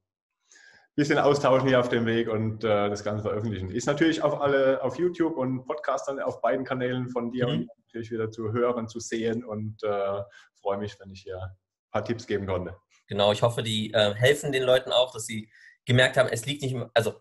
bisschen 0.96 1.18
austauschen 1.18 1.68
hier 1.68 1.80
auf 1.80 1.88
dem 1.88 2.06
Weg 2.06 2.28
und 2.28 2.62
äh, 2.62 2.88
das 2.88 3.02
Ganze 3.02 3.22
veröffentlichen. 3.22 3.70
Ist 3.70 3.86
natürlich 3.86 4.22
auf 4.22 4.40
alle 4.40 4.82
auf 4.82 4.98
YouTube 4.98 5.36
und 5.36 5.64
Podcast 5.66 6.08
dann 6.08 6.20
auf 6.20 6.40
beiden 6.40 6.64
Kanälen 6.64 7.08
von 7.08 7.30
dir 7.30 7.48
mhm. 7.48 7.52
und 7.52 7.70
natürlich 7.78 8.10
wieder 8.10 8.30
zu 8.30 8.52
hören, 8.52 8.88
zu 8.88 9.00
sehen 9.00 9.44
und 9.44 9.82
äh, 9.82 10.22
freue 10.60 10.78
mich, 10.78 10.98
wenn 11.00 11.10
ich 11.10 11.22
hier 11.22 11.38
ein 11.38 11.90
paar 11.90 12.04
Tipps 12.04 12.26
geben 12.26 12.46
konnte. 12.46 12.76
Genau, 13.08 13.32
ich 13.32 13.42
hoffe, 13.42 13.62
die 13.62 13.92
äh, 13.92 14.14
helfen 14.14 14.52
den 14.52 14.62
Leuten 14.62 14.92
auch, 14.92 15.12
dass 15.12 15.26
sie 15.26 15.50
gemerkt 15.84 16.16
haben, 16.16 16.28
es 16.30 16.46
liegt 16.46 16.62
nicht, 16.62 16.76
also 16.94 17.20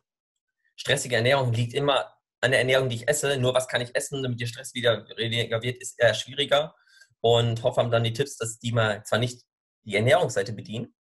stressige 0.76 1.16
Ernährung 1.16 1.52
liegt 1.52 1.74
immer 1.74 2.14
an 2.42 2.52
der 2.52 2.60
Ernährung, 2.60 2.90
die 2.90 2.98
ich 2.98 3.08
esse. 3.08 3.38
Nur 3.38 3.54
was 3.54 3.68
kann 3.68 3.82
ich 3.82 3.96
essen, 3.96 4.22
damit 4.22 4.40
der 4.40 4.48
Stress 4.48 4.74
wieder 4.74 5.06
weniger 5.18 5.62
wird, 5.62 5.82
ist 5.82 6.00
eher 6.00 6.14
schwieriger. 6.14 6.76
Und 7.22 7.64
hoffe 7.64 7.82
haben 7.82 7.92
dann 7.92 8.04
die 8.04 8.14
Tipps, 8.14 8.38
dass 8.38 8.60
die 8.60 8.74
mal 8.74 9.04
zwar 9.04 9.20
nicht 9.20 9.44
die 9.86 9.96
Ernährungsseite 9.96 10.54
bedienen, 10.54 10.94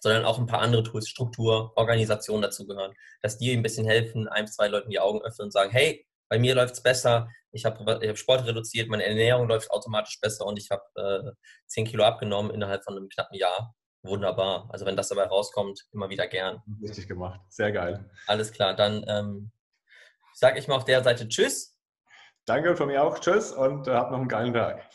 sondern 0.00 0.24
auch 0.24 0.38
ein 0.38 0.46
paar 0.46 0.60
andere 0.60 0.82
Tools, 0.82 1.08
Struktur, 1.08 1.72
Organisation 1.76 2.42
dazugehören, 2.42 2.94
dass 3.22 3.38
die 3.38 3.52
ein 3.52 3.62
bisschen 3.62 3.86
helfen, 3.86 4.28
ein, 4.28 4.48
zwei 4.48 4.68
Leuten 4.68 4.90
die 4.90 4.98
Augen 4.98 5.22
öffnen 5.22 5.46
und 5.46 5.52
sagen, 5.52 5.70
hey, 5.70 6.06
bei 6.28 6.38
mir 6.38 6.54
läuft 6.54 6.74
es 6.74 6.82
besser, 6.82 7.28
ich 7.52 7.64
habe 7.64 7.84
hab 7.84 8.18
Sport 8.18 8.46
reduziert, 8.46 8.88
meine 8.88 9.04
Ernährung 9.04 9.48
läuft 9.48 9.70
automatisch 9.70 10.20
besser 10.20 10.46
und 10.46 10.58
ich 10.58 10.70
habe 10.70 10.82
äh, 10.96 11.32
10 11.66 11.86
Kilo 11.86 12.04
abgenommen 12.04 12.52
innerhalb 12.52 12.84
von 12.84 12.96
einem 12.96 13.08
knappen 13.08 13.36
Jahr. 13.36 13.74
Wunderbar. 14.02 14.68
Also 14.72 14.86
wenn 14.86 14.96
das 14.96 15.08
dabei 15.08 15.24
rauskommt, 15.24 15.86
immer 15.92 16.08
wieder 16.08 16.26
gern. 16.26 16.62
Richtig 16.80 17.06
gemacht. 17.06 17.40
Sehr 17.50 17.70
geil. 17.70 18.08
Alles 18.26 18.52
klar. 18.52 18.74
Dann 18.74 19.04
ähm, 19.08 19.52
sage 20.32 20.58
ich 20.58 20.68
mal 20.68 20.76
auf 20.76 20.84
der 20.84 21.02
Seite 21.02 21.28
Tschüss. 21.28 21.76
Danke 22.46 22.76
von 22.76 22.86
mir 22.86 23.02
auch. 23.02 23.18
Tschüss 23.18 23.52
und 23.52 23.88
äh, 23.88 23.92
habt 23.92 24.10
noch 24.10 24.18
einen 24.18 24.28
geilen 24.28 24.54
Tag. 24.54 24.88